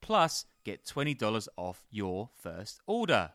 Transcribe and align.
Plus, 0.00 0.46
get 0.64 0.84
$20 0.84 1.48
off 1.56 1.84
your 1.90 2.30
first 2.36 2.80
order. 2.86 3.32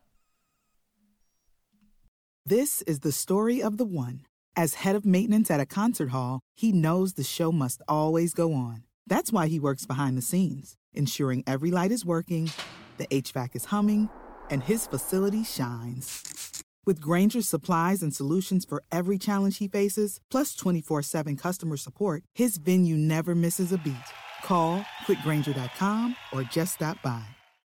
This 2.46 2.82
is 2.82 3.00
the 3.00 3.12
story 3.12 3.64
of 3.64 3.78
the 3.78 3.86
one. 3.86 4.26
As 4.56 4.74
head 4.76 4.96
of 4.96 5.06
maintenance 5.06 5.50
at 5.50 5.60
a 5.60 5.66
concert 5.66 6.10
hall, 6.10 6.42
he 6.56 6.72
knows 6.72 7.14
the 7.14 7.24
show 7.24 7.52
must 7.52 7.82
always 7.88 8.34
go 8.34 8.54
on. 8.54 8.84
That's 9.08 9.32
why 9.32 9.48
he 9.48 9.60
works 9.60 9.86
behind 9.86 10.18
the 10.18 10.22
scenes, 10.22 10.76
ensuring 10.94 11.44
every 11.48 11.72
light 11.72 11.92
is 11.92 12.06
working, 12.06 12.52
the 12.98 13.08
HVAC 13.08 13.56
is 13.56 13.66
humming, 13.66 14.10
and 14.50 14.64
his 14.64 14.88
facility 14.88 15.44
shines. 15.44 16.64
With 16.86 17.00
Grainger's 17.00 17.48
supplies 17.48 18.04
and 18.04 18.14
solutions 18.14 18.66
for 18.66 18.84
every 18.92 19.18
challenge 19.18 19.60
he 19.60 19.70
faces, 19.70 20.20
plus 20.30 20.54
24 20.54 21.02
7 21.02 21.38
customer 21.38 21.78
support, 21.78 22.24
his 22.36 22.58
venue 22.58 22.98
never 22.98 23.34
misses 23.34 23.72
a 23.72 23.78
beat. 23.78 23.96
Call 24.44 24.86
quickgranger.com 25.06 26.16
or 26.32 26.44
just 26.44 26.76
stop 26.76 27.02
by. 27.02 27.24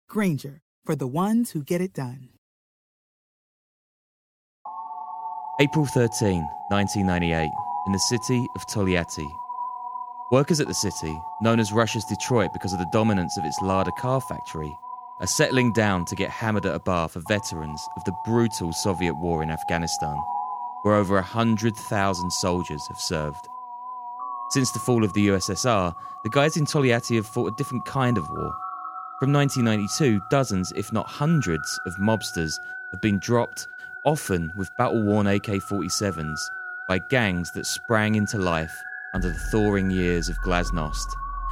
Grainger, 0.10 0.62
for 0.86 0.96
the 0.96 1.08
ones 1.08 1.52
who 1.52 1.64
get 1.64 1.82
it 1.82 1.94
done. 1.94 2.30
April 5.60 5.86
13, 5.86 6.42
1998, 6.70 7.50
in 7.86 7.92
the 7.92 8.00
city 8.00 8.46
of 8.56 8.66
Togliatti. 8.68 9.30
Workers 10.32 10.60
at 10.60 10.68
the 10.68 10.74
city, 10.74 11.16
known 11.42 11.60
as 11.60 11.72
Russia's 11.72 12.06
Detroit 12.06 12.52
because 12.54 12.74
of 12.74 12.80
the 12.80 12.90
dominance 12.92 13.38
of 13.38 13.46
its 13.46 13.62
Lada 13.62 13.92
car 14.00 14.20
factory, 14.20 14.74
are 15.22 15.28
settling 15.28 15.72
down 15.74 16.06
to 16.06 16.16
get 16.16 16.32
hammered 16.32 16.66
at 16.66 16.74
a 16.74 16.80
bar 16.80 17.08
for 17.08 17.22
veterans 17.28 17.88
of 17.96 18.04
the 18.04 18.16
brutal 18.26 18.74
Soviet 18.74 19.14
war 19.14 19.44
in 19.44 19.52
Afghanistan, 19.52 20.18
where 20.82 20.96
over 20.96 21.16
100,000 21.16 22.32
soldiers 22.32 22.88
have 22.88 23.00
served. 23.00 23.48
Since 24.54 24.72
the 24.72 24.78
fall 24.78 25.04
of 25.04 25.12
the 25.14 25.30
USSR, 25.30 25.96
the 26.24 26.30
guys 26.30 26.58
in 26.58 26.66
Togliatti 26.66 27.16
have 27.16 27.26
fought 27.26 27.52
a 27.52 27.56
different 27.58 27.86
kind 27.86 28.20
of 28.20 28.30
war. 28.30 28.56
From 29.20 29.34
1992, 29.34 30.22
dozens, 30.30 30.72
if 30.76 30.94
not 30.94 31.08
hundreds, 31.08 31.80
of 31.88 31.96
mobsters 31.96 32.54
have 32.92 33.02
been 33.02 33.18
dropped, 33.18 33.68
often 34.06 34.54
with 34.56 34.70
battle 34.78 35.04
worn 35.04 35.26
AK 35.26 35.48
47s, 35.48 36.38
by 36.88 37.00
gangs 37.10 37.52
that 37.54 37.66
sprang 37.66 38.14
into 38.14 38.38
life 38.38 38.72
under 39.16 39.30
the 39.30 39.40
thawing 39.52 39.90
years 39.90 40.30
of 40.30 40.38
Glasnost 40.46 41.08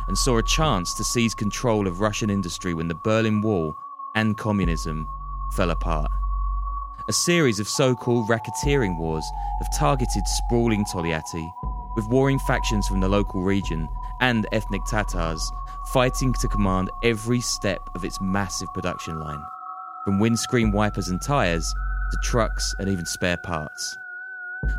and 0.08 0.16
saw 0.16 0.38
a 0.38 0.44
chance 0.44 0.94
to 0.94 1.04
seize 1.04 1.34
control 1.34 1.88
of 1.88 2.02
Russian 2.02 2.30
industry 2.30 2.76
when 2.76 2.88
the 2.88 3.00
Berlin 3.04 3.42
Wall 3.42 3.76
and 4.14 4.38
communism 4.38 5.08
fell 5.54 5.72
apart. 5.72 6.12
A 7.08 7.14
series 7.14 7.60
of 7.60 7.68
so 7.68 7.96
called 7.96 8.30
racketeering 8.30 8.96
wars 9.00 9.26
have 9.58 9.76
targeted 9.76 10.28
sprawling 10.28 10.86
Togliatti, 10.86 11.50
with 11.96 12.08
warring 12.08 12.40
factions 12.40 12.88
from 12.88 13.00
the 13.00 13.10
local 13.10 13.42
region 13.42 13.88
and 14.22 14.48
ethnic 14.52 14.84
Tatars 14.86 15.52
fighting 15.88 16.34
to 16.34 16.48
command 16.48 16.90
every 17.04 17.42
step 17.42 17.90
of 17.96 18.06
its 18.06 18.22
massive 18.22 18.72
production 18.74 19.20
line, 19.20 19.44
from 20.06 20.20
windscreen 20.20 20.72
wipers 20.72 21.10
and 21.10 21.22
tyres 21.22 21.74
to 22.12 22.18
trucks 22.24 22.74
and 22.80 22.88
even 22.88 23.06
spare 23.06 23.38
parts. 23.38 23.98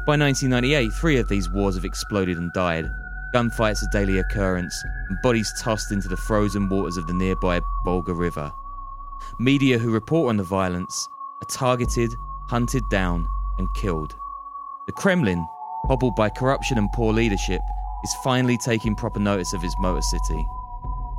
By 0.07 0.17
1998, 0.17 0.93
three 0.93 1.19
of 1.19 1.29
these 1.29 1.51
wars 1.51 1.75
have 1.75 1.85
exploded 1.85 2.39
and 2.39 2.53
died. 2.53 2.91
Gunfights 3.35 3.83
a 3.83 3.91
daily 3.91 4.19
occurrence, 4.19 4.81
and 5.09 5.19
bodies 5.23 5.53
tossed 5.61 5.91
into 5.91 6.09
the 6.09 6.17
frozen 6.17 6.69
waters 6.69 6.97
of 6.97 7.07
the 7.07 7.15
nearby 7.15 7.61
Volga 7.85 8.15
River. 8.15 8.53
Media 9.39 9.79
who 9.79 9.91
report 9.91 10.29
on 10.29 10.37
the 10.37 10.45
violence 10.45 11.09
are 11.43 11.49
targeted, 11.49 12.15
hunted 12.49 12.83
down, 12.91 13.27
and 13.59 13.73
killed. 13.75 14.15
The 14.87 14.93
Kremlin, 14.93 15.45
hobbled 15.87 16.15
by 16.15 16.29
corruption 16.29 16.79
and 16.79 16.91
poor 16.93 17.13
leadership, 17.13 17.61
is 18.05 18.15
finally 18.25 18.59
taking 18.59 18.95
proper 18.95 19.21
notice 19.21 19.53
of 19.53 19.63
its 19.65 19.77
motor 19.79 20.03
city. 20.03 20.47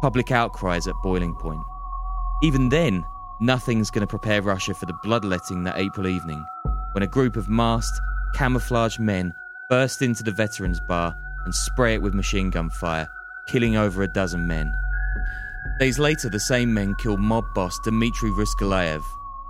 Public 0.01 0.31
outcries 0.31 0.87
at 0.87 0.95
boiling 1.01 1.33
point. 1.35 1.63
Even 2.41 2.69
then, 2.69 3.05
nothing's 3.39 3.89
going 3.89 4.01
to 4.01 4.07
prepare 4.07 4.41
Russia 4.41 4.73
for 4.73 4.85
the 4.85 4.97
bloodletting 5.03 5.63
that 5.63 5.77
April 5.77 6.07
evening, 6.07 6.43
when 6.93 7.03
a 7.03 7.07
group 7.07 7.35
of 7.35 7.47
masked, 7.47 7.99
camouflaged 8.35 8.99
men 8.99 9.33
burst 9.69 10.01
into 10.01 10.23
the 10.23 10.31
veterans 10.31 10.79
bar 10.87 11.15
and 11.45 11.55
spray 11.55 11.93
it 11.93 12.01
with 12.01 12.13
machine 12.13 12.49
gun 12.49 12.69
fire, 12.69 13.07
killing 13.47 13.75
over 13.77 14.03
a 14.03 14.13
dozen 14.13 14.45
men. 14.45 14.73
Days 15.79 15.99
later, 15.99 16.29
the 16.29 16.39
same 16.39 16.73
men 16.73 16.95
killed 16.95 17.19
mob 17.19 17.45
boss 17.53 17.79
Dmitry 17.79 18.29
Ruzlyaev, 18.31 19.03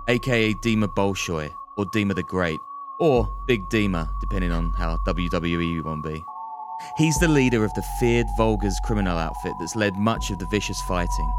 aka 0.08 0.54
Dima 0.54 0.86
Bolshoi, 0.86 1.50
or 1.76 1.84
Dima 1.86 2.14
the 2.14 2.22
Great, 2.22 2.60
or 2.98 3.30
Big 3.46 3.68
Dima, 3.70 4.08
depending 4.20 4.52
on 4.52 4.72
how 4.72 4.96
WWE 5.06 5.68
you 5.68 5.82
want 5.82 6.04
to 6.04 6.10
be. 6.12 6.24
He's 6.96 7.18
the 7.18 7.28
leader 7.28 7.64
of 7.64 7.72
the 7.74 7.84
feared 7.98 8.26
Volga's 8.36 8.78
criminal 8.84 9.16
outfit 9.18 9.54
that's 9.58 9.76
led 9.76 9.96
much 9.96 10.30
of 10.30 10.38
the 10.38 10.46
vicious 10.46 10.80
fighting. 10.82 11.32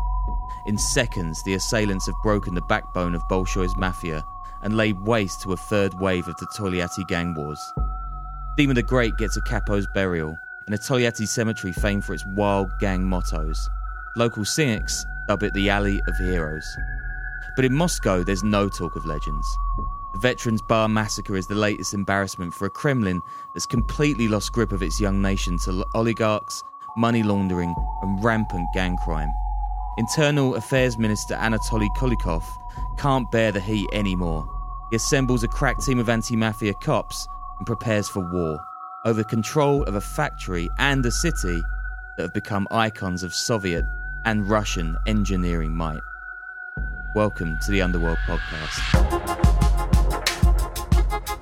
In 0.66 0.78
seconds, 0.78 1.44
the 1.44 1.54
assailants 1.54 2.08
have 2.08 2.16
broken 2.24 2.56
the 2.56 2.62
backbone 2.62 3.14
of 3.14 3.28
Bolshoi's 3.30 3.78
mafia 3.78 4.26
and 4.64 4.76
laid 4.76 5.00
waste 5.02 5.42
to 5.42 5.54
a 5.54 5.58
third 5.58 5.94
wave 6.00 6.28
of 6.28 6.36
the 6.38 6.48
Togliatti 6.58 7.08
gang 7.08 7.36
wars. 7.36 7.60
Dima 8.58 8.74
the 8.74 8.82
Great 8.82 9.16
gets 9.18 9.38
a 9.38 9.42
capo's 9.42 9.88
burial 9.94 10.36
in 10.68 10.74
a 10.74 10.78
Togliatti 10.78 11.28
cemetery 11.28 11.72
famed 11.74 12.04
for 12.04 12.14
its 12.14 12.26
wild 12.36 12.70
gang 12.80 13.04
mottos. 13.04 13.70
Local 14.16 14.46
cynics 14.46 15.06
dub 15.28 15.44
it 15.44 15.54
the 15.54 15.70
Alley 15.70 16.02
of 16.08 16.18
Heroes. 16.18 16.66
But 17.56 17.66
in 17.66 17.74
Moscow, 17.74 18.24
there's 18.24 18.44
no 18.44 18.68
talk 18.70 18.96
of 18.96 19.06
legends. 19.06 19.58
The 20.16 20.22
Veterans 20.22 20.62
Bar 20.62 20.88
massacre 20.88 21.36
is 21.36 21.48
the 21.48 21.56
latest 21.56 21.94
embarrassment 21.94 22.54
for 22.54 22.66
a 22.66 22.70
Kremlin 22.70 23.22
that's 23.54 23.66
completely 23.66 24.30
lost 24.30 24.54
grip 24.54 24.72
of 24.72 24.82
its 24.82 24.98
young 24.98 25.22
nation 25.22 25.58
to 25.66 25.86
oligarchs, 25.94 26.64
money 26.96 27.22
laundering, 27.22 27.76
and 28.02 28.24
rampant 28.24 28.70
gang 28.74 28.96
crime. 28.96 29.28
Internal 29.98 30.56
Affairs 30.56 30.98
Minister 30.98 31.36
Anatoly 31.36 31.90
Kulikov 31.98 32.46
can't 32.98 33.30
bear 33.30 33.52
the 33.52 33.60
heat 33.60 33.90
anymore. 33.92 34.48
He 34.90 34.96
assembles 34.96 35.44
a 35.44 35.50
crack 35.50 35.80
team 35.80 36.00
of 36.00 36.08
anti 36.08 36.38
mafia 36.38 36.76
cops 36.76 37.28
and 37.60 37.68
prepares 37.68 38.08
for 38.08 38.22
war 38.22 38.58
over 39.04 39.22
control 39.22 39.84
of 39.84 39.96
a 39.96 40.02
factory 40.02 40.70
and 40.80 41.06
a 41.06 41.12
city 41.12 41.62
that 42.16 42.24
have 42.24 42.34
become 42.34 42.70
icons 42.72 43.22
of 43.22 43.36
Soviet 43.36 43.84
and 44.24 44.50
Russian 44.50 44.96
engineering 45.08 45.76
might. 45.76 46.00
Welcome 47.16 47.60
to 47.66 47.72
the 47.72 47.82
Underworld 47.82 48.20
Podcast. 48.26 49.55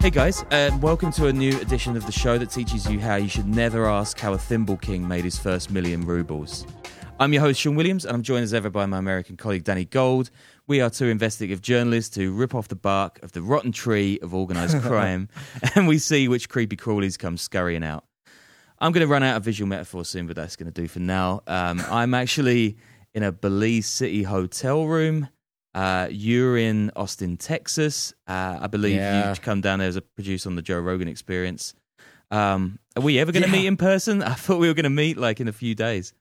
Hey 0.04 0.10
guys, 0.10 0.44
uh, 0.52 0.78
welcome 0.82 1.14
to 1.14 1.28
a 1.28 1.32
new 1.32 1.58
edition 1.62 1.96
of 1.96 2.06
the 2.06 2.12
show 2.12 2.38
that 2.38 2.50
teaches 2.50 2.92
you 2.92 3.00
how 3.00 3.16
you 3.16 3.30
should 3.30 3.48
never 3.48 3.88
ask 3.88 4.20
how 4.20 4.34
a 4.34 4.38
thimble 4.38 4.76
king 4.76 5.08
made 5.08 5.24
his 5.24 5.40
first 5.40 5.72
million 5.72 6.02
rubles. 6.02 6.68
I'm 7.22 7.32
your 7.32 7.42
host, 7.42 7.62
Sean 7.62 7.76
Williams, 7.76 8.04
and 8.04 8.14
I'm 8.14 8.22
joined 8.22 8.44
as 8.44 8.54
ever 8.54 8.70
by 8.70 8.86
my 8.86 8.98
American 8.98 9.38
colleague, 9.38 9.64
Danny 9.64 9.86
Gold. 9.86 10.30
We 10.68 10.82
are 10.82 10.90
two 10.90 11.08
investigative 11.08 11.62
journalists 11.62 12.18
who 12.18 12.34
rip 12.34 12.54
off 12.54 12.68
the 12.68 12.76
bark 12.76 13.24
of 13.24 13.32
the 13.32 13.42
rotten 13.42 13.72
tree 13.72 14.20
of 14.22 14.36
organised 14.36 14.78
crime, 14.82 15.30
and 15.74 15.88
we 15.88 16.00
see 16.00 16.28
which 16.28 16.50
creepy 16.50 16.76
crawlies 16.76 17.18
come 17.18 17.38
scurrying 17.38 17.82
out. 17.82 18.04
I'm 18.80 18.92
going 18.92 19.08
to 19.08 19.10
run 19.10 19.24
out 19.24 19.38
of 19.38 19.46
visual 19.46 19.70
metaphor 19.70 20.04
soon, 20.04 20.28
but 20.28 20.36
that's 20.36 20.58
going 20.58 20.70
to 20.70 20.82
do 20.82 20.90
for 20.90 21.00
now. 21.00 21.44
Um, 21.48 21.82
I'm 21.90 22.14
actually 22.14 22.76
in 23.14 23.24
a 23.24 23.32
Belize 23.32 23.88
City 23.88 24.24
hotel 24.24 24.86
room. 24.86 25.30
Uh, 25.74 26.08
you're 26.12 26.58
in 26.58 26.92
Austin, 26.96 27.38
Texas. 27.38 28.14
Uh, 28.28 28.60
I 28.62 28.68
believe 28.68 28.96
Yeah. 28.98 29.30
you've 29.30 29.42
come 29.42 29.62
down 29.62 29.80
there 29.80 29.88
as 29.88 29.96
a 29.96 30.02
producer 30.02 30.50
on 30.50 30.56
the 30.56 30.62
Joe 30.62 30.80
Rogan 30.80 31.08
Experience. 31.08 31.74
Um, 32.32 32.80
are 32.96 33.02
we 33.02 33.20
ever 33.20 33.32
going 33.32 33.44
to 33.44 33.50
Yeah. 33.50 33.56
meet 33.56 33.66
in 33.68 33.78
person? 33.78 34.22
I 34.24 34.34
thought 34.34 34.60
we 34.60 34.68
were 34.68 34.74
going 34.74 34.84
to 34.84 34.90
meet 34.90 35.18
like 35.18 35.40
in 35.40 35.48
a 35.48 35.54
few 35.54 35.74
days. 35.76 36.14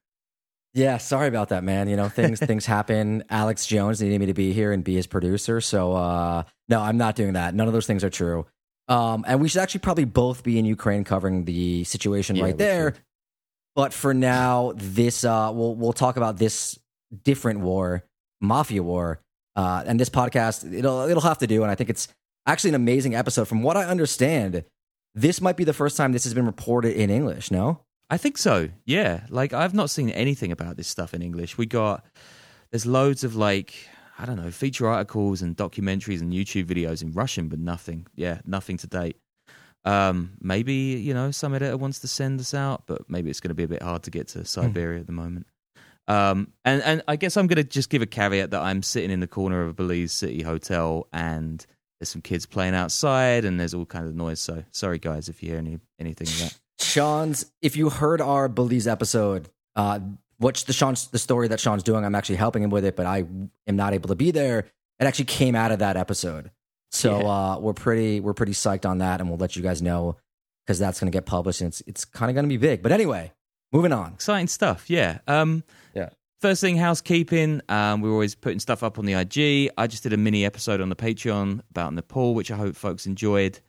Yeah, 0.74 0.96
sorry 0.96 1.28
about 1.28 1.50
that, 1.50 1.62
man. 1.64 1.86
You 1.88 1.96
know, 1.96 2.08
things 2.08 2.40
things 2.50 2.64
happen. 2.64 3.24
Alex 3.28 3.66
Jones 3.66 4.00
needed 4.00 4.18
me 4.20 4.26
to 4.26 4.34
be 4.34 4.54
here 4.54 4.72
and 4.72 4.82
be 4.82 4.94
his 4.94 5.06
producer, 5.06 5.60
so 5.60 5.92
uh 5.92 6.44
no, 6.70 6.80
I'm 6.80 6.96
not 6.96 7.14
doing 7.14 7.34
that. 7.34 7.54
None 7.54 7.66
of 7.66 7.74
those 7.74 7.86
things 7.86 8.02
are 8.04 8.08
true. 8.10 8.46
Um, 8.88 9.22
and 9.28 9.38
we 9.40 9.48
should 9.48 9.60
actually 9.60 9.80
probably 9.80 10.06
both 10.06 10.42
be 10.42 10.58
in 10.58 10.64
Ukraine 10.64 11.04
covering 11.04 11.44
the 11.44 11.84
situation 11.84 12.36
Yeah, 12.36 12.44
right 12.44 12.56
there. 12.58 12.94
should. 12.94 13.00
But 13.76 13.92
for 13.92 14.14
now, 14.14 14.72
this 14.76 15.24
uh, 15.24 15.50
we'll 15.54 15.74
we'll 15.74 15.92
talk 15.92 16.16
about 16.16 16.38
this 16.38 16.78
different 17.22 17.60
war, 17.60 18.04
mafia 18.40 18.82
war, 18.82 19.20
uh, 19.56 19.84
and 19.86 19.98
this 19.98 20.08
podcast 20.08 20.72
it'll 20.72 21.02
it'll 21.08 21.22
have 21.22 21.38
to 21.38 21.46
do. 21.46 21.62
And 21.62 21.70
I 21.70 21.74
think 21.74 21.90
it's 21.90 22.08
actually 22.46 22.70
an 22.70 22.76
amazing 22.76 23.14
episode. 23.14 23.48
From 23.48 23.62
what 23.62 23.76
I 23.76 23.84
understand, 23.84 24.64
this 25.14 25.40
might 25.40 25.56
be 25.56 25.64
the 25.64 25.72
first 25.72 25.96
time 25.96 26.12
this 26.12 26.24
has 26.24 26.34
been 26.34 26.46
reported 26.46 26.96
in 26.96 27.10
English. 27.10 27.50
No, 27.50 27.80
I 28.10 28.16
think 28.16 28.38
so. 28.38 28.68
Yeah. 28.84 29.24
Like 29.28 29.52
I've 29.52 29.74
not 29.74 29.90
seen 29.90 30.10
anything 30.10 30.52
about 30.52 30.76
this 30.76 30.88
stuff 30.88 31.14
in 31.14 31.22
English. 31.22 31.58
We 31.58 31.66
got 31.66 32.04
there's 32.70 32.86
loads 32.86 33.24
of 33.24 33.36
like 33.36 33.74
I 34.18 34.26
don't 34.26 34.36
know 34.36 34.50
feature 34.50 34.88
articles 34.88 35.42
and 35.42 35.56
documentaries 35.56 36.20
and 36.20 36.32
YouTube 36.32 36.66
videos 36.66 37.02
in 37.02 37.12
Russian, 37.12 37.48
but 37.48 37.58
nothing. 37.58 38.06
Yeah, 38.14 38.40
nothing 38.44 38.76
to 38.78 38.86
date. 38.86 39.16
Um, 39.84 40.32
maybe 40.40 40.74
you 40.74 41.12
know 41.12 41.30
some 41.30 41.54
editor 41.54 41.76
wants 41.76 41.98
to 42.00 42.08
send 42.08 42.40
us 42.40 42.54
out, 42.54 42.84
but 42.86 43.08
maybe 43.08 43.30
it's 43.30 43.40
going 43.40 43.48
to 43.48 43.54
be 43.54 43.64
a 43.64 43.68
bit 43.68 43.82
hard 43.82 44.04
to 44.04 44.10
get 44.10 44.28
to 44.28 44.44
Siberia 44.44 45.00
at 45.00 45.06
the 45.06 45.12
moment. 45.12 45.46
Um, 46.08 46.52
and 46.64 46.82
and 46.82 47.02
I 47.06 47.16
guess 47.16 47.36
I'm 47.36 47.46
going 47.46 47.56
to 47.56 47.64
just 47.64 47.90
give 47.90 48.02
a 48.02 48.06
caveat 48.06 48.50
that 48.50 48.60
I'm 48.60 48.82
sitting 48.82 49.10
in 49.10 49.20
the 49.20 49.26
corner 49.26 49.62
of 49.62 49.70
a 49.70 49.72
Belize 49.72 50.12
City 50.12 50.42
hotel 50.42 51.06
and 51.12 51.64
there's 52.00 52.08
some 52.08 52.22
kids 52.22 52.44
playing 52.46 52.74
outside 52.74 53.44
and 53.44 53.58
there's 53.60 53.72
all 53.74 53.86
kinds 53.86 54.08
of 54.08 54.16
noise. 54.16 54.40
So 54.40 54.64
sorry 54.72 54.98
guys 54.98 55.28
if 55.28 55.42
you 55.42 55.50
hear 55.50 55.58
any 55.58 55.78
anything 56.00 56.26
of 56.26 56.38
that. 56.40 56.58
Sean's. 56.84 57.46
If 57.62 57.76
you 57.76 57.88
heard 57.90 58.20
our 58.20 58.48
Belize 58.48 58.88
episode, 58.88 59.48
uh, 59.76 60.00
what's 60.38 60.64
the 60.64 60.72
Sean's 60.72 61.06
the 61.08 61.18
story 61.18 61.46
that 61.48 61.60
Sean's 61.60 61.84
doing? 61.84 62.04
I'm 62.04 62.16
actually 62.16 62.36
helping 62.36 62.64
him 62.64 62.70
with 62.70 62.84
it, 62.84 62.96
but 62.96 63.06
I 63.06 63.18
am 63.68 63.76
not 63.76 63.94
able 63.94 64.08
to 64.08 64.16
be 64.16 64.32
there. 64.32 64.58
It 64.98 65.04
actually 65.06 65.26
came 65.26 65.54
out 65.54 65.70
of 65.70 65.78
that 65.78 65.96
episode, 65.96 66.50
so 66.90 67.20
Yeah. 67.20 67.26
uh, 67.26 67.58
we're 67.60 67.72
pretty 67.72 68.18
we're 68.20 68.34
pretty 68.34 68.52
psyched 68.52 68.84
on 68.88 68.98
that, 68.98 69.20
and 69.20 69.28
we'll 69.30 69.38
let 69.38 69.54
you 69.54 69.62
guys 69.62 69.80
know 69.80 70.16
because 70.66 70.78
that's 70.80 70.98
going 71.00 71.10
to 71.10 71.16
get 71.16 71.26
published 71.26 71.60
and 71.60 71.68
it's 71.68 71.80
it's 71.86 72.04
kind 72.04 72.30
of 72.30 72.34
going 72.34 72.44
to 72.44 72.48
be 72.48 72.56
big. 72.56 72.82
But 72.82 72.90
anyway, 72.92 73.32
moving 73.72 73.92
on. 73.92 74.12
exciting 74.14 74.46
stuff. 74.48 74.88
Yeah. 74.90 75.18
Um, 75.26 75.64
Yeah. 75.94 76.10
First 76.40 76.60
thing, 76.60 76.76
housekeeping. 76.76 77.60
Um, 77.68 78.00
we're 78.00 78.10
always 78.10 78.34
putting 78.34 78.58
stuff 78.58 78.82
up 78.82 78.98
on 78.98 79.04
the 79.04 79.12
IG. 79.14 79.70
I 79.78 79.86
just 79.86 80.02
did 80.02 80.12
a 80.12 80.16
mini 80.16 80.44
episode 80.44 80.80
on 80.80 80.88
the 80.88 80.96
Patreon 80.96 81.60
about 81.70 81.92
Nepal, 81.94 82.34
which 82.34 82.50
I 82.50 82.56
hope 82.56 82.74
folks 82.74 83.06
enjoyed. 83.06 83.60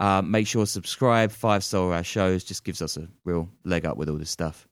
Uh, 0.00 0.22
make 0.22 0.46
sure 0.48 0.64
to 0.64 0.70
subscribe, 0.70 1.30
five 1.30 1.62
star 1.62 1.92
our 1.92 2.02
shows. 2.02 2.42
Just 2.42 2.64
gives 2.64 2.82
us 2.82 2.96
a 2.96 3.06
real 3.24 3.48
leg 3.64 3.86
up 3.86 3.96
with 3.96 4.08
all 4.08 4.16
this 4.16 4.30
stuff. 4.30 4.66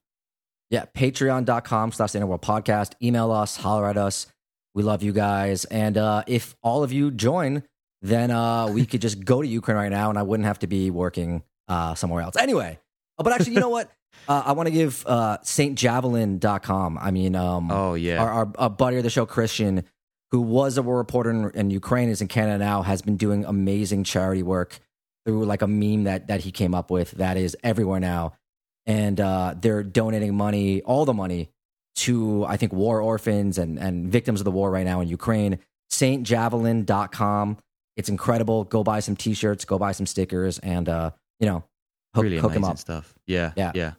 Yeah, 0.70 0.86
patreon.com 0.96 1.92
slash 1.92 2.10
the 2.12 2.18
Underworld 2.18 2.42
Podcast. 2.42 2.94
Email 3.00 3.30
us, 3.30 3.56
holler 3.56 3.86
at 3.86 3.96
us. 3.96 4.26
We 4.74 4.82
love 4.82 5.04
you 5.04 5.12
guys. 5.12 5.64
And 5.66 5.96
uh, 5.96 6.24
if 6.26 6.56
all 6.62 6.82
of 6.82 6.92
you 6.92 7.12
join, 7.12 7.62
then 8.02 8.32
uh, 8.32 8.66
we 8.66 8.84
could 8.84 9.00
just 9.00 9.24
go 9.24 9.40
to 9.40 9.46
Ukraine 9.46 9.76
right 9.76 9.90
now 9.90 10.10
and 10.10 10.18
I 10.18 10.22
wouldn't 10.22 10.46
have 10.46 10.58
to 10.58 10.66
be 10.66 10.90
working 10.90 11.44
uh, 11.68 11.94
somewhere 11.94 12.22
else. 12.22 12.36
Anyway, 12.36 12.80
but 13.16 13.32
actually, 13.32 13.54
you 13.54 13.60
know 13.60 13.68
what? 13.68 13.90
Uh, 14.28 14.42
I 14.46 14.52
want 14.52 14.66
to 14.68 14.72
give 14.72 15.04
uh, 15.06 15.38
stjavelin.com. 15.42 16.98
I 16.98 17.10
mean, 17.10 17.36
um, 17.36 17.70
Oh 17.70 17.94
yeah, 17.94 18.22
our, 18.22 18.30
our, 18.30 18.52
our 18.56 18.70
buddy 18.70 18.96
of 18.96 19.02
the 19.02 19.10
show, 19.10 19.26
Christian, 19.26 19.84
who 20.30 20.40
was 20.40 20.76
a 20.78 20.82
war 20.82 20.96
reporter 20.96 21.30
in, 21.30 21.50
in 21.50 21.70
Ukraine, 21.70 22.08
is 22.08 22.20
in 22.20 22.28
Canada 22.28 22.58
now, 22.58 22.82
has 22.82 23.02
been 23.02 23.16
doing 23.16 23.44
amazing 23.44 24.04
charity 24.04 24.42
work 24.42 24.78
through 25.26 25.44
like 25.44 25.62
a 25.62 25.66
meme 25.66 26.04
that 26.04 26.28
that 26.28 26.40
he 26.40 26.50
came 26.52 26.74
up 26.74 26.90
with 26.90 27.12
that 27.12 27.36
is 27.36 27.56
everywhere 27.62 28.00
now, 28.00 28.32
and 28.86 29.20
uh, 29.20 29.54
they're 29.60 29.82
donating 29.82 30.34
money, 30.34 30.82
all 30.82 31.04
the 31.04 31.14
money, 31.14 31.50
to 31.96 32.44
I 32.46 32.56
think 32.56 32.72
war 32.72 33.00
orphans 33.00 33.58
and 33.58 33.78
and 33.78 34.10
victims 34.10 34.40
of 34.40 34.44
the 34.44 34.50
war 34.50 34.70
right 34.70 34.84
now 34.86 35.00
in 35.00 35.08
Ukraine. 35.08 35.58
SaintJavelin.com. 35.90 37.58
It's 37.96 38.08
incredible. 38.08 38.64
Go 38.64 38.82
buy 38.82 39.00
some 39.00 39.14
T-shirts, 39.16 39.64
go 39.64 39.78
buy 39.78 39.92
some 39.92 40.06
stickers, 40.06 40.58
and 40.58 40.88
uh, 40.88 41.10
you 41.38 41.46
know, 41.46 41.62
hook, 42.14 42.24
really 42.24 42.38
hook 42.38 42.52
amazing 42.52 42.64
up. 42.70 42.78
stuff. 42.78 43.14
Yeah, 43.26 43.52
Yeah. 43.56 43.72
yeah. 43.74 43.92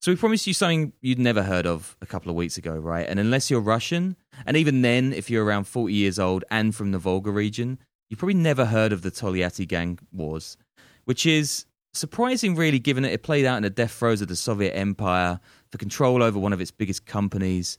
So 0.00 0.12
we 0.12 0.16
promised 0.16 0.46
you 0.46 0.54
something 0.54 0.92
you'd 1.00 1.18
never 1.18 1.42
heard 1.42 1.66
of 1.66 1.96
a 2.00 2.06
couple 2.06 2.30
of 2.30 2.36
weeks 2.36 2.56
ago, 2.56 2.76
right? 2.76 3.06
And 3.08 3.18
unless 3.18 3.50
you're 3.50 3.60
Russian, 3.60 4.16
and 4.46 4.56
even 4.56 4.82
then, 4.82 5.12
if 5.12 5.28
you're 5.28 5.44
around 5.44 5.64
40 5.64 5.92
years 5.92 6.20
old 6.20 6.44
and 6.52 6.72
from 6.72 6.92
the 6.92 6.98
Volga 6.98 7.32
region, 7.32 7.78
you 8.08 8.16
probably 8.16 8.34
never 8.34 8.66
heard 8.66 8.92
of 8.92 9.02
the 9.02 9.10
Tolyatti 9.10 9.66
gang 9.66 9.98
wars, 10.12 10.56
which 11.04 11.26
is 11.26 11.66
surprising, 11.94 12.54
really, 12.54 12.78
given 12.78 13.02
that 13.02 13.12
it 13.12 13.24
played 13.24 13.44
out 13.44 13.56
in 13.56 13.64
the 13.64 13.70
death 13.70 13.92
throes 13.92 14.20
of 14.20 14.28
the 14.28 14.36
Soviet 14.36 14.72
Empire 14.72 15.40
for 15.72 15.78
control 15.78 16.22
over 16.22 16.38
one 16.38 16.52
of 16.52 16.60
its 16.60 16.70
biggest 16.70 17.04
companies. 17.04 17.76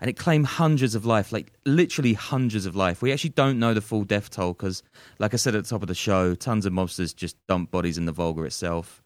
And 0.00 0.10
it 0.10 0.18
claimed 0.18 0.46
hundreds 0.46 0.94
of 0.94 1.06
life, 1.06 1.32
like 1.32 1.52
literally 1.64 2.12
hundreds 2.12 2.66
of 2.66 2.76
life. 2.76 3.02
We 3.02 3.12
actually 3.12 3.30
don't 3.30 3.58
know 3.58 3.72
the 3.72 3.80
full 3.80 4.04
death 4.04 4.30
toll 4.30 4.52
because, 4.52 4.82
like 5.20 5.32
I 5.32 5.36
said 5.36 5.54
at 5.54 5.64
the 5.64 5.70
top 5.70 5.82
of 5.82 5.88
the 5.88 5.94
show, 5.94 6.34
tons 6.34 6.66
of 6.66 6.72
mobsters 6.72 7.14
just 7.14 7.36
dump 7.48 7.70
bodies 7.70 7.96
in 7.96 8.04
the 8.04 8.12
Volga 8.12 8.42
itself. 8.42 9.00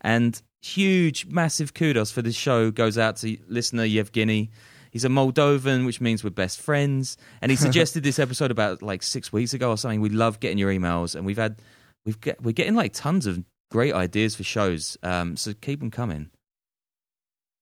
And 0.00 0.40
huge, 0.62 1.26
massive 1.26 1.74
kudos 1.74 2.10
for 2.10 2.22
this 2.22 2.34
show 2.34 2.70
goes 2.70 2.98
out 2.98 3.16
to 3.16 3.36
listener 3.48 3.84
Yevgeny. 3.84 4.50
He's 4.90 5.04
a 5.04 5.08
Moldovan, 5.08 5.86
which 5.86 6.00
means 6.00 6.24
we're 6.24 6.30
best 6.30 6.60
friends. 6.60 7.16
And 7.40 7.50
he 7.50 7.56
suggested 7.66 8.02
this 8.02 8.18
episode 8.18 8.50
about 8.50 8.82
like 8.82 9.02
six 9.02 9.32
weeks 9.32 9.54
ago 9.54 9.70
or 9.70 9.78
something. 9.78 10.00
We 10.00 10.08
love 10.08 10.40
getting 10.40 10.58
your 10.58 10.70
emails, 10.70 11.14
and 11.14 11.24
we've 11.24 11.38
had 11.38 11.62
we've 12.04 12.20
get 12.20 12.42
we're 12.42 12.52
getting 12.52 12.74
like 12.74 12.92
tons 12.92 13.26
of 13.26 13.42
great 13.70 13.94
ideas 13.94 14.34
for 14.34 14.42
shows. 14.42 14.98
Um, 15.02 15.36
so 15.36 15.52
keep 15.54 15.80
them 15.80 15.90
coming. 15.90 16.30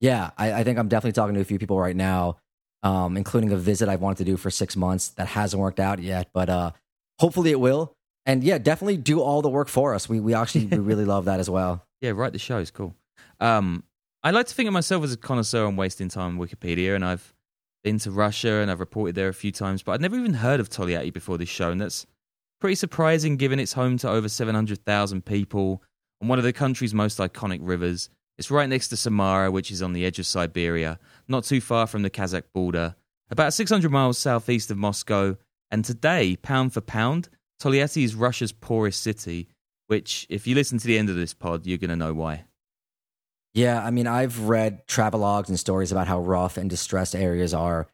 Yeah, 0.01 0.31
I, 0.39 0.53
I 0.53 0.65
think 0.65 0.79
I'm 0.79 0.89
definitely 0.89 1.12
talking 1.12 1.35
to 1.35 1.41
a 1.41 1.44
few 1.44 1.59
people 1.59 1.79
right 1.79 1.97
now, 1.97 2.39
um, 2.83 3.17
including 3.17 3.53
a 3.53 3.56
visit 3.56 3.89
I've 3.89 4.01
wanted 4.01 4.19
to 4.19 4.25
do 4.25 4.37
for 4.37 4.51
six 4.51 4.77
months 4.77 5.09
that 5.11 5.27
hasn't 5.27 5.61
worked 5.61 5.81
out 5.81 5.99
yet, 5.99 6.29
but 6.33 6.49
uh, 6.49 6.71
hopefully 7.19 7.51
it 7.51 7.61
will. 7.61 7.94
And 8.29 8.45
yeah, 8.45 8.59
definitely 8.59 8.99
do 8.99 9.23
all 9.23 9.41
the 9.41 9.49
work 9.49 9.69
for 9.69 9.95
us. 9.95 10.07
We 10.07 10.21
we 10.21 10.35
actually 10.35 10.67
we 10.67 10.77
really 10.77 11.07
love 11.07 11.25
that 11.25 11.41
as 11.41 11.51
well. 11.51 11.85
Yeah, 12.01 12.11
write 12.11 12.33
the 12.33 12.39
show 12.39 12.61
shows. 12.61 12.71
Cool. 12.71 12.95
Um, 13.41 13.83
I 14.23 14.31
like 14.31 14.47
to 14.47 14.55
think 14.55 14.69
of 14.69 14.73
myself 14.73 15.03
as 15.03 15.13
a 15.13 15.17
connoisseur 15.17 15.67
on 15.67 15.75
wasting 15.75 16.09
time 16.09 16.39
on 16.39 16.47
Wikipedia, 16.47 16.95
and 16.95 17.05
I've 17.05 17.35
been 17.83 17.99
to 17.99 18.13
Russia 18.13 18.61
and 18.61 18.71
I've 18.71 18.79
reported 18.79 19.17
there 19.17 19.27
a 19.27 19.35
few 19.35 19.51
times, 19.51 19.83
but 19.83 19.91
I'd 19.93 20.01
never 20.01 20.15
even 20.15 20.35
heard 20.35 20.61
of 20.61 20.69
Tolyatti 20.69 21.13
before 21.13 21.39
this 21.39 21.49
show, 21.49 21.73
and 21.73 21.81
that's 21.81 22.07
pretty 22.61 22.77
surprising 22.77 23.37
given 23.37 23.59
it's 23.59 23.73
home 23.73 23.99
to 23.99 24.09
over 24.09 24.29
700,000 24.29 25.25
people 25.25 25.83
on 26.23 26.29
one 26.29 26.39
of 26.39 26.45
the 26.45 26.53
country's 26.53 26.95
most 26.95 27.19
iconic 27.19 27.59
rivers. 27.63 28.11
It's 28.37 28.49
right 28.49 28.69
next 28.69 28.89
to 28.91 28.97
Samara, 28.97 29.51
which 29.51 29.73
is 29.73 29.83
on 29.83 29.93
the 29.93 30.05
edge 30.05 30.21
of 30.21 30.27
Siberia, 30.27 31.01
not 31.27 31.43
too 31.43 31.61
far 31.61 31.89
from 31.89 32.03
the 32.03 32.11
Kazakh 32.11 32.45
border, 32.55 32.95
about 33.29 33.55
600 33.55 33.91
miles 33.91 34.19
southeast 34.19 34.71
of 34.71 34.79
Moscow. 34.79 35.37
And 35.71 35.85
today, 35.85 36.37
pound 36.37 36.73
for 36.73 36.81
pound, 36.81 37.29
Tolyatti 37.60 38.05
is 38.05 38.15
Russia's 38.15 38.53
poorest 38.53 39.03
city, 39.03 39.48
which, 39.86 40.27
if 40.29 40.46
you 40.46 40.55
listen 40.55 40.79
to 40.79 40.86
the 40.86 40.98
end 40.98 41.10
of 41.10 41.17
this 41.17 41.34
pod, 41.34 41.67
you're 41.67 41.79
going 41.79 41.91
to 41.91 41.96
know 41.96 42.15
why. 42.15 42.44
Yeah, 43.55 43.84
I 43.84 43.91
mean, 43.91 44.06
I've 44.06 44.41
read 44.41 44.86
travelogues 44.86 45.48
and 45.48 45.58
stories 45.58 45.91
about 45.91 46.06
how 46.06 46.20
rough 46.20 46.56
and 46.56 46.70
distressed 46.70 47.17
areas 47.17 47.53
are 47.53 47.88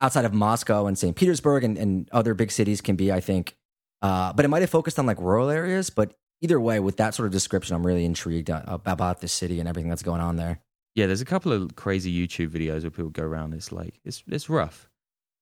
outside 0.00 0.24
of 0.24 0.34
Moscow 0.34 0.86
and 0.86 0.98
St. 0.98 1.16
Petersburg 1.16 1.64
and, 1.64 1.78
and 1.78 2.08
other 2.12 2.34
big 2.34 2.50
cities 2.50 2.80
can 2.80 2.96
be, 2.96 3.10
I 3.10 3.20
think. 3.20 3.56
Uh, 4.02 4.32
but 4.32 4.44
it 4.44 4.48
might 4.48 4.60
have 4.60 4.70
focused 4.70 4.98
on 4.98 5.06
like 5.06 5.18
rural 5.20 5.48
areas. 5.48 5.90
But 5.90 6.14
either 6.42 6.60
way, 6.60 6.80
with 6.80 6.96
that 6.98 7.14
sort 7.14 7.26
of 7.26 7.32
description, 7.32 7.74
I'm 7.74 7.86
really 7.86 8.04
intrigued 8.04 8.50
uh, 8.50 8.62
about 8.84 9.20
the 9.20 9.28
city 9.28 9.58
and 9.58 9.68
everything 9.68 9.88
that's 9.88 10.02
going 10.02 10.20
on 10.20 10.36
there. 10.36 10.60
Yeah, 10.94 11.06
there's 11.06 11.20
a 11.20 11.26
couple 11.26 11.52
of 11.52 11.76
crazy 11.76 12.12
YouTube 12.12 12.48
videos 12.48 12.82
where 12.82 12.90
people 12.90 13.10
go 13.10 13.22
around. 13.22 13.54
It's 13.54 13.70
like 13.70 14.00
it's 14.04 14.22
it's 14.26 14.48
rough. 14.48 14.88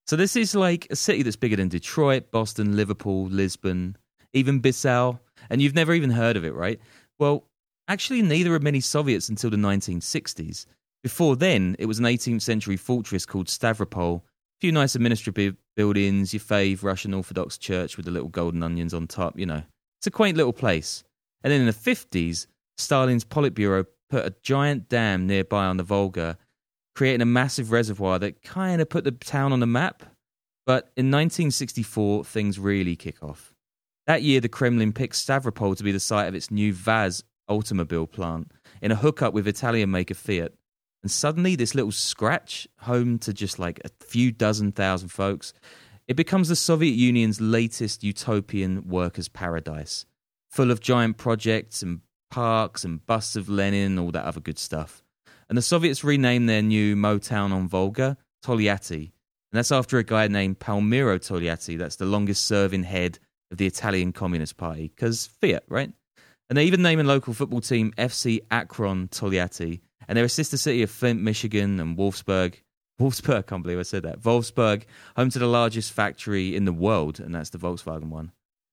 So 0.07 0.15
this 0.15 0.35
is 0.35 0.53
like 0.53 0.87
a 0.91 0.95
city 0.95 1.23
that's 1.23 1.35
bigger 1.35 1.55
than 1.55 1.67
Detroit, 1.67 2.29
Boston, 2.31 2.75
Liverpool, 2.75 3.25
Lisbon, 3.25 3.97
even 4.33 4.61
Bissau, 4.61 5.19
and 5.49 5.61
you've 5.61 5.73
never 5.73 5.93
even 5.93 6.11
heard 6.11 6.37
of 6.37 6.45
it, 6.45 6.53
right? 6.53 6.79
Well, 7.17 7.45
actually, 7.87 8.21
neither 8.21 8.53
are 8.53 8.59
many 8.59 8.81
Soviets 8.81 9.29
until 9.29 9.49
the 9.49 9.57
1960s. 9.57 10.67
Before 11.01 11.35
then, 11.35 11.75
it 11.79 11.87
was 11.87 11.97
an 11.97 12.05
18th 12.05 12.43
century 12.43 12.77
fortress 12.77 13.25
called 13.25 13.47
Stavropol. 13.47 14.17
A 14.17 14.21
few 14.61 14.71
nice 14.71 14.95
administrative 14.95 15.55
buildings, 15.75 16.33
your 16.33 16.39
fave 16.39 16.83
Russian 16.83 17.13
Orthodox 17.13 17.57
church 17.57 17.97
with 17.97 18.05
the 18.05 18.11
little 18.11 18.29
golden 18.29 18.61
onions 18.61 18.93
on 18.93 19.07
top. 19.07 19.39
You 19.39 19.47
know, 19.47 19.63
it's 19.99 20.07
a 20.07 20.11
quaint 20.11 20.37
little 20.37 20.53
place. 20.53 21.03
And 21.43 21.51
then 21.51 21.61
in 21.61 21.67
the 21.67 21.73
50s, 21.73 22.47
Stalin's 22.77 23.25
Politburo 23.25 23.85
put 24.09 24.25
a 24.25 24.35
giant 24.43 24.87
dam 24.87 25.25
nearby 25.25 25.65
on 25.65 25.77
the 25.77 25.83
Volga, 25.83 26.37
creating 26.95 27.21
a 27.21 27.25
massive 27.25 27.71
reservoir 27.71 28.17
that 28.19 28.41
kind 28.41 28.81
of 28.81 28.89
put 28.89 29.03
the 29.03 29.11
town 29.11 29.53
on 29.53 29.59
the 29.59 29.67
map. 29.67 30.03
But 30.65 30.85
in 30.95 31.11
1964, 31.11 32.25
things 32.25 32.57
really 32.57 32.95
kick 32.95 33.21
off. 33.21 33.53
That 34.07 34.23
year, 34.23 34.39
the 34.39 34.49
Kremlin 34.49 34.93
picked 34.93 35.15
Stavropol 35.15 35.75
to 35.77 35.83
be 35.83 35.91
the 35.91 35.99
site 35.99 36.27
of 36.27 36.35
its 36.35 36.49
new 36.49 36.73
Vaz 36.73 37.23
automobile 37.47 38.07
plant 38.07 38.51
in 38.81 38.91
a 38.91 38.95
hookup 38.95 39.33
with 39.33 39.47
Italian 39.47 39.91
maker 39.91 40.13
Fiat. 40.13 40.53
And 41.03 41.11
suddenly, 41.11 41.55
this 41.55 41.75
little 41.75 41.91
scratch, 41.91 42.67
home 42.79 43.19
to 43.19 43.33
just 43.33 43.59
like 43.59 43.79
a 43.85 43.89
few 44.03 44.31
dozen 44.31 44.71
thousand 44.71 45.09
folks, 45.09 45.53
it 46.07 46.15
becomes 46.15 46.49
the 46.49 46.55
Soviet 46.55 46.93
Union's 46.93 47.41
latest 47.41 48.03
utopian 48.03 48.87
workers' 48.87 49.27
paradise, 49.27 50.05
full 50.49 50.71
of 50.71 50.79
giant 50.79 51.17
projects 51.17 51.81
and 51.81 52.01
parks 52.31 52.83
and 52.83 53.05
busts 53.05 53.35
of 53.35 53.49
Lenin 53.49 53.91
and 53.91 53.99
all 53.99 54.11
that 54.11 54.25
other 54.25 54.39
good 54.39 54.57
stuff. 54.59 55.03
And 55.49 55.57
the 55.57 55.61
Soviets 55.61 56.03
renamed 56.03 56.49
their 56.49 56.61
new 56.61 56.95
Motown 56.95 57.51
on 57.51 57.67
Volga 57.67 58.17
Togliatti. 58.43 59.11
And 59.51 59.59
that's 59.59 59.71
after 59.71 59.97
a 59.97 60.03
guy 60.03 60.27
named 60.27 60.59
Palmiro 60.59 61.19
Togliatti. 61.19 61.77
That's 61.77 61.97
the 61.97 62.05
longest 62.05 62.45
serving 62.45 62.83
head 62.83 63.19
of 63.51 63.57
the 63.57 63.67
Italian 63.67 64.11
Communist 64.11 64.57
Party. 64.57 64.91
Because 64.93 65.27
Fiat, 65.27 65.63
right? 65.69 65.91
And 66.49 66.57
they 66.57 66.65
even 66.65 66.81
name 66.81 66.99
a 66.99 67.03
local 67.03 67.33
football 67.33 67.61
team 67.61 67.93
FC 67.97 68.39
Akron 68.51 69.07
Togliatti. 69.07 69.81
And 70.07 70.17
they're 70.17 70.25
a 70.25 70.29
sister 70.29 70.57
city 70.57 70.83
of 70.83 70.91
Flint, 70.91 71.21
Michigan 71.21 71.79
and 71.79 71.97
Wolfsburg. 71.97 72.55
Wolfsburg, 73.01 73.37
I 73.37 73.41
can't 73.41 73.63
believe 73.63 73.79
I 73.79 73.83
said 73.83 74.03
that. 74.03 74.21
Wolfsburg, 74.21 74.83
home 75.15 75.29
to 75.29 75.39
the 75.39 75.47
largest 75.47 75.91
factory 75.91 76.55
in 76.55 76.65
the 76.65 76.73
world, 76.73 77.19
and 77.19 77.33
that's 77.33 77.49
the 77.49 77.57
Volkswagen 77.57 78.09
one. 78.09 78.31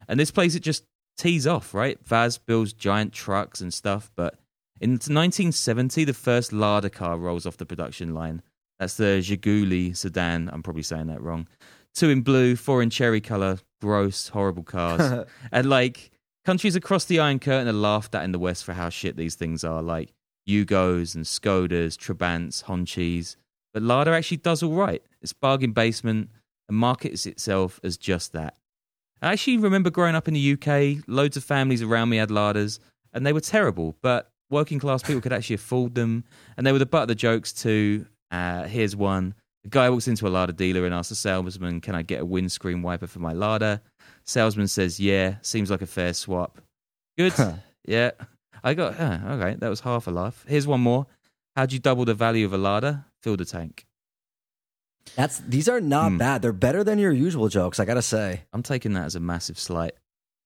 And 0.09 0.19
this 0.19 0.31
place, 0.31 0.55
it 0.55 0.63
just 0.63 0.85
tees 1.17 1.47
off, 1.47 1.75
right? 1.75 1.99
Vaz 2.05 2.39
builds 2.39 2.73
giant 2.73 3.13
trucks 3.13 3.61
and 3.61 3.73
stuff, 3.73 4.11
but 4.15 4.39
in 4.83 4.91
1970, 4.95 6.05
the 6.05 6.13
first 6.13 6.53
Lada 6.53 6.91
car 6.91 7.17
rolls 7.17 7.47
off 7.47 7.57
the 7.57 7.65
production 7.65 8.15
line. 8.15 8.43
That's 8.81 8.97
the 8.97 9.23
Zhiguli 9.23 9.97
sedan. 9.97 10.51
I'm 10.53 10.61
probably 10.61 10.83
saying 10.83 11.07
that 11.07 11.23
wrong. 11.23 11.47
Two 11.95 12.11
in 12.11 12.23
blue, 12.23 12.57
four 12.57 12.83
in 12.83 12.91
cherry 12.91 13.21
color. 13.21 13.61
Gross, 13.81 14.29
horrible 14.29 14.65
cars. 14.65 15.25
and 15.53 15.69
like 15.69 16.11
countries 16.45 16.75
across 16.75 17.05
the 17.05 17.21
Iron 17.21 17.39
Curtain 17.39 17.69
are 17.69 17.73
laughed 17.73 18.13
at 18.17 18.25
in 18.25 18.33
the 18.33 18.41
West 18.41 18.65
for 18.65 18.73
how 18.73 18.89
shit 18.89 19.17
these 19.17 19.37
things 19.37 19.63
are. 19.63 19.83
Like 19.83 20.13
Yugos 20.49 21.15
and 21.15 21.25
Skodas, 21.25 21.97
Trabants, 21.97 22.65
Honchis. 22.65 23.37
But 23.73 23.85
Lada 23.85 24.11
actually 24.11 24.39
does 24.39 24.65
all 24.65 24.75
right. 24.75 25.03
It's 25.21 25.33
bargain 25.33 25.71
basement 25.71 26.29
and 26.69 26.77
markets 26.77 27.25
itself 27.25 27.79
as 27.85 27.97
just 27.97 28.33
that. 28.33 28.57
I 29.21 29.31
actually 29.31 29.59
remember 29.59 29.91
growing 29.91 30.17
up 30.17 30.27
in 30.27 30.35
the 30.35 30.53
UK, 30.55 31.05
loads 31.07 31.37
of 31.37 31.45
families 31.45 31.83
around 31.83 32.09
me 32.09 32.17
had 32.17 32.31
Ladas, 32.31 32.81
and 33.13 33.25
they 33.25 33.33
were 33.33 33.41
terrible, 33.41 33.95
but 34.03 34.32
working 34.53 34.79
class 34.79 35.03
people 35.03 35.21
could 35.21 35.33
actually 35.33 35.55
afford 35.55 35.95
them, 35.97 36.23
and 36.57 36.65
they 36.67 36.71
were 36.73 36.79
the 36.79 36.87
butt 36.87 37.03
of 37.03 37.09
the 37.09 37.15
jokes 37.17 37.53
too. 37.53 38.07
Uh, 38.31 38.65
here's 38.65 38.95
one. 38.95 39.35
The 39.65 39.71
guy 39.71 39.91
walks 39.91 40.07
into 40.09 40.27
a 40.27 40.31
Lada 40.31 40.53
dealer 40.53 40.85
and 40.85 40.95
asks 40.95 41.09
the 41.11 41.15
salesman, 41.17 41.81
Can 41.81 41.95
I 41.95 42.03
get 42.03 42.21
a 42.21 42.25
windscreen 42.25 42.83
wiper 42.83 43.07
for 43.07 43.19
my 43.21 43.33
Lada? 43.33 43.83
Salesman 44.25 44.69
says, 44.69 44.99
Yeah, 45.01 45.37
seems 45.43 45.71
like 45.71 45.83
a 45.83 45.87
fair 45.87 46.13
swap. 46.15 46.61
Good. 47.19 47.33
yeah. 47.87 48.13
I 48.65 48.75
got, 48.75 48.99
uh, 49.01 49.19
okay, 49.31 49.57
that 49.59 49.69
was 49.69 49.81
half 49.81 50.07
a 50.07 50.11
laugh. 50.11 50.45
Here's 50.49 50.67
one 50.67 50.81
more. 50.81 51.07
How'd 51.57 51.73
you 51.73 51.79
double 51.81 52.05
the 52.05 52.15
value 52.15 52.47
of 52.47 52.53
a 52.53 52.59
Lada? 52.59 53.07
Fill 53.23 53.37
the 53.37 53.45
tank. 53.45 53.87
That's 55.17 55.39
these 55.41 55.69
are 55.69 55.81
not 55.81 56.13
Hmm. 56.13 56.19
bad. 56.19 56.43
They're 56.43 56.53
better 56.53 56.85
than 56.85 56.99
your 56.99 57.13
usual 57.13 57.49
jokes. 57.49 57.79
I 57.81 57.85
gotta 57.85 58.03
say. 58.03 58.43
I'm 58.53 58.63
taking 58.63 58.93
that 58.95 59.05
as 59.05 59.15
a 59.17 59.21
massive 59.21 59.59
slight. 59.59 59.93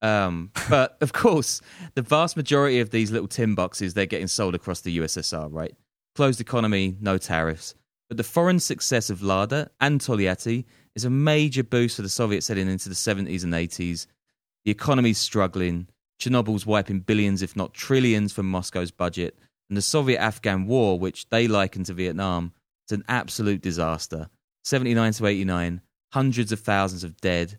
Um, 0.03 0.51
but 0.69 0.97
of 1.01 1.13
course, 1.13 1.61
the 1.95 2.03
vast 2.03 2.37
majority 2.37 2.81
of 2.81 2.91
these 2.91 3.11
little 3.11 3.29
tin 3.29 3.55
boxes 3.55 3.95
they're 3.95 4.07
getting 4.07 4.29
sold 4.29 4.55
across 4.55 4.81
the 4.81 4.99
USSR, 4.99 5.49
right? 5.51 5.75
Closed 6.15 6.41
economy, 6.41 6.97
no 7.01 7.19
tariffs. 7.19 7.75
But 8.09 8.17
the 8.17 8.25
foreign 8.25 8.61
success 8.61 9.11
of 9.11 9.23
Lada 9.23 9.71
and 9.81 10.01
Togliatti 10.01 10.65
is 10.95 11.05
a 11.05 11.11
major 11.11 11.65
boost 11.65 11.97
for 11.97 12.03
the 12.03 12.09
Soviets 12.09 12.49
heading 12.49 12.69
into 12.69 12.89
the 12.89 12.95
70s 12.95 13.43
and 13.43 13.53
80s. 13.53 14.07
The 14.65 14.71
economy's 14.71 15.19
struggling. 15.19 15.89
Chernobyl's 16.21 16.65
wiping 16.65 17.01
billions, 17.01 17.43
if 17.43 17.57
not 17.57 17.75
trillions, 17.75 18.33
from 18.33 18.51
Moscow's 18.51 18.91
budget. 18.91 19.37
And 19.69 19.77
the 19.77 19.83
Soviet 19.83 20.21
Afghan 20.21 20.67
war, 20.67 20.99
which 20.99 21.29
they 21.29 21.49
liken 21.49 21.85
to 21.85 21.93
Vietnam, 21.93 22.53
is 22.89 22.93
an 22.93 23.05
absolute 23.09 23.61
disaster. 23.61 24.29
79 24.65 25.13
to 25.13 25.27
89, 25.27 25.81
hundreds 26.13 26.53
of 26.53 26.61
thousands 26.61 27.05
of 27.05 27.21
dead, 27.21 27.59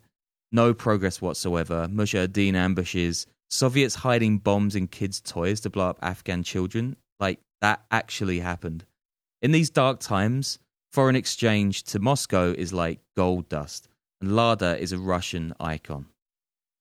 no 0.52 0.74
progress 0.74 1.20
whatsoever. 1.20 1.88
Mujahideen 1.88 2.54
ambushes, 2.54 3.26
Soviets 3.50 3.94
hiding 3.94 4.38
bombs 4.38 4.76
in 4.76 4.86
kids' 4.88 5.20
toys 5.20 5.60
to 5.60 5.70
blow 5.70 5.88
up 5.88 5.98
Afghan 6.02 6.42
children. 6.42 6.96
Like, 7.18 7.40
that 7.60 7.82
actually 7.90 8.40
happened. 8.40 8.84
In 9.40 9.52
these 9.52 9.70
dark 9.70 10.00
times, 10.00 10.58
foreign 10.92 11.16
exchange 11.16 11.84
to 11.84 11.98
Moscow 11.98 12.52
is 12.52 12.72
like 12.72 13.00
gold 13.16 13.48
dust, 13.48 13.88
and 14.20 14.36
Lada 14.36 14.78
is 14.78 14.92
a 14.92 14.98
Russian 14.98 15.54
icon. 15.60 16.06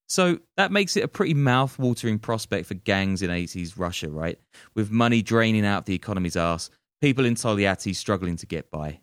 So 0.10 0.40
that 0.56 0.72
makes 0.72 0.96
it 0.96 1.04
a 1.04 1.08
pretty 1.10 1.34
mouth-watering 1.34 2.20
prospect 2.20 2.68
for 2.68 2.76
gangs 2.76 3.22
in 3.22 3.30
80s 3.30 3.78
Russia, 3.78 4.10
right? 4.10 4.40
With 4.76 4.90
money 4.90 5.22
draining 5.22 5.66
out 5.66 5.86
the 5.86 5.96
economy's 5.96 6.38
arse, 6.38 6.70
people 7.02 7.26
in 7.26 7.36
Togliatti 7.36 7.96
struggling 7.96 8.38
to 8.38 8.46
get 8.46 8.72
by. 8.72 9.02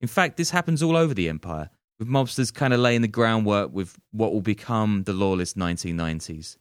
In 0.00 0.08
fact, 0.08 0.36
this 0.36 0.50
happens 0.50 0.82
all 0.82 0.96
over 0.96 1.14
the 1.14 1.28
empire, 1.28 1.70
with 1.98 2.08
mobsters 2.08 2.52
kind 2.52 2.74
of 2.74 2.80
laying 2.80 3.02
the 3.02 3.08
groundwork 3.08 3.72
with 3.72 3.98
what 4.12 4.32
will 4.32 4.40
become 4.40 5.04
the 5.04 5.12
lawless 5.12 5.54
1990s. 5.54 6.56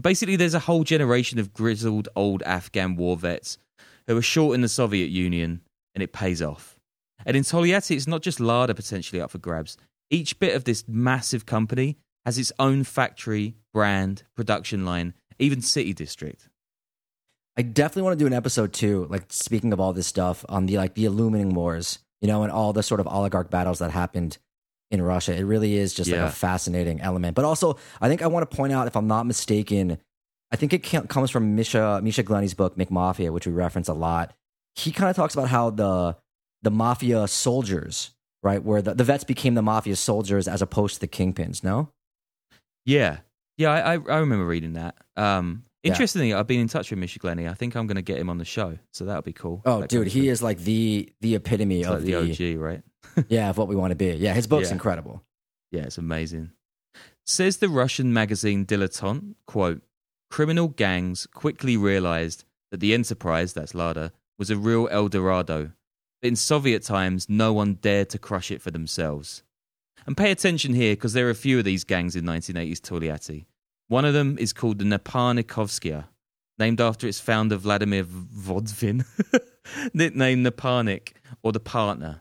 Basically, 0.00 0.36
there's 0.36 0.54
a 0.54 0.60
whole 0.60 0.84
generation 0.84 1.38
of 1.38 1.52
grizzled 1.52 2.08
old 2.16 2.42
Afghan 2.42 2.96
war 2.96 3.16
vets 3.16 3.58
who 4.06 4.14
were 4.14 4.22
short 4.22 4.54
in 4.54 4.60
the 4.60 4.68
Soviet 4.68 5.10
Union, 5.10 5.60
and 5.94 6.02
it 6.02 6.12
pays 6.12 6.42
off. 6.42 6.78
And 7.24 7.36
in 7.36 7.44
Togliatti, 7.44 7.96
it's 7.96 8.06
not 8.06 8.22
just 8.22 8.40
Lada 8.40 8.74
potentially 8.74 9.20
up 9.20 9.30
for 9.30 9.38
grabs. 9.38 9.76
Each 10.10 10.38
bit 10.38 10.54
of 10.54 10.64
this 10.64 10.84
massive 10.86 11.46
company 11.46 11.96
has 12.24 12.38
its 12.38 12.52
own 12.58 12.84
factory, 12.84 13.54
brand, 13.72 14.24
production 14.34 14.84
line, 14.84 15.14
even 15.38 15.62
city 15.62 15.92
district. 15.92 16.48
I 17.56 17.62
definitely 17.62 18.02
want 18.02 18.18
to 18.18 18.22
do 18.22 18.26
an 18.26 18.32
episode 18.32 18.72
too, 18.72 19.06
like 19.08 19.32
speaking 19.32 19.72
of 19.72 19.78
all 19.78 19.92
this 19.92 20.08
stuff 20.08 20.44
on 20.48 20.66
the 20.66 20.76
like 20.76 20.94
the 20.94 21.06
aluminium 21.06 21.54
wars, 21.54 22.00
you 22.20 22.26
know, 22.26 22.42
and 22.42 22.50
all 22.50 22.72
the 22.72 22.82
sort 22.82 23.00
of 23.00 23.06
oligarch 23.06 23.48
battles 23.48 23.78
that 23.78 23.92
happened 23.92 24.38
in 24.94 25.02
Russia. 25.02 25.36
It 25.36 25.42
really 25.42 25.74
is 25.76 25.92
just 25.94 26.08
Yeah. 26.08 26.22
like 26.24 26.32
a 26.32 26.34
fascinating 26.34 27.00
element. 27.00 27.34
But 27.34 27.44
also, 27.44 27.76
I 28.00 28.08
think 28.08 28.22
I 28.22 28.26
want 28.26 28.48
to 28.48 28.56
point 28.56 28.72
out, 28.72 28.86
if 28.86 28.96
I'm 28.96 29.06
not 29.06 29.26
mistaken, 29.26 29.98
I 30.50 30.56
think 30.56 30.72
it 30.72 30.80
comes 31.08 31.30
from 31.30 31.54
Misha 31.54 32.00
Misha 32.02 32.22
Glenny's 32.22 32.54
book 32.54 32.76
McMafia, 32.76 33.30
which 33.32 33.46
we 33.46 33.52
reference 33.52 33.88
a 33.88 33.94
lot. 33.94 34.32
He 34.76 34.90
kind 34.92 35.10
of 35.10 35.16
talks 35.16 35.34
about 35.34 35.48
how 35.48 35.70
the 35.70 36.16
the 36.62 36.70
mafia 36.70 37.28
soldiers, 37.28 38.10
right, 38.42 38.62
where 38.64 38.80
the, 38.80 38.94
the 38.94 39.04
vets 39.04 39.24
became 39.24 39.54
the 39.54 39.62
mafia 39.62 39.96
soldiers 39.96 40.48
as 40.48 40.62
opposed 40.62 40.94
to 40.94 41.00
the 41.00 41.08
kingpins. 41.08 41.62
No, 41.62 41.90
Yeah, 42.86 43.18
yeah, 43.58 43.70
I, 43.70 43.94
I, 43.94 43.98
I 44.08 44.18
remember 44.18 44.46
reading 44.46 44.74
that. 44.74 44.94
Um, 45.16 45.62
Yeah. 45.82 45.90
interestingly, 45.90 46.32
I've 46.34 46.46
been 46.46 46.60
in 46.60 46.68
touch 46.68 46.90
with 46.90 46.98
Misha 46.98 47.18
Glenny. 47.18 47.46
I 47.48 47.54
think 47.54 47.74
I'm 47.76 47.86
going 47.86 47.96
to 47.96 48.02
get 48.02 48.18
him 48.18 48.30
on 48.30 48.38
the 48.38 48.44
show, 48.44 48.78
so 48.92 49.04
that'll 49.04 49.22
be 49.22 49.32
cool. 49.34 49.60
oh, 49.66 49.80
That 49.80 49.90
dude, 49.90 50.06
he 50.08 50.28
is 50.28 50.42
like 50.42 50.58
the 50.58 51.12
the 51.20 51.34
epitome 51.34 51.78
he's 51.78 51.86
of 51.86 51.94
like 51.96 52.02
the 52.04 52.14
OG, 52.14 52.58
right? 52.60 52.82
Yeah 53.28 53.50
of 53.50 53.58
what 53.58 53.68
we 53.68 53.76
want 53.76 53.90
to 53.92 53.96
be. 53.96 54.06
Yeah, 54.12 54.34
his 54.34 54.46
book's 54.46 54.68
Yeah. 54.68 54.74
incredible. 54.74 55.22
Yeah, 55.70 55.82
it's 55.82 55.98
amazing. 55.98 56.50
Says 57.26 57.56
the 57.58 57.68
Russian 57.68 58.12
magazine 58.12 58.64
Dilettante, 58.66 59.34
quote, 59.46 59.82
criminal 60.30 60.68
gangs 60.68 61.26
quickly 61.32 61.76
realized 61.76 62.44
that 62.70 62.80
the 62.80 62.92
enterprise, 62.94 63.52
that's 63.52 63.74
Lada, 63.74 64.12
was 64.38 64.50
a 64.50 64.56
real 64.56 64.88
El 64.90 65.08
Dorado. 65.08 65.72
But 66.20 66.28
in 66.28 66.36
Soviet 66.36 66.82
times, 66.82 67.28
no 67.28 67.52
one 67.52 67.74
dared 67.74 68.10
to 68.10 68.18
crush 68.18 68.50
it 68.50 68.60
for 68.60 68.70
themselves. 68.70 69.42
And 70.06 70.16
pay 70.16 70.30
attention 70.30 70.74
here 70.74 70.94
because 70.94 71.12
there 71.14 71.26
are 71.26 71.30
a 71.30 71.34
few 71.34 71.58
of 71.58 71.64
these 71.64 71.84
gangs 71.84 72.14
in 72.16 72.24
1980s 72.24 72.80
Togliatti. 72.80 73.46
One 73.88 74.04
of 74.04 74.12
them 74.14 74.36
is 74.38 74.52
called 74.52 74.78
the 74.78 74.84
Naparnikovskaya, 74.84 76.04
named 76.58 76.80
after 76.80 77.06
its 77.06 77.20
founder 77.20 77.56
Vladimir 77.56 78.04
Vodvin, 78.04 79.04
nicknamed 79.94 80.46
Naparnik, 80.46 81.12
or 81.42 81.52
the 81.52 81.60
partner. 81.60 82.20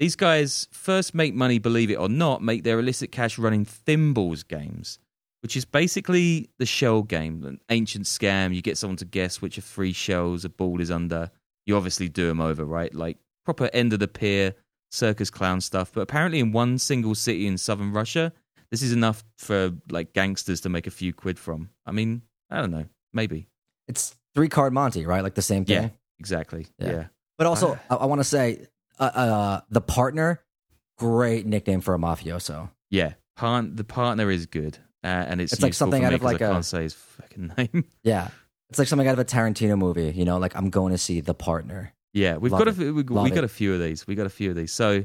These 0.00 0.16
guys 0.16 0.66
first 0.72 1.14
make 1.14 1.34
money, 1.34 1.58
believe 1.58 1.90
it 1.90 1.96
or 1.96 2.08
not, 2.08 2.42
make 2.42 2.64
their 2.64 2.80
illicit 2.80 3.12
cash 3.12 3.38
running 3.38 3.66
thimbles 3.66 4.42
games, 4.42 4.98
which 5.42 5.58
is 5.58 5.66
basically 5.66 6.48
the 6.58 6.64
shell 6.64 7.02
game, 7.02 7.44
an 7.44 7.60
ancient 7.68 8.06
scam. 8.06 8.54
You 8.54 8.62
get 8.62 8.78
someone 8.78 8.96
to 8.96 9.04
guess 9.04 9.42
which 9.42 9.58
of 9.58 9.64
three 9.64 9.92
shells 9.92 10.46
a 10.46 10.48
ball 10.48 10.80
is 10.80 10.90
under. 10.90 11.30
You 11.66 11.76
obviously 11.76 12.08
do 12.08 12.26
them 12.26 12.40
over, 12.40 12.64
right? 12.64 12.92
Like 12.94 13.18
proper 13.44 13.68
end 13.74 13.92
of 13.92 13.98
the 13.98 14.08
pier, 14.08 14.54
circus 14.90 15.28
clown 15.28 15.60
stuff. 15.60 15.92
But 15.92 16.00
apparently, 16.00 16.40
in 16.40 16.50
one 16.50 16.78
single 16.78 17.14
city 17.14 17.46
in 17.46 17.58
southern 17.58 17.92
Russia, 17.92 18.32
this 18.70 18.80
is 18.80 18.94
enough 18.94 19.22
for 19.36 19.72
like 19.90 20.14
gangsters 20.14 20.62
to 20.62 20.70
make 20.70 20.86
a 20.86 20.90
few 20.90 21.12
quid 21.12 21.38
from. 21.38 21.68
I 21.84 21.92
mean, 21.92 22.22
I 22.48 22.62
don't 22.62 22.70
know, 22.70 22.86
maybe. 23.12 23.48
It's 23.86 24.16
three 24.34 24.48
card 24.48 24.72
Monty, 24.72 25.04
right? 25.04 25.22
Like 25.22 25.34
the 25.34 25.42
same 25.42 25.66
thing. 25.66 25.82
Yeah, 25.82 25.88
exactly. 26.18 26.68
Yeah. 26.78 26.90
yeah. 26.90 27.06
But 27.36 27.46
also, 27.46 27.78
ah. 27.90 27.98
I, 27.98 28.02
I 28.02 28.06
want 28.06 28.20
to 28.20 28.24
say, 28.24 28.66
uh, 29.00 29.04
uh, 29.04 29.60
the 29.70 29.80
partner, 29.80 30.42
great 30.98 31.46
nickname 31.46 31.80
for 31.80 31.94
a 31.94 31.98
mafioso. 31.98 32.70
Yeah, 32.90 33.14
part, 33.36 33.76
the 33.76 33.84
partner 33.84 34.30
is 34.30 34.46
good, 34.46 34.78
uh, 35.02 35.06
and 35.06 35.40
it's, 35.40 35.52
It's 35.54 35.62
like 35.62 35.74
something 35.74 36.04
out 36.04 36.12
of 36.12 36.22
like 36.22 36.40
I 36.42 36.46
a- 36.46 36.52
can't 36.52 36.64
say 36.64 36.82
his 36.82 36.94
fucking 36.94 37.52
name. 37.56 37.84
Yeah, 38.04 38.28
it's 38.68 38.78
like 38.78 38.88
something 38.88 39.08
out 39.08 39.12
of 39.14 39.18
a 39.18 39.24
Tarantino 39.24 39.76
movie. 39.78 40.12
You 40.14 40.24
know, 40.24 40.38
like 40.38 40.54
I'm 40.56 40.70
going 40.70 40.92
to 40.92 40.98
see 40.98 41.20
the 41.20 41.34
partner. 41.34 41.92
yeah, 42.12 42.36
we've 42.36 42.52
Love 42.52 42.64
got 42.64 42.68
a, 42.78 42.82
it. 42.86 42.92
we, 42.92 43.02
we 43.02 43.30
got 43.30 43.38
it. 43.38 43.44
a 43.44 43.48
few 43.48 43.72
of 43.74 43.80
these. 43.80 44.06
We 44.06 44.14
got 44.14 44.26
a 44.26 44.30
few 44.30 44.50
of 44.50 44.56
these. 44.56 44.72
So 44.72 45.04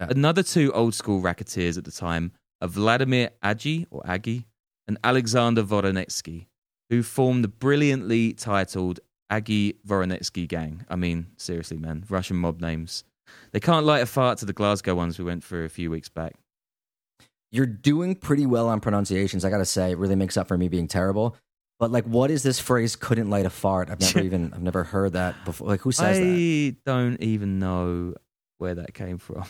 Yeah. 0.00 0.06
another 0.10 0.42
two 0.42 0.72
old 0.72 0.94
school 0.94 1.20
racketeers 1.20 1.76
at 1.78 1.84
the 1.84 1.90
time 1.92 2.32
are 2.62 2.68
Vladimir 2.68 3.30
Agi 3.44 3.86
or 3.90 4.02
Agi 4.02 4.44
and 4.88 4.98
Alexander 5.04 5.62
Voronetsky, 5.62 6.46
who 6.88 7.02
formed 7.02 7.44
the 7.44 7.48
brilliantly 7.48 8.32
titled 8.32 9.00
Agi 9.30 9.76
Voronetsky 9.86 10.48
gang. 10.48 10.84
I 10.88 10.96
mean, 10.96 11.26
seriously, 11.36 11.76
man, 11.78 12.04
Russian 12.08 12.36
mob 12.38 12.60
names. 12.60 13.04
They 13.52 13.60
can't 13.60 13.84
light 13.86 14.02
a 14.02 14.06
fart 14.06 14.38
to 14.38 14.46
the 14.46 14.52
Glasgow 14.52 14.94
ones 14.94 15.18
we 15.18 15.24
went 15.24 15.42
through 15.44 15.64
a 15.64 15.68
few 15.68 15.90
weeks 15.90 16.08
back. 16.08 16.34
You're 17.52 17.66
doing 17.66 18.14
pretty 18.14 18.46
well 18.46 18.68
on 18.68 18.80
pronunciations. 18.80 19.44
I 19.44 19.50
got 19.50 19.58
to 19.58 19.64
say, 19.64 19.90
it 19.90 19.98
really 19.98 20.14
makes 20.14 20.36
up 20.36 20.46
for 20.46 20.56
me 20.56 20.68
being 20.68 20.86
terrible. 20.86 21.36
But 21.80 21.90
like, 21.90 22.04
what 22.04 22.30
is 22.30 22.42
this 22.42 22.60
phrase? 22.60 22.94
Couldn't 22.94 23.30
light 23.30 23.46
a 23.46 23.50
fart. 23.50 23.90
I've 23.90 24.00
never 24.00 24.20
even 24.24 24.52
I've 24.52 24.62
never 24.62 24.84
heard 24.84 25.14
that 25.14 25.44
before. 25.44 25.66
Like, 25.68 25.80
who 25.80 25.90
says 25.92 26.18
I 26.18 26.22
that? 26.22 26.76
don't 26.86 27.20
even 27.22 27.58
know 27.58 28.14
where 28.58 28.74
that 28.74 28.94
came 28.94 29.18
from. 29.18 29.44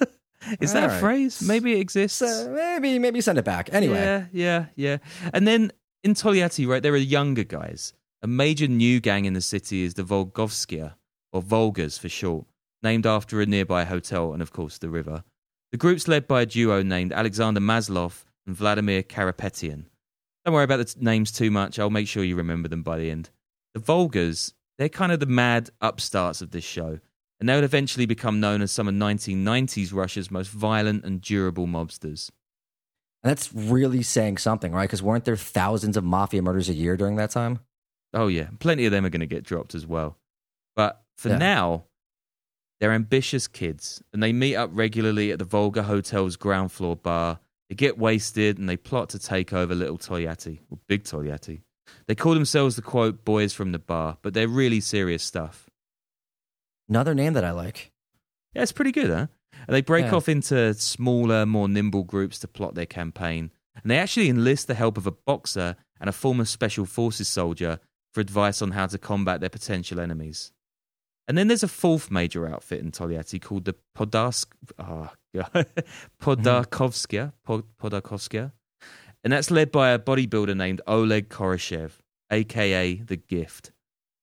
Is 0.60 0.72
that 0.74 0.90
All 0.90 0.96
a 0.96 1.00
phrase? 1.00 1.42
Maybe 1.42 1.72
it 1.74 1.80
exists. 1.80 2.20
Maybe 2.22 2.98
maybe 2.98 3.20
send 3.20 3.38
it 3.38 3.44
back. 3.44 3.70
Anyway, 3.72 3.94
Yeah, 3.96 4.26
yeah, 4.32 4.66
yeah. 4.76 4.96
And 5.32 5.46
then 5.46 5.72
in 6.04 6.14
Togliatti, 6.14 6.66
right, 6.68 6.82
there 6.82 6.92
are 6.92 6.96
younger 6.96 7.42
guys. 7.44 7.92
A 8.22 8.26
major 8.26 8.66
new 8.68 9.00
gang 9.00 9.24
in 9.24 9.32
the 9.32 9.40
city 9.40 9.82
is 9.82 9.94
the 9.94 10.02
Volgovskia, 10.02 10.94
or 11.32 11.42
Volgas 11.42 11.98
for 11.98 12.08
short, 12.08 12.46
named 12.86 13.06
after 13.06 13.40
a 13.40 13.46
nearby 13.46 13.84
hotel 13.84 14.32
and, 14.32 14.40
of 14.40 14.52
course, 14.52 14.78
the 14.78 14.88
river. 14.88 15.24
The 15.72 15.78
group's 15.78 16.06
led 16.08 16.28
by 16.28 16.42
a 16.42 16.46
duo 16.46 16.82
named 16.82 17.12
Alexander 17.12 17.60
Maslov 17.60 18.24
and 18.46 18.54
Vladimir 18.56 19.02
Karapetian. 19.02 19.86
Don't 20.44 20.54
worry 20.54 20.64
about 20.64 20.76
the 20.76 20.84
t- 20.84 21.00
names 21.00 21.32
too 21.32 21.50
much. 21.50 21.78
I'll 21.78 21.90
make 21.90 22.06
sure 22.06 22.22
you 22.22 22.36
remember 22.36 22.68
them 22.68 22.82
by 22.84 22.98
the 22.98 23.10
end. 23.10 23.30
The 23.74 23.80
Volgas, 23.80 24.52
they're 24.78 24.88
kind 24.88 25.10
of 25.10 25.18
the 25.20 25.26
mad 25.26 25.70
upstarts 25.80 26.40
of 26.40 26.52
this 26.52 26.62
show, 26.64 27.00
and 27.40 27.48
they 27.48 27.54
would 27.56 27.64
eventually 27.64 28.06
become 28.06 28.38
known 28.38 28.62
as 28.62 28.70
some 28.70 28.86
of 28.86 28.94
1990s 28.94 29.92
Russia's 29.92 30.30
most 30.30 30.50
violent 30.50 31.04
and 31.04 31.20
durable 31.20 31.66
mobsters. 31.66 32.30
and 33.24 33.30
that's 33.30 33.52
really 33.52 34.02
saying 34.04 34.38
something, 34.38 34.70
right? 34.72 34.84
Because 34.88 35.02
weren't 35.02 35.24
there 35.24 35.36
thousands 35.36 35.96
of 35.96 36.04
mafia 36.04 36.40
murders 36.42 36.68
a 36.68 36.74
year 36.74 36.96
during 36.96 37.16
that 37.16 37.30
time? 37.32 37.58
Oh 38.14 38.28
yeah, 38.28 38.48
plenty 38.60 38.86
of 38.86 38.92
them 38.92 39.04
are 39.04 39.10
going 39.10 39.20
to 39.28 39.34
get 39.36 39.42
dropped 39.42 39.74
as 39.74 39.84
well. 39.84 40.16
But 40.76 41.02
for 41.18 41.30
Yeah. 41.30 41.38
now, 41.38 41.84
they're 42.80 42.92
ambitious 42.92 43.48
kids, 43.48 44.02
and 44.12 44.22
they 44.22 44.32
meet 44.32 44.56
up 44.56 44.70
regularly 44.72 45.32
at 45.32 45.38
the 45.38 45.44
Volga 45.44 45.84
Hotel's 45.84 46.36
ground 46.36 46.72
floor 46.72 46.96
bar. 46.96 47.40
They 47.68 47.74
get 47.74 47.98
wasted, 47.98 48.58
and 48.58 48.68
they 48.68 48.76
plot 48.76 49.08
to 49.10 49.18
take 49.18 49.52
over 49.52 49.74
Little 49.74 49.98
Toyati, 49.98 50.60
or 50.70 50.78
Big 50.86 51.04
Toyati. 51.04 51.62
They 52.06 52.14
call 52.14 52.34
themselves 52.34 52.76
the 52.76 52.82
quote 52.82 53.24
"boys 53.24 53.52
from 53.52 53.72
the 53.72 53.78
bar," 53.78 54.18
but 54.22 54.34
they're 54.34 54.48
really 54.48 54.80
serious 54.80 55.22
stuff. 55.22 55.68
Another 56.88 57.14
name 57.14 57.32
that 57.32 57.44
I 57.44 57.50
like. 57.50 57.92
Yeah, 58.54 58.62
it's 58.62 58.72
pretty 58.72 58.92
good, 58.92 59.10
huh? 59.10 59.26
And 59.66 59.74
they 59.74 59.82
break 59.82 60.06
Yeah. 60.06 60.14
off 60.14 60.28
into 60.28 60.74
smaller, 60.74 61.46
more 61.46 61.68
nimble 61.68 62.04
groups 62.04 62.38
to 62.40 62.48
plot 62.48 62.74
their 62.74 62.86
campaign. 62.86 63.50
And 63.74 63.90
they 63.90 63.98
actually 63.98 64.28
enlist 64.28 64.68
the 64.68 64.74
help 64.74 64.96
of 64.96 65.06
a 65.06 65.10
boxer 65.10 65.76
and 66.00 66.08
a 66.08 66.12
former 66.12 66.44
special 66.44 66.86
forces 66.86 67.28
soldier 67.28 67.80
for 68.14 68.20
advice 68.20 68.62
on 68.62 68.70
how 68.72 68.86
to 68.86 68.98
combat 68.98 69.40
their 69.40 69.50
potential 69.50 69.98
enemies. 70.00 70.52
And 71.28 71.36
then 71.36 71.48
there's 71.48 71.62
a 71.62 71.68
fourth 71.68 72.10
major 72.10 72.46
outfit 72.46 72.80
in 72.80 72.92
Togliatti 72.92 73.40
called 73.40 73.64
the 73.64 73.74
Podarsk, 73.96 74.46
oh, 74.78 75.10
God. 75.34 75.66
Podarkovskia, 76.20 77.32
Pod- 77.44 77.64
Podarkovskia. 77.80 78.52
And 79.24 79.32
that's 79.32 79.50
led 79.50 79.72
by 79.72 79.90
a 79.90 79.98
bodybuilder 79.98 80.56
named 80.56 80.80
Oleg 80.86 81.28
Koroshev, 81.28 81.92
aka 82.30 82.94
The 82.94 83.16
Gift. 83.16 83.72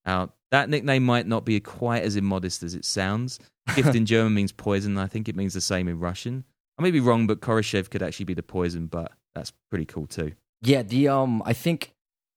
Now, 0.06 0.32
that 0.52 0.70
nickname 0.70 1.04
might 1.04 1.28
not 1.28 1.46
be 1.46 1.60
quite 1.60 2.04
as 2.04 2.16
immodest 2.16 2.64
as 2.64 2.74
it 2.74 2.86
sounds. 2.86 3.40
Gift 3.76 3.96
in 3.96 4.06
German 4.06 4.34
means 4.34 4.52
poison. 4.52 4.98
I 4.98 5.08
think 5.08 5.28
it 5.28 5.36
means 5.36 5.54
the 5.54 5.62
same 5.62 5.88
in 5.88 6.00
Russian. 6.00 6.46
I 6.78 6.84
may 6.84 6.92
be 6.92 7.00
wrong, 7.00 7.28
but 7.28 7.42
Koroshev 7.42 7.90
could 7.90 8.02
actually 8.02 8.26
be 8.26 8.34
the 8.34 8.44
poison, 8.44 8.88
but 8.88 9.12
that's 9.36 9.52
pretty 9.70 9.86
cool 9.86 10.08
too. 10.08 10.34
Yeah, 10.62 10.84
the 10.84 11.10
um, 11.10 11.44
I 11.46 11.54
think 11.54 11.93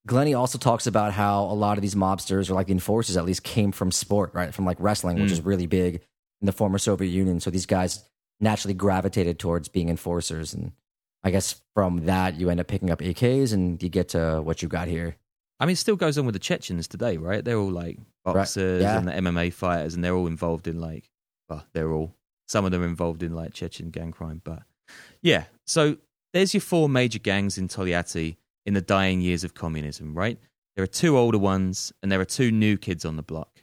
Glenny 0.07 0.35
also 0.35 0.57
talks 0.59 0.87
about 0.87 1.13
how 1.13 1.45
a 1.45 1.53
lot 1.55 1.77
of 1.79 1.83
these 1.83 1.95
mobsters, 1.95 2.49
or 2.49 2.55
like 2.55 2.67
the 2.69 2.73
enforcers 2.73 3.17
at 3.17 3.25
least, 3.25 3.43
came 3.43 3.73
from 3.73 3.91
sport, 3.91 4.33
right? 4.35 4.55
From 4.55 4.65
like 4.65 4.79
wrestling, 4.81 5.19
which 5.21 5.31
Mm. 5.31 5.33
is 5.33 5.41
really 5.43 5.67
big 5.67 5.97
in 6.41 6.47
the 6.47 6.53
former 6.53 6.79
Soviet 6.79 7.09
Union. 7.11 7.41
So 7.41 7.51
these 7.51 7.67
guys 7.67 8.05
naturally 8.41 8.75
gravitated 8.75 9.39
towards 9.39 9.69
being 9.69 9.89
enforcers, 9.89 10.55
and 10.55 10.73
I 11.25 11.31
guess 11.31 11.61
from 11.75 12.07
that 12.07 12.37
you 12.37 12.51
end 12.51 12.61
up 12.61 12.67
picking 12.69 12.91
up 12.91 13.01
AKs, 13.01 13.53
and 13.53 13.83
you 13.83 13.89
get 13.89 14.11
to 14.11 14.41
what 14.43 14.63
you 14.63 14.69
got 14.69 14.87
here. 14.89 15.17
I 15.59 15.67
mean, 15.67 15.73
it 15.73 15.77
still 15.79 15.97
goes 15.97 16.19
on 16.19 16.27
with 16.27 16.35
the 16.35 16.39
Chechens 16.39 16.87
today, 16.87 17.17
right? 17.17 17.45
They're 17.45 17.59
all 17.59 17.71
like 17.71 17.99
Right, 18.25 18.35
boxers 18.35 18.83
yeah. 18.83 18.99
and 18.99 19.09
the 19.09 19.13
MMA 19.13 19.53
fighters, 19.53 19.95
and 19.95 20.05
they're 20.05 20.15
all 20.15 20.27
involved 20.27 20.69
in 20.69 20.81
like, 20.81 21.11
well, 21.49 21.65
they're 21.73 21.91
all, 21.93 22.15
some 22.49 22.65
of 22.65 22.73
them 22.73 22.83
are 22.83 22.87
involved 22.87 23.23
in 23.23 23.35
like 23.35 23.55
Chechen 23.55 23.91
gang 23.91 24.13
crime. 24.13 24.43
But 24.45 24.63
yeah, 25.23 25.45
so 25.67 25.97
there's 26.33 26.53
your 26.53 26.61
four 26.61 26.89
major 26.89 27.19
gangs 27.19 27.57
in 27.57 27.69
Togliatti 27.69 28.37
in 28.67 28.75
the 28.75 28.83
dying 28.83 29.21
years 29.21 29.45
of 29.45 29.55
communism, 29.55 30.15
right? 30.15 30.39
There 30.75 30.83
are 30.83 30.89
two 30.89 31.17
older 31.17 31.39
ones, 31.39 31.93
and 32.03 32.13
there 32.13 32.21
are 32.21 32.27
two 32.27 32.51
new 32.51 32.77
kids 32.77 33.05
on 33.05 33.17
the 33.17 33.23
block. 33.23 33.63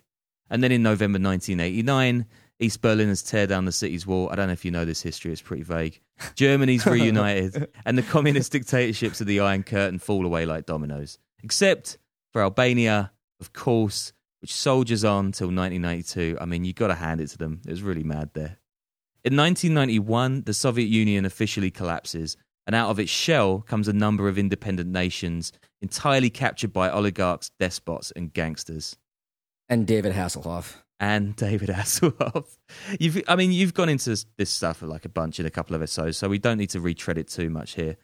And 0.50 0.64
then 0.64 0.72
in 0.72 0.82
November 0.82 1.20
1989, 1.20 2.26
East 2.60 2.82
Berliners 2.82 3.22
tear 3.22 3.46
down 3.46 3.66
the 3.66 3.72
city's 3.72 4.08
wall. 4.08 4.30
I 4.32 4.36
don't 4.36 4.48
know 4.48 4.54
if 4.54 4.66
you 4.66 4.72
know 4.72 4.86
this 4.86 5.02
history, 5.02 5.32
it's 5.32 5.42
pretty 5.42 5.64
vague. 5.64 6.00
Germany's 6.36 6.86
reunited, 6.86 7.68
and 7.86 7.98
the 7.98 8.04
communist 8.04 8.52
dictatorships 8.52 9.22
of 9.22 9.28
the 9.28 9.42
Iron 9.42 9.64
Curtain 9.64 10.00
fall 10.00 10.26
away 10.26 10.46
like 10.46 10.66
dominoes. 10.66 11.20
Except 11.44 11.98
for 12.32 12.42
Albania, 12.42 13.12
of 13.40 13.54
course, 13.54 14.14
which 14.42 14.54
soldiers 14.54 15.04
on 15.04 15.32
till 15.32 15.48
1992. 15.48 16.38
I 16.40 16.46
mean, 16.46 16.66
you've 16.66 16.76
got 16.76 16.88
to 16.88 16.96
hand 16.96 17.22
it 17.22 17.28
to 17.28 17.38
them. 17.38 17.62
It 17.66 17.72
was 17.72 17.84
really 17.84 18.04
mad 18.04 18.32
there. 18.34 18.58
In 19.24 19.38
1991, 19.38 20.44
the 20.44 20.54
Soviet 20.54 20.88
Union 20.88 21.26
officially 21.26 21.72
collapses, 21.72 22.36
and 22.66 22.76
out 22.76 22.90
of 22.90 23.00
its 23.00 23.12
shell 23.12 23.60
comes 23.62 23.88
a 23.88 23.94
number 23.94 24.28
of 24.28 24.38
independent 24.38 24.90
nations 24.90 25.52
entirely 25.82 26.30
captured 26.30 26.72
by 26.74 26.90
oligarchs, 26.90 27.52
despots, 27.60 28.12
and 28.12 28.34
gangsters 28.34 28.96
And 29.70 29.86
David 29.86 30.14
Hasselhoff. 30.14 30.76
and 31.00 31.36
David 31.36 31.70
Hasselhoff. 31.80 32.58
You've, 33.00 33.22
I 33.28 33.36
mean, 33.36 33.52
you've 33.52 33.74
gone 33.74 33.90
into 33.90 34.10
this- 34.38 34.50
stuff 34.50 34.82
like 34.82 35.06
a 35.06 35.10
bunch 35.10 35.40
in 35.40 35.46
a 35.46 35.50
couple 35.52 35.76
of 35.76 35.82
episodes, 35.82 36.18
so 36.18 36.30
we 36.30 36.40
don't 36.40 36.58
need 36.58 36.70
to 36.72 36.80
retread 36.80 37.18
it 37.18 37.28
too 37.28 37.50
much 37.50 37.76
here. 37.76 37.98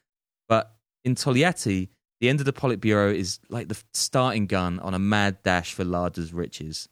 But 0.50 0.76
in 1.06 1.16
Togliatti, 1.16 1.90
the 2.20 2.28
end 2.28 2.42
of 2.42 2.46
the 2.46 2.52
Politburo 2.54 3.16
is 3.16 3.40
like 3.50 3.70
the 3.70 3.82
starting 3.94 4.46
gun 4.48 4.80
on 4.80 4.94
a 4.94 5.00
mad 5.00 5.42
dash 5.44 5.74
for 5.74 5.86
Lada's 5.86 6.34
riches. 6.34 6.90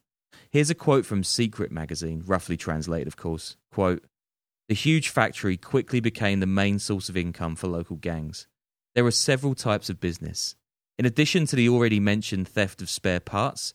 Here's 0.51 0.69
a 0.69 0.75
quote 0.75 1.05
from 1.05 1.25
Secret 1.25 1.69
magazine, 1.71 2.23
roughly 2.25 2.55
translated, 2.55 3.07
of 3.07 3.17
course. 3.17 3.57
Quote, 3.73 4.05
the 4.69 4.75
huge 4.75 5.09
factory 5.09 5.55
quickly 5.55 5.99
became 5.99 6.39
the 6.39 6.45
main 6.45 6.79
source 6.79 7.09
of 7.09 7.17
income 7.17 7.55
for 7.55 7.67
local 7.67 7.95
gangs. 7.95 8.47
There 8.95 9.03
were 9.03 9.11
several 9.11 9.55
types 9.55 9.89
of 9.89 9.99
business. 9.99 10.55
In 10.97 11.05
addition 11.05 11.45
to 11.47 11.55
the 11.55 11.69
already 11.69 11.99
mentioned 11.99 12.47
theft 12.47 12.81
of 12.81 12.89
spare 12.89 13.19
parts, 13.19 13.73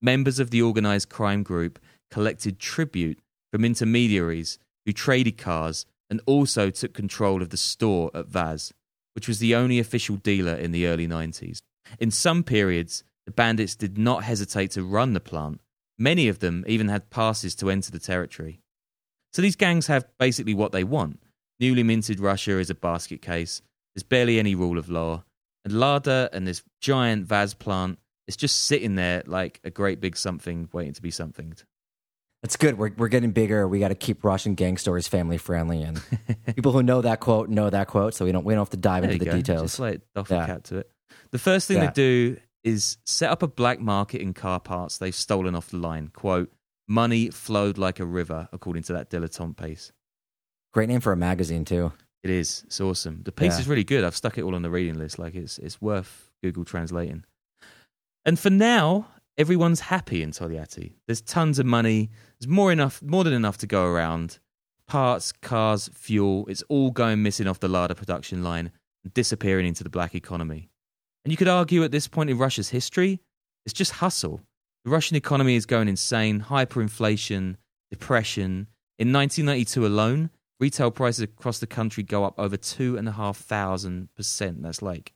members 0.00 0.38
of 0.38 0.50
the 0.50 0.62
organized 0.62 1.08
crime 1.08 1.42
group 1.42 1.78
collected 2.10 2.58
tribute 2.58 3.18
from 3.50 3.64
intermediaries 3.64 4.58
who 4.86 4.92
traded 4.92 5.36
cars 5.36 5.84
and 6.08 6.20
also 6.26 6.70
took 6.70 6.94
control 6.94 7.42
of 7.42 7.50
the 7.50 7.56
store 7.56 8.10
at 8.14 8.28
Vaz, 8.28 8.72
which 9.14 9.28
was 9.28 9.38
the 9.38 9.54
only 9.54 9.78
official 9.78 10.16
dealer 10.16 10.54
in 10.54 10.72
the 10.72 10.86
early 10.86 11.06
90s. 11.06 11.60
In 11.98 12.10
some 12.10 12.42
periods, 12.42 13.04
the 13.26 13.32
bandits 13.32 13.76
did 13.76 13.98
not 13.98 14.24
hesitate 14.24 14.70
to 14.72 14.84
run 14.84 15.12
the 15.12 15.20
plant. 15.20 15.60
Many 15.98 16.28
of 16.28 16.38
them 16.38 16.64
even 16.66 16.88
had 16.88 17.10
passes 17.10 17.54
to 17.56 17.70
enter 17.70 17.90
the 17.90 17.98
territory. 17.98 18.60
So 19.32 19.42
these 19.42 19.56
gangs 19.56 19.86
have 19.86 20.06
basically 20.18 20.54
what 20.54 20.72
they 20.72 20.84
want. 20.84 21.20
Newly 21.60 21.82
minted 21.82 22.20
Russia 22.20 22.58
is 22.58 22.70
a 22.70 22.74
basket 22.74 23.22
case. 23.22 23.62
There's 23.94 24.02
barely 24.02 24.38
any 24.38 24.54
rule 24.54 24.78
of 24.78 24.88
law. 24.88 25.24
And 25.64 25.74
Lada 25.78 26.28
and 26.32 26.46
this 26.46 26.62
giant 26.80 27.26
Vaz 27.26 27.54
plant 27.54 27.98
is 28.26 28.36
just 28.36 28.64
sitting 28.64 28.94
there 28.96 29.22
like 29.26 29.60
a 29.64 29.70
great 29.70 30.00
big 30.00 30.16
something 30.16 30.68
waiting 30.72 30.92
to 30.94 31.02
be 31.02 31.10
something. 31.10 31.54
That's 32.42 32.56
good. 32.56 32.76
We're 32.76 32.90
we're 32.96 33.08
getting 33.08 33.30
bigger. 33.30 33.68
We 33.68 33.78
got 33.78 33.88
to 33.88 33.94
keep 33.94 34.24
Russian 34.24 34.54
gang 34.56 34.76
stories 34.76 35.06
family 35.06 35.38
friendly, 35.38 35.80
and 35.82 36.02
people 36.56 36.72
who 36.72 36.82
know 36.82 37.00
that 37.02 37.20
quote 37.20 37.48
know 37.48 37.70
that 37.70 37.86
quote. 37.86 38.14
So 38.14 38.24
we 38.24 38.32
don't 38.32 38.44
we 38.44 38.52
don't 38.54 38.62
have 38.62 38.70
to 38.70 38.76
dive 38.76 39.02
There 39.02 39.12
into 39.12 39.24
the 39.24 39.30
go. 39.30 39.36
details. 39.36 39.62
Just 39.62 39.78
like 39.78 40.00
doff 40.16 40.30
a 40.30 40.34
Yeah. 40.34 40.46
cap 40.46 40.62
to 40.64 40.78
it. 40.78 40.90
The 41.30 41.38
first 41.38 41.68
thing 41.68 41.76
Yeah. 41.76 41.86
they 41.86 41.92
do 41.92 42.36
is 42.64 42.98
set 43.06 43.30
up 43.30 43.42
a 43.44 43.48
black 43.48 43.78
market 43.80 44.20
in 44.20 44.34
car 44.34 44.58
parts 44.58 44.98
they've 44.98 45.14
stolen 45.14 45.54
off 45.54 45.70
the 45.70 45.76
line. 45.76 46.08
Quote, 46.08 46.50
money 46.88 47.30
flowed 47.30 47.78
like 47.78 48.00
a 48.00 48.04
river, 48.06 48.48
according 48.52 48.82
to 48.84 48.92
that 48.94 49.10
dilettante 49.10 49.56
piece. 49.56 49.92
Great 50.72 50.88
name 50.88 51.00
for 51.00 51.12
a 51.12 51.16
magazine 51.16 51.64
too. 51.64 51.92
It 52.22 52.30
is. 52.30 52.62
It's 52.66 52.80
awesome. 52.80 53.22
The 53.24 53.32
piece 53.32 53.54
Yeah. 53.54 53.60
is 53.60 53.68
really 53.68 53.84
good. 53.84 54.04
I've 54.04 54.16
stuck 54.16 54.38
it 54.38 54.42
all 54.42 54.54
on 54.54 54.62
the 54.62 54.70
reading 54.70 54.98
list. 54.98 55.18
Like 55.18 55.34
it's 55.34 55.58
it's 55.58 55.80
worth 55.80 56.30
Google 56.42 56.64
translating. 56.64 57.24
And 58.24 58.38
for 58.38 58.50
now, 58.50 59.08
everyone's 59.36 59.80
happy 59.80 60.22
in 60.22 60.30
Togliatti. 60.30 60.94
There's 61.06 61.20
tons 61.20 61.58
of 61.58 61.66
money. 61.66 62.10
There's 62.38 62.48
more 62.48 62.70
enough, 62.70 63.02
more 63.02 63.24
than 63.24 63.32
enough 63.32 63.58
to 63.58 63.66
go 63.66 63.86
around. 63.86 64.38
Parts, 64.86 65.32
cars, 65.32 65.88
fuel. 65.92 66.46
It's 66.48 66.62
all 66.68 66.90
going 66.90 67.22
missing 67.22 67.48
off 67.48 67.58
the 67.60 67.68
Lada 67.68 67.94
production 67.94 68.42
line 68.44 68.70
and 69.04 69.12
disappearing 69.14 69.66
into 69.66 69.82
the 69.82 69.90
black 69.90 70.14
economy. 70.14 70.70
And 71.24 71.32
you 71.32 71.36
could 71.36 71.48
argue 71.48 71.82
at 71.82 71.90
this 71.90 72.06
point 72.08 72.30
in 72.30 72.38
Russia's 72.38 72.68
history, 72.68 73.20
it's 73.66 73.72
just 73.72 73.92
hustle. 73.92 74.40
The 74.84 74.90
Russian 74.90 75.16
economy 75.16 75.54
is 75.54 75.64
going 75.64 75.86
insane, 75.86 76.40
hyperinflation, 76.48 77.54
depression. 77.90 78.66
In 78.98 79.12
1992 79.12 79.86
alone, 79.86 80.30
retail 80.58 80.90
prices 80.90 81.22
across 81.22 81.60
the 81.60 81.68
country 81.68 82.02
go 82.02 82.24
up 82.24 82.34
over 82.36 82.56
two 82.56 82.96
and 82.96 83.08
a 83.08 83.12
half 83.12 83.36
thousand 83.36 84.08
percent. 84.16 84.60
That's 84.62 84.82
like 84.82 85.12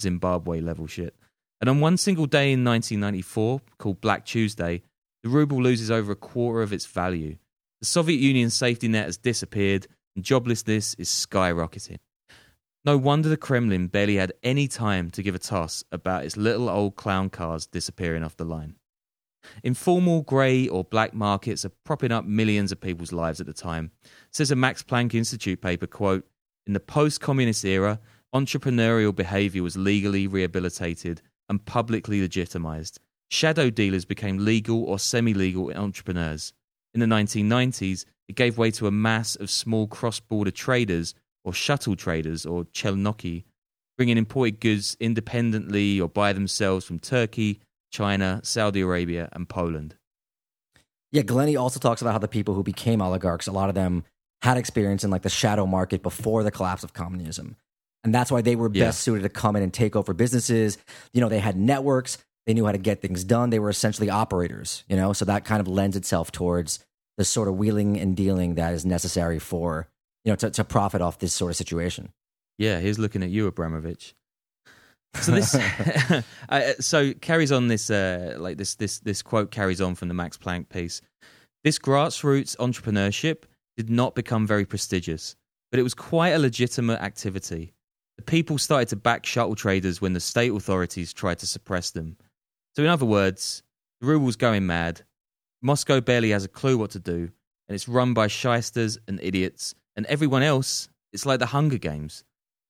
Zimbabwe 0.00 0.60
level 0.60 0.86
shit. 0.86 1.14
And 1.60 1.68
on 1.68 1.80
one 1.80 1.98
single 1.98 2.24
day 2.24 2.52
in 2.52 2.64
1994, 2.64 3.60
called 3.76 4.00
Black 4.00 4.24
Tuesday, 4.24 4.82
the 5.22 5.28
ruble 5.28 5.62
loses 5.62 5.90
over 5.90 6.12
a 6.12 6.16
quarter 6.16 6.62
of 6.62 6.72
its 6.72 6.86
value. 6.86 7.36
The 7.80 7.86
Soviet 7.86 8.20
Union's 8.20 8.54
safety 8.54 8.88
net 8.88 9.04
has 9.04 9.18
disappeared, 9.18 9.86
and 10.16 10.24
joblessness 10.24 10.98
is 10.98 11.10
skyrocketing. 11.10 11.98
No 12.86 12.96
wonder 12.96 13.28
the 13.28 13.36
Kremlin 13.36 13.88
barely 13.88 14.16
had 14.16 14.32
any 14.42 14.66
time 14.66 15.10
to 15.10 15.22
give 15.22 15.34
a 15.34 15.38
toss 15.38 15.84
about 15.92 16.24
its 16.24 16.38
little 16.38 16.70
old 16.70 16.96
clown 16.96 17.28
cars 17.28 17.66
disappearing 17.66 18.22
off 18.22 18.38
the 18.38 18.46
line. 18.46 18.76
Informal 19.62 20.22
grey 20.22 20.68
or 20.68 20.84
black 20.84 21.14
markets 21.14 21.64
are 21.64 21.72
propping 21.84 22.12
up 22.12 22.24
millions 22.24 22.72
of 22.72 22.80
people's 22.80 23.12
lives 23.12 23.40
at 23.40 23.46
the 23.46 23.52
time, 23.52 23.90
says 24.30 24.50
a 24.50 24.56
Max 24.56 24.82
Planck 24.82 25.14
Institute 25.14 25.60
paper, 25.60 25.86
quote, 25.86 26.26
in 26.66 26.72
the 26.72 26.80
post-communist 26.80 27.64
era, 27.64 28.00
entrepreneurial 28.34 29.14
behavior 29.14 29.62
was 29.62 29.76
legally 29.76 30.26
rehabilitated 30.26 31.22
and 31.48 31.64
publicly 31.64 32.20
legitimized. 32.20 33.00
Shadow 33.28 33.70
dealers 33.70 34.04
became 34.04 34.44
legal 34.44 34.84
or 34.84 34.98
semi-legal 34.98 35.72
entrepreneurs. 35.76 36.52
In 36.94 37.00
the 37.00 37.06
1990s, 37.06 38.04
it 38.28 38.36
gave 38.36 38.58
way 38.58 38.70
to 38.72 38.86
a 38.86 38.92
mass 38.92 39.36
of 39.36 39.50
small 39.50 39.86
cross-border 39.86 40.50
traders 40.50 41.14
or 41.44 41.52
shuttle 41.52 41.96
traders 41.96 42.44
or 42.46 42.64
chelnoki, 42.66 43.44
bringing 43.96 44.18
imported 44.18 44.60
goods 44.60 44.96
independently 45.00 46.00
or 46.00 46.08
by 46.08 46.32
themselves 46.32 46.84
from 46.84 46.98
Turkey, 46.98 47.60
China, 47.90 48.40
Saudi 48.42 48.80
Arabia, 48.80 49.28
and 49.32 49.48
Poland. 49.48 49.96
Yeah, 51.12 51.22
Glenny 51.22 51.56
also 51.56 51.80
talks 51.80 52.00
about 52.00 52.12
how 52.12 52.18
the 52.18 52.28
people 52.28 52.54
who 52.54 52.62
became 52.62 53.02
oligarchs, 53.02 53.46
a 53.48 53.52
lot 53.52 53.68
of 53.68 53.74
them 53.74 54.04
had 54.42 54.56
experience 54.56 55.04
in 55.04 55.10
like 55.10 55.22
the 55.22 55.28
shadow 55.28 55.66
market 55.66 56.02
before 56.02 56.42
the 56.44 56.50
collapse 56.50 56.84
of 56.84 56.92
communism. 56.92 57.56
And 58.04 58.14
that's 58.14 58.30
why 58.30 58.40
they 58.42 58.56
were 58.56 58.70
Yeah. 58.72 58.86
best 58.86 59.00
suited 59.00 59.22
to 59.22 59.28
come 59.28 59.56
in 59.56 59.62
and 59.62 59.74
take 59.74 59.94
over 59.96 60.14
businesses. 60.14 60.78
You 61.12 61.20
know, 61.20 61.28
they 61.28 61.40
had 61.40 61.56
networks, 61.56 62.16
they 62.46 62.54
knew 62.54 62.64
how 62.64 62.72
to 62.72 62.78
get 62.78 63.02
things 63.02 63.24
done. 63.24 63.50
They 63.50 63.58
were 63.58 63.68
essentially 63.68 64.08
operators, 64.08 64.84
you 64.88 64.96
know, 64.96 65.12
so 65.12 65.24
that 65.26 65.44
kind 65.44 65.60
of 65.60 65.68
lends 65.68 65.96
itself 65.96 66.32
towards 66.32 66.78
the 67.18 67.24
sort 67.24 67.48
of 67.48 67.56
wheeling 67.56 67.98
and 68.00 68.16
dealing 68.16 68.54
that 68.54 68.72
is 68.72 68.86
necessary 68.86 69.38
for, 69.38 69.88
you 70.24 70.32
know, 70.32 70.36
to, 70.36 70.48
to 70.50 70.64
profit 70.64 71.02
off 71.02 71.18
this 71.18 71.34
sort 71.34 71.50
of 71.50 71.56
situation. 71.56 72.12
Yeah, 72.56 72.80
he's 72.80 72.98
looking 72.98 73.22
at 73.22 73.30
you, 73.30 73.46
Abramovich. 73.46 74.14
So 75.14 75.32
this, 75.32 75.54
uh, 76.48 76.72
so 76.80 77.12
carries 77.14 77.52
on 77.52 77.68
this, 77.68 77.90
uh, 77.90 78.36
like 78.38 78.56
this, 78.56 78.76
this, 78.76 79.00
this 79.00 79.22
quote 79.22 79.50
carries 79.50 79.80
on 79.80 79.94
from 79.94 80.08
the 80.08 80.14
Max 80.14 80.36
Planck 80.36 80.68
piece. 80.68 81.00
This 81.64 81.78
grassroots 81.78 82.56
entrepreneurship 82.56 83.44
did 83.76 83.90
not 83.90 84.14
become 84.14 84.46
very 84.46 84.64
prestigious, 84.64 85.36
but 85.70 85.80
it 85.80 85.82
was 85.82 85.94
quite 85.94 86.30
a 86.30 86.38
legitimate 86.38 87.00
activity. 87.00 87.72
The 88.16 88.22
people 88.24 88.58
started 88.58 88.88
to 88.88 88.96
back 88.96 89.24
shuttle 89.24 89.54
traders 89.54 90.00
when 90.00 90.12
the 90.12 90.20
state 90.20 90.52
authorities 90.52 91.12
tried 91.12 91.38
to 91.38 91.46
suppress 91.46 91.90
them. 91.90 92.16
So, 92.76 92.82
in 92.82 92.88
other 92.88 93.06
words, 93.06 93.62
the 94.00 94.06
ruble's 94.06 94.36
going 94.36 94.66
mad. 94.66 95.02
Moscow 95.62 96.00
barely 96.00 96.30
has 96.30 96.44
a 96.44 96.48
clue 96.48 96.78
what 96.78 96.90
to 96.90 96.98
do, 96.98 97.30
and 97.68 97.74
it's 97.74 97.88
run 97.88 98.14
by 98.14 98.26
shysters 98.26 98.98
and 99.08 99.20
idiots, 99.22 99.74
and 99.96 100.06
everyone 100.06 100.42
else, 100.42 100.88
it's 101.12 101.26
like 101.26 101.38
the 101.38 101.46
Hunger 101.46 101.78
Games. 101.78 102.24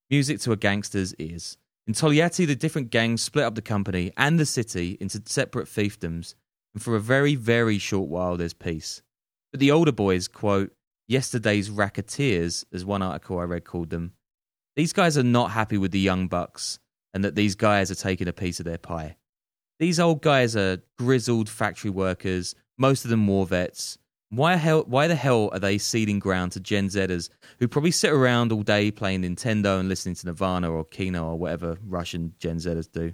Music 0.09 0.41
to 0.41 0.53
a 0.53 0.57
gangster's 0.57 1.15
ears. 1.17 1.57
In 1.87 1.95
Togliatti, 1.95 2.47
the 2.47 2.55
different 2.55 2.91
gangs 2.91 3.23
split 3.23 3.45
up 3.45 3.55
the 3.55 3.63
company 3.63 4.13
and 4.17 4.39
the 4.39 4.47
city 4.47 4.97
into 5.01 5.23
separate 5.27 5.67
fiefdoms, 5.67 6.35
and 6.75 6.83
for 6.83 6.95
a 6.95 7.01
very, 7.01 7.35
very 7.35 7.79
short 7.79 8.09
while 8.09 8.37
there's 8.37 8.55
peace. 8.55 9.03
But 9.51 9.61
the 9.61 9.71
older 9.71 9.93
boys, 9.93 10.29
quote, 10.29 10.73
yesterday's 11.09 11.71
racketeers, 11.71 12.65
as 12.73 12.85
one 12.85 13.03
article 13.03 13.39
I 13.39 13.45
read 13.45 13.65
called 13.65 13.91
them, 13.91 14.13
these 14.77 14.93
guys 14.93 15.19
are 15.19 15.25
not 15.25 15.51
happy 15.51 15.77
with 15.77 15.91
the 15.91 15.99
young 15.99 16.29
bucks 16.29 16.79
and 17.13 17.25
that 17.25 17.35
these 17.35 17.57
guys 17.57 17.91
are 17.91 17.97
taking 17.97 18.29
a 18.29 18.33
piece 18.33 18.61
of 18.61 18.67
their 18.67 18.79
pie. 18.79 19.17
These 19.81 19.99
old 19.99 20.23
guys 20.23 20.55
are 20.57 20.83
grizzled 20.99 21.49
factory 21.49 21.91
workers, 21.91 22.55
most 22.79 23.05
of 23.05 23.11
them 23.11 23.27
war 23.27 23.47
vets. 23.47 23.99
Why, 24.33 24.55
hell, 24.55 24.85
why 24.87 25.09
the 25.09 25.17
hell 25.17 25.51
are 25.53 25.59
they 25.59 25.77
ceding 25.79 26.21
ground 26.21 26.53
to 26.53 26.61
Gen 26.61 26.89
Zers 26.89 27.31
who 27.59 27.67
probably 27.67 27.91
sit 27.91 28.13
around 28.13 28.53
all 28.53 28.63
day 28.63 28.93
playing 28.93 29.23
Nintendo 29.23 29.81
and 29.81 29.89
listening 29.89 30.15
to 30.17 30.27
Nirvana 30.27 30.71
or 30.71 30.85
Kino 30.85 31.25
or 31.31 31.37
whatever 31.37 31.79
Russian 31.85 32.35
Gen 32.39 32.57
Zers 32.59 32.91
do? 32.91 33.13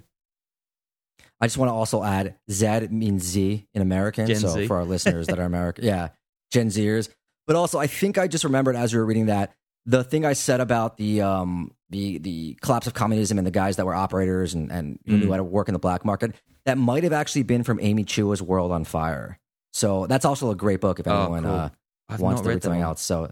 I 1.41 1.47
just 1.47 1.57
want 1.57 1.69
to 1.69 1.73
also 1.73 2.03
add 2.03 2.35
Z 2.51 2.87
means 2.91 3.23
Z 3.23 3.67
in 3.73 3.81
American. 3.81 4.27
Gen 4.27 4.37
so 4.37 4.47
Z. 4.49 4.67
for 4.67 4.77
our 4.77 4.85
listeners 4.85 5.27
that 5.27 5.39
are 5.39 5.43
American, 5.45 5.85
yeah, 5.85 6.09
Gen 6.51 6.67
Zers. 6.67 7.09
But 7.47 7.55
also, 7.55 7.79
I 7.79 7.87
think 7.87 8.17
I 8.17 8.27
just 8.27 8.43
remembered 8.43 8.75
as 8.75 8.93
we 8.93 8.99
were 8.99 9.05
reading 9.05 9.27
that 9.27 9.53
the 9.85 10.03
thing 10.03 10.25
I 10.25 10.33
said 10.33 10.59
about 10.61 10.97
the 10.97 11.21
um 11.21 11.71
the 11.89 12.17
the 12.19 12.57
collapse 12.61 12.87
of 12.87 12.93
communism 12.93 13.37
and 13.37 13.47
the 13.47 13.51
guys 13.51 13.77
that 13.77 13.85
were 13.85 13.95
operators 13.95 14.53
and 14.53 14.71
and 14.71 14.99
who 15.05 15.13
Mm. 15.13 15.19
knew 15.21 15.31
how 15.31 15.37
to 15.37 15.43
work 15.43 15.67
in 15.69 15.73
the 15.73 15.79
black 15.79 16.03
market 16.05 16.33
that 16.65 16.77
might 16.77 17.03
have 17.03 17.13
actually 17.13 17.43
been 17.43 17.63
from 17.63 17.79
Amy 17.81 18.03
Chua's 18.03 18.41
World 18.41 18.71
on 18.71 18.83
Fire. 18.83 19.39
So 19.77 20.07
that's 20.07 20.25
also 20.25 20.49
a 20.49 20.55
great 20.55 20.81
book 20.81 20.99
if 20.99 21.07
Oh, 21.07 21.21
anyone 21.23 21.43
cool. 21.43 21.53
uh, 21.53 21.69
I've 22.09 22.19
wants 22.19 22.41
to 22.41 22.47
read 22.47 22.55
read 22.55 22.63
something 22.63 22.79
one. 22.81 22.89
else. 22.89 23.01
So 23.01 23.31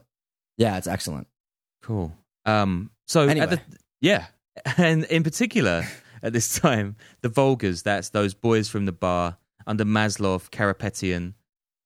yeah, 0.58 0.78
it's 0.78 0.86
excellent. 0.88 1.28
Cool. 1.82 2.14
Um, 2.46 2.92
so 3.08 3.28
Anyway. 3.28 3.48
the 3.48 3.62
yeah, 4.00 4.28
and 4.78 5.06
in 5.06 5.24
particular 5.24 5.84
at 6.22 6.34
this 6.34 6.60
time, 6.60 6.96
the 7.22 7.30
Volgas, 7.30 7.82
that's 7.84 8.10
those 8.10 8.34
boys 8.36 8.70
from 8.70 8.86
the 8.86 8.92
bar 8.92 9.38
under 9.68 9.86
Maslov, 9.86 10.50
Karapetian, 10.52 11.34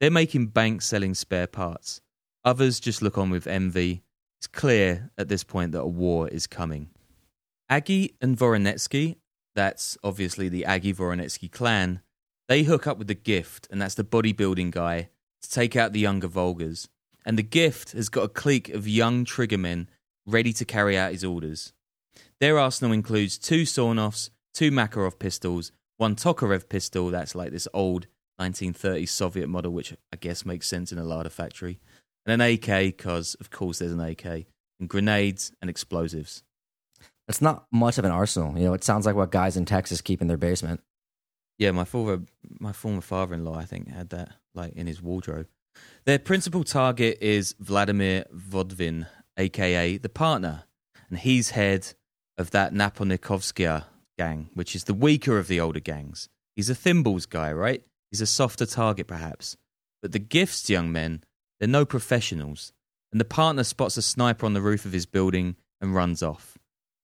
they're 0.02 0.12
making 0.12 0.48
bank 0.48 0.82
selling 0.82 1.14
spare 1.14 1.48
parts. 1.48 2.02
Others 2.44 2.80
just 2.82 3.02
look 3.02 3.18
on 3.18 3.30
with 3.30 3.48
envy. 3.48 4.04
It's 4.40 4.48
clear 4.48 5.10
at 5.18 5.28
this 5.30 5.44
point 5.46 5.72
that 5.74 5.82
a 5.82 5.88
war 5.88 6.28
is 6.28 6.48
coming. 6.48 6.90
Aggie 7.70 8.16
and 8.22 8.38
Voronetsky, 8.38 9.18
that's 9.56 9.98
obviously 10.04 10.50
the 10.50 10.66
Aggie 10.66 10.94
Voronetsky 10.94 11.52
clan, 11.52 12.02
they 12.50 12.64
hook 12.64 12.88
up 12.88 12.98
with 12.98 13.08
the 13.08 13.16
Gift, 13.16 13.68
and 13.72 13.82
that's 13.82 13.96
the 13.96 14.04
bodybuilding 14.04 14.72
guy, 14.72 15.10
to 15.42 15.50
take 15.50 15.76
out 15.76 15.94
the 15.94 16.00
younger 16.00 16.28
Volgas. 16.28 16.90
And 17.26 17.38
the 17.38 17.44
Gift 17.44 17.92
has 17.94 18.10
got 18.10 18.24
a 18.24 18.30
clique 18.30 18.70
of 18.70 18.88
young 18.88 19.24
triggermen 19.24 19.88
ready 20.26 20.52
to 20.54 20.66
carry 20.66 20.98
out 20.98 21.12
his 21.12 21.24
orders. 21.24 21.74
Their 22.40 22.58
arsenal 22.58 22.92
includes 22.92 23.38
two 23.38 23.66
sawn-offs, 23.66 24.32
two 24.54 24.72
Makarov 24.72 25.20
pistols, 25.20 25.72
one 25.98 26.16
Tokarev 26.16 26.70
pistol, 26.70 27.10
that's 27.10 27.36
like 27.36 27.52
this 27.52 27.68
old 27.74 28.08
1930s 28.42 29.10
Soviet 29.10 29.48
model, 29.48 29.72
which 29.72 29.94
I 30.12 30.16
guess 30.16 30.46
makes 30.46 30.68
sense 30.68 30.92
in 30.92 30.98
a 30.98 31.04
Lada 31.04 31.30
factory, 31.30 31.80
and 32.26 32.42
an 32.42 32.54
AK, 32.54 32.98
because 32.98 33.36
of 33.36 33.52
course 33.52 33.80
there's 33.80 33.92
an 33.92 34.00
AK, 34.00 34.26
and 34.80 34.90
grenades 34.90 35.52
and 35.62 35.70
explosives. 35.70 36.42
It's 37.28 37.44
not 37.44 37.68
much 37.72 38.00
of 38.00 38.06
an 38.06 38.12
arsenal. 38.12 38.58
You 38.58 38.66
know, 38.66 38.74
it 38.74 38.84
sounds 38.84 39.06
like 39.06 39.16
what 39.16 39.30
guys 39.30 39.56
in 39.56 39.66
Texas 39.66 40.02
keep 40.02 40.20
in 40.20 40.28
their 40.28 40.38
basement. 40.38 40.82
Yeah, 41.60 41.72
my 41.72 41.84
former 41.84 42.22
my 42.60 42.72
former 42.72 43.02
father-in-law, 43.02 43.56
I 43.56 43.66
think, 43.66 43.90
had 43.90 44.10
that 44.10 44.32
like 44.56 44.74
in 44.74 44.88
his 44.88 45.02
wardrobe. 45.02 45.48
Their 46.06 46.18
principal 46.18 46.64
target 46.64 47.18
is 47.22 47.54
Vladimir 47.60 48.26
Vodvin, 48.34 49.08
aka 49.38 49.98
the 49.98 50.10
partner, 50.10 50.64
and 51.10 51.20
he's 51.20 51.52
head 51.52 51.94
of 52.38 52.52
that 52.52 52.74
Naparnikovskaya 52.74 53.84
gang, 54.18 54.50
which 54.54 54.74
is 54.74 54.86
the 54.86 54.94
weaker 54.94 55.38
of 55.38 55.48
the 55.48 55.60
older 55.60 55.82
gangs. 55.82 56.30
He's 56.56 56.70
a 56.70 56.76
thimbles 56.76 57.26
guy, 57.26 57.52
right? 57.52 57.84
He's 58.10 58.22
a 58.22 58.26
softer 58.26 58.66
target, 58.66 59.08
perhaps. 59.08 59.58
But 60.02 60.14
the 60.14 60.20
gifts, 60.20 60.70
young 60.70 60.92
men, 60.92 61.24
they're 61.60 61.68
no 61.68 61.86
professionals, 61.86 62.72
and 63.12 63.20
the 63.20 63.26
partner 63.26 63.66
spots 63.66 63.98
a 63.98 64.02
sniper 64.02 64.46
on 64.46 64.54
the 64.54 64.62
roof 64.62 64.86
of 64.86 64.94
his 64.94 65.06
building 65.06 65.58
and 65.82 65.94
runs 65.94 66.24
off. 66.24 66.58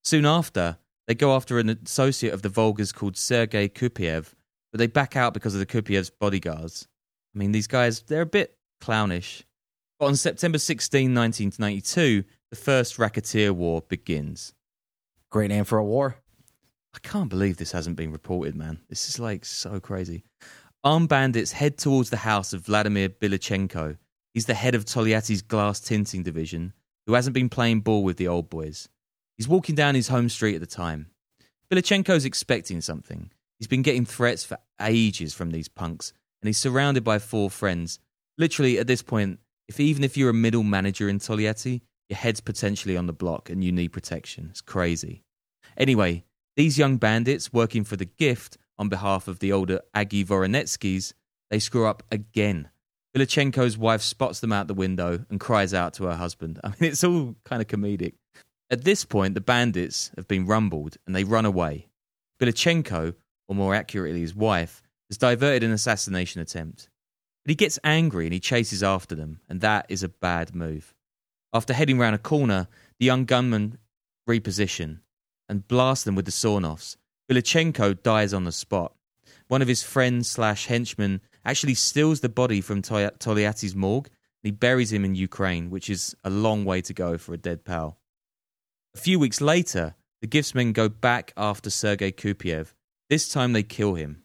Soon 0.04 0.26
after, 0.26 0.78
they 1.08 1.15
go 1.15 1.36
after 1.36 1.60
an 1.60 1.70
associate 1.70 2.34
of 2.34 2.41
the 2.41 2.50
Volgas 2.50 2.94
called 2.94 3.18
Sergei 3.18 3.68
Kupiev, 3.68 4.34
but 4.76 4.80
they 4.80 4.88
back 4.88 5.16
out 5.16 5.34
because 5.34 5.54
of 5.54 5.62
the 5.62 5.66
Kupiev's 5.66 6.10
bodyguards. 6.10 6.86
I 7.34 7.38
mean, 7.38 7.54
these 7.54 7.66
guys, 7.66 8.02
they're 8.02 8.24
a 8.24 8.26
bit 8.26 8.58
clownish. 8.82 9.46
But 9.98 10.08
on 10.08 10.18
September 10.18 10.58
16, 10.58 11.16
1992, 11.16 12.26
the 12.50 12.58
first 12.58 13.00
racketeer 13.00 13.54
war 13.54 13.84
begins. 13.88 14.54
Great 15.32 15.48
name 15.48 15.64
for 15.64 15.78
a 15.78 15.84
war. 15.86 16.18
I 16.94 17.00
can't 17.08 17.30
believe 17.30 17.56
this 17.56 17.72
hasn't 17.72 17.96
been 17.96 18.12
reported, 18.12 18.54
man. 18.54 18.82
This 18.90 19.08
is 19.08 19.18
like 19.18 19.46
so 19.46 19.80
crazy. 19.80 20.26
Armed 20.84 21.08
bandits 21.08 21.54
head 21.54 21.78
towards 21.78 22.10
the 22.10 22.18
house 22.18 22.52
of 22.52 22.66
Vladimir 22.66 23.08
Bilichenko. 23.08 23.96
He's 24.34 24.46
the 24.46 24.56
head 24.56 24.76
of 24.76 24.84
Togliatti's 24.84 25.42
glass 25.42 25.80
tinting 25.80 26.24
division, 26.24 26.74
who 27.08 27.14
hasn't 27.14 27.34
been 27.34 27.48
playing 27.48 27.80
ball 27.80 28.04
with 28.04 28.18
the 28.18 28.28
old 28.28 28.50
boys. 28.50 28.90
He's 29.38 29.48
walking 29.48 29.76
down 29.76 29.96
his 29.96 30.10
home 30.10 30.28
street 30.28 30.56
at 30.56 30.60
the 30.60 30.68
time. 30.68 31.12
Bilichenko's 31.72 32.26
expecting 32.26 32.82
something. 32.82 33.32
He's 33.58 33.68
been 33.68 33.82
getting 33.82 34.06
threats 34.06 34.44
for 34.44 34.58
ages 34.82 35.34
from 35.34 35.52
these 35.52 35.68
punks, 35.68 36.14
and 36.42 36.48
he's 36.48 36.58
surrounded 36.58 37.04
by 37.04 37.20
four 37.20 37.50
friends. 37.50 38.00
Literally, 38.38 38.78
at 38.78 38.88
this 38.88 39.02
point, 39.02 39.40
if 39.68 39.80
even 39.80 40.04
if 40.04 40.18
you're 40.18 40.30
a 40.30 40.34
middle 40.34 40.64
manager 40.64 41.10
in 41.10 41.20
Togliatti, 41.20 41.82
your 42.10 42.18
head's 42.18 42.40
potentially 42.40 42.98
on 42.98 43.08
the 43.08 43.14
block 43.14 43.50
and 43.50 43.64
you 43.64 43.72
need 43.72 43.90
protection. 43.90 44.48
It's 44.52 44.62
crazy. 44.62 45.24
Anyway, 45.78 46.24
these 46.56 46.78
young 46.78 46.98
bandits 46.98 47.52
working 47.52 47.84
for 47.84 47.96
the 47.96 48.06
gift 48.06 48.58
on 48.78 48.90
behalf 48.90 49.28
of 49.28 49.40
the 49.40 49.52
older 49.52 49.82
Aggie 49.94 50.26
Voronetskys, 50.26 51.14
they 51.50 51.60
screw 51.60 51.88
up 51.88 52.04
again. 52.12 52.70
Bilichenko's 53.16 53.78
wife 53.78 54.02
spots 54.02 54.42
them 54.42 54.52
out 54.52 54.68
the 54.68 54.74
window 54.74 55.26
and 55.30 55.40
cries 55.40 55.74
out 55.74 55.94
to 55.96 56.06
her 56.06 56.16
husband. 56.16 56.60
I 56.64 56.70
mean, 56.80 56.92
it's 56.92 57.04
all 57.04 57.36
kind 57.46 57.62
of 57.62 57.68
comedic. 57.68 58.14
At 58.70 58.84
this 58.84 59.06
point, 59.06 59.36
the 59.36 59.42
bandits 59.42 60.12
have 60.16 60.28
been 60.28 60.46
rumbled 60.46 60.98
and 61.06 61.16
they 61.16 61.24
run 61.24 61.46
away. 61.46 61.88
Bilichenko, 62.40 63.16
or 63.47 63.55
more 63.55 63.75
accurately 63.75 64.21
his 64.21 64.36
wife, 64.36 64.81
has 65.10 65.17
diverted 65.17 65.63
an 65.63 65.71
assassination 65.71 66.41
attempt. 66.41 66.89
But 67.43 67.51
he 67.51 67.55
gets 67.55 67.79
angry 67.84 68.25
and 68.25 68.34
he 68.34 68.39
chases 68.39 68.81
after 68.81 69.15
them, 69.15 69.39
and 69.47 69.62
that 69.62 69.86
is 69.89 70.03
a 70.03 70.10
bad 70.10 70.55
move. 70.55 70.93
After 71.53 71.73
heading 71.73 71.99
round 71.99 72.15
a 72.15 72.19
corner, 72.19 72.67
the 72.99 73.05
young 73.05 73.25
gunman 73.25 73.77
reposition, 74.27 74.99
and 75.47 75.67
blast 75.67 76.05
them 76.05 76.15
with 76.15 76.25
the 76.25 76.31
sawn-offs. 76.31 76.97
Bilichenko 77.29 78.01
dies 78.03 78.34
on 78.34 78.43
the 78.43 78.51
spot. 78.51 78.93
One 79.47 79.62
of 79.62 79.67
his 79.67 79.84
friends 79.84 80.29
slash 80.29 80.67
henchmen 80.67 81.21
actually 81.43 81.75
steals 81.75 82.21
the 82.21 82.29
body 82.29 82.62
from 82.62 82.81
Togliatti's 82.81 83.75
morgue 83.75 84.08
and 84.08 84.47
he 84.47 84.51
buries 84.51 84.91
him 84.91 85.03
in 85.03 85.15
Ukraine, 85.15 85.69
which 85.69 85.89
is 85.89 86.15
a 86.23 86.29
long 86.29 86.65
way 86.65 86.81
to 86.81 86.93
go 86.93 87.17
for 87.17 87.34
a 87.34 87.38
dead 87.38 87.65
pal. 87.65 87.97
A 88.95 88.99
few 88.99 89.19
weeks 89.19 89.41
later, 89.41 89.95
the 90.21 90.27
giftsmen 90.27 90.71
go 90.71 90.88
back 90.88 91.34
after 91.36 91.69
Sergei 91.69 92.12
Kupiev. 92.12 92.73
This 93.10 93.30
time 93.30 93.54
they 93.54 93.63
kill 93.63 93.96
him. 93.96 94.24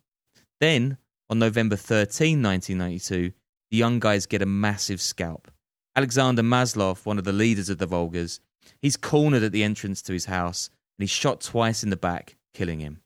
Then, 0.61 0.99
on 1.29 1.39
November 1.39 1.77
13, 1.77 2.43
1992, 2.43 3.33
the 3.71 3.77
young 3.77 4.01
guys 4.01 4.27
get 4.27 4.43
a 4.43 4.47
massive 4.47 5.01
scalp. 5.01 5.51
Alexander 5.95 6.43
Maslov, 6.43 7.05
one 7.05 7.19
of 7.19 7.25
the 7.25 7.33
leaders 7.33 7.69
of 7.69 7.79
the 7.79 7.87
Volgas, 7.87 8.41
he's 8.81 8.97
cornered 8.97 9.43
at 9.43 9.53
the 9.53 9.65
entrance 9.65 10.03
to 10.03 10.13
his 10.13 10.27
house 10.27 10.71
and 10.99 11.03
he's 11.03 11.11
shot 11.11 11.41
twice 11.41 11.83
in 11.83 11.91
the 11.91 11.97
back, 11.97 12.37
killing 12.55 12.81
him. 12.81 13.01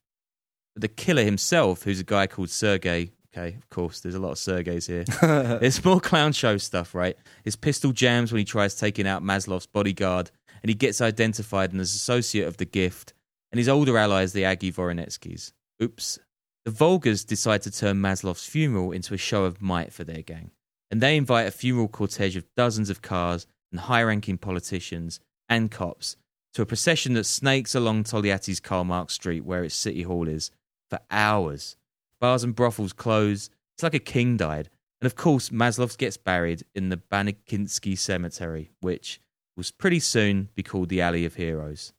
But 0.75 0.83
the 0.83 0.89
killer 0.89 1.25
himself, 1.25 1.83
who's 1.83 2.01
a 2.01 2.05
guy 2.05 2.27
called 2.27 2.51
Sergei, 2.51 3.13
okay, 3.37 3.57
of 3.57 3.69
course, 3.71 4.01
there's 4.01 4.15
a 4.15 4.21
lot 4.21 4.33
of 4.33 4.39
Sergeys 4.39 4.87
here. 4.87 5.05
it's 5.63 5.85
more 5.85 6.01
clown 6.01 6.33
show 6.33 6.57
stuff, 6.57 6.95
right? 6.95 7.17
His 7.45 7.57
pistol 7.57 7.93
jams 7.93 8.33
when 8.33 8.39
he 8.39 8.45
tries 8.45 8.75
taking 8.75 9.07
out 9.07 9.23
Maslov's 9.23 9.67
bodyguard, 9.67 10.31
and 10.63 10.69
he 10.69 10.75
gets 10.75 11.01
identified 11.01 11.75
as 11.75 11.95
associate 11.95 12.47
of 12.47 12.57
the 12.57 12.65
gift, 12.65 13.13
and 13.53 13.59
his 13.59 13.69
older 13.69 13.97
allies, 13.99 14.33
the 14.33 14.45
Aggie 14.45 14.73
Voronetskys. 14.73 15.53
Oops. 15.83 16.19
The 16.65 16.71
Volgas 16.71 17.27
decide 17.27 17.63
to 17.63 17.71
turn 17.71 18.01
Maslov's 18.01 18.47
funeral 18.47 18.93
into 18.93 19.13
a 19.13 19.19
show 19.19 19.45
of 19.45 19.61
might 19.61 19.93
for 19.93 20.05
their 20.05 20.23
gang, 20.23 20.51
and 20.91 21.01
they 21.01 21.17
invite 21.17 21.47
a 21.47 21.51
funeral 21.51 21.89
cortege 21.89 22.37
of 22.37 22.47
dozens 22.57 22.89
of 22.89 23.03
cars 23.03 23.47
and 23.71 23.81
high 23.81 24.03
ranking 24.03 24.39
politicians 24.39 25.21
and 25.49 25.71
cops 25.71 26.17
to 26.55 26.63
a 26.63 26.67
procession 26.67 27.15
that 27.15 27.25
snakes 27.25 27.75
along 27.75 28.05
Togliatti's 28.05 28.61
Karl 28.61 28.85
Marx 28.85 29.15
Street, 29.15 29.45
where 29.45 29.65
its 29.65 29.75
city 29.75 30.03
hall 30.03 30.29
is, 30.29 30.51
for 30.89 31.01
hours. 31.11 31.77
Bars 32.21 32.45
and 32.45 32.55
brothels 32.55 32.93
close. 32.93 33.51
It's 33.75 33.83
like 33.83 33.95
a 33.95 33.99
king 33.99 34.37
died. 34.37 34.71
And 35.01 35.07
of 35.07 35.17
course, 35.17 35.51
Maslovs 35.51 35.99
gets 35.99 36.17
buried 36.17 36.63
in 36.75 36.89
the 36.89 36.97
Banikinsky 36.97 37.99
Cemetery, 37.99 38.71
which 38.81 39.21
will 39.57 39.65
pretty 39.77 40.01
soon 40.01 40.49
be 40.55 40.63
called 40.63 40.89
the 40.89 41.01
Alley 41.01 41.25
of 41.25 41.35
Heroes. 41.35 41.93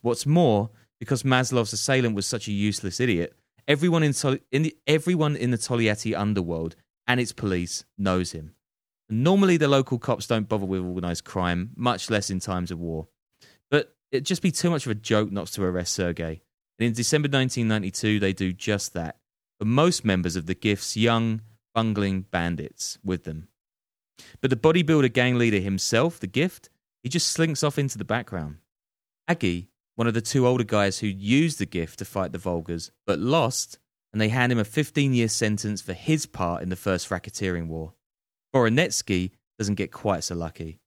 What's 0.00 0.24
more, 0.24 0.70
because 1.02 1.24
Maslov's 1.24 1.72
assailant 1.72 2.14
was 2.14 2.26
such 2.26 2.46
a 2.46 2.52
useless 2.52 3.00
idiot, 3.00 3.34
everyone 3.66 4.04
in, 4.04 4.14
in 4.52 4.62
the, 4.62 4.76
everyone 4.86 5.34
in 5.34 5.50
the 5.50 5.58
Togliatti 5.58 6.16
underworld 6.16 6.76
and 7.08 7.18
its 7.18 7.32
police 7.32 7.84
knows 7.98 8.30
him. 8.30 8.54
normally, 9.10 9.56
the 9.56 9.66
local 9.66 9.98
cops 9.98 10.28
don't 10.28 10.48
bother 10.48 10.64
with 10.64 10.80
organized 10.80 11.24
crime, 11.24 11.70
much 11.74 12.08
less 12.08 12.30
in 12.30 12.38
times 12.38 12.70
of 12.70 12.78
war. 12.78 13.08
But 13.68 13.96
it'd 14.12 14.26
just 14.26 14.42
be 14.42 14.52
too 14.52 14.70
much 14.70 14.86
of 14.86 14.92
a 14.92 14.94
joke 14.94 15.32
not 15.32 15.48
to 15.48 15.64
arrest 15.64 15.92
Sergei. 15.92 16.40
And 16.78 16.86
in 16.86 16.92
December 16.92 17.26
1992, 17.26 18.20
they 18.20 18.32
do 18.32 18.52
just 18.52 18.94
that. 18.94 19.16
But 19.58 19.66
most 19.66 20.04
members 20.04 20.36
of 20.36 20.46
the 20.46 20.54
Gift's 20.54 20.96
young, 20.96 21.40
bungling 21.74 22.26
bandits 22.30 23.00
with 23.02 23.24
them. 23.24 23.48
But 24.40 24.50
the 24.50 24.56
bodybuilder 24.56 25.12
gang 25.12 25.36
leader 25.36 25.58
himself, 25.58 26.20
the 26.20 26.28
Gift, 26.28 26.70
he 27.02 27.08
just 27.08 27.26
slinks 27.26 27.64
off 27.64 27.76
into 27.76 27.98
the 27.98 28.04
background. 28.04 28.58
Aggie, 29.26 29.71
one 29.96 30.06
of 30.06 30.14
the 30.14 30.20
two 30.20 30.46
older 30.46 30.64
guys 30.64 30.98
who 30.98 31.06
used 31.06 31.58
the 31.58 31.66
gift 31.66 31.98
to 31.98 32.04
fight 32.04 32.32
the 32.32 32.38
Volgas, 32.38 32.90
but 33.06 33.18
lost, 33.18 33.78
and 34.12 34.20
they 34.20 34.28
hand 34.28 34.52
him 34.52 34.58
a 34.58 34.64
15 34.64 35.14
year 35.14 35.28
sentence 35.28 35.80
for 35.80 35.92
his 35.92 36.26
part 36.26 36.62
in 36.62 36.68
the 36.68 36.76
first 36.76 37.08
racketeering 37.10 37.68
war. 37.68 37.94
Voronetsky 38.54 39.30
doesn't 39.58 39.76
get 39.76 39.92
quite 39.92 40.24
so 40.24 40.34
lucky. 40.34 40.78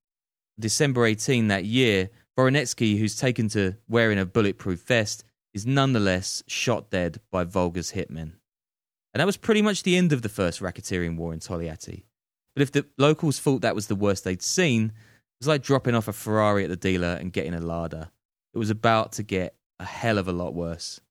December 0.59 1.05
18 1.05 1.47
that 1.47 1.65
year, 1.65 2.09
Voronetsky, 2.37 2.97
who's 2.97 3.15
taken 3.15 3.47
to 3.49 3.75
wearing 3.87 4.19
a 4.19 4.25
bulletproof 4.25 4.81
vest, 4.83 5.23
is 5.53 5.65
nonetheless 5.65 6.43
shot 6.47 6.89
dead 6.89 7.19
by 7.31 7.43
Volga's 7.43 7.93
hitmen. 7.93 8.33
And 9.13 9.21
that 9.21 9.25
was 9.25 9.37
pretty 9.37 9.61
much 9.61 9.83
the 9.83 9.95
end 9.95 10.11
of 10.11 10.21
the 10.21 10.29
first 10.29 10.59
racketeering 10.59 11.15
war 11.15 11.33
in 11.33 11.39
Togliatti. 11.39 12.03
But 12.55 12.61
if 12.61 12.71
the 12.71 12.85
locals 12.97 13.39
thought 13.39 13.61
that 13.61 13.75
was 13.75 13.87
the 13.87 13.95
worst 13.95 14.23
they'd 14.23 14.41
seen, 14.41 14.87
it 14.87 15.39
was 15.39 15.47
like 15.47 15.61
dropping 15.61 15.95
off 15.95 16.07
a 16.07 16.13
Ferrari 16.13 16.63
at 16.63 16.69
the 16.69 16.75
dealer 16.75 17.17
and 17.19 17.31
getting 17.31 17.53
a 17.53 17.61
Lada. 17.61 18.11
It 18.55 18.57
was 18.57 18.69
about 18.69 19.11
to 19.13 19.23
get 19.23 19.55
a 19.79 19.85
hell 19.85 20.17
of 20.17 20.29
a 20.29 20.31
lot 20.31 20.53
worse. 20.53 21.01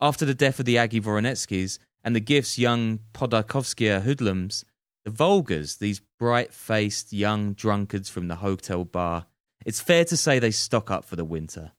After 0.00 0.24
the 0.24 0.34
death 0.34 0.60
of 0.60 0.66
the 0.66 0.78
Aggie 0.78 1.00
Voronetskys 1.00 1.80
and 2.04 2.14
the 2.14 2.20
Gift's 2.20 2.58
young 2.58 3.00
Podarkovskaya 3.12 4.02
hoodlums, 4.02 4.64
the 5.04 5.10
Volgas, 5.10 5.78
these 5.78 6.00
bright 6.18 6.54
faced 6.54 7.12
young 7.12 7.54
drunkards 7.54 8.08
from 8.08 8.28
the 8.28 8.36
hotel 8.36 8.84
bar, 8.84 9.26
it's 9.66 9.80
fair 9.80 10.04
to 10.04 10.16
say 10.16 10.38
they 10.38 10.52
stock 10.52 10.92
up 10.92 11.04
for 11.04 11.16
the 11.16 11.24
winter. 11.24 11.72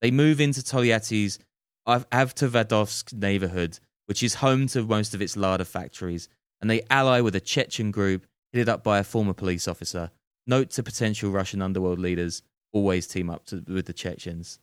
They 0.00 0.10
move 0.10 0.40
into 0.40 0.60
Togliatti's 0.60 1.38
Avtovadovsk 1.86 3.12
neighborhood, 3.14 3.78
which 4.06 4.24
is 4.24 4.34
home 4.34 4.66
to 4.68 4.82
most 4.82 5.14
of 5.14 5.22
its 5.22 5.36
Lada 5.36 5.64
factories, 5.64 6.28
and 6.60 6.68
they 6.68 6.82
ally 6.90 7.20
with 7.20 7.36
a 7.36 7.40
Chechen 7.40 7.92
group 7.92 8.26
headed 8.52 8.68
up 8.68 8.82
by 8.82 8.98
a 8.98 9.04
former 9.04 9.34
police 9.34 9.68
officer 9.68 10.10
Note 10.46 10.70
to 10.70 10.82
potential 10.82 11.30
Russian 11.30 11.62
underworld 11.62 12.00
leaders: 12.00 12.42
always 12.72 13.06
team 13.06 13.30
up 13.30 13.44
to, 13.46 13.62
with 13.66 13.86
the 13.86 13.92
Chechens. 13.92 14.58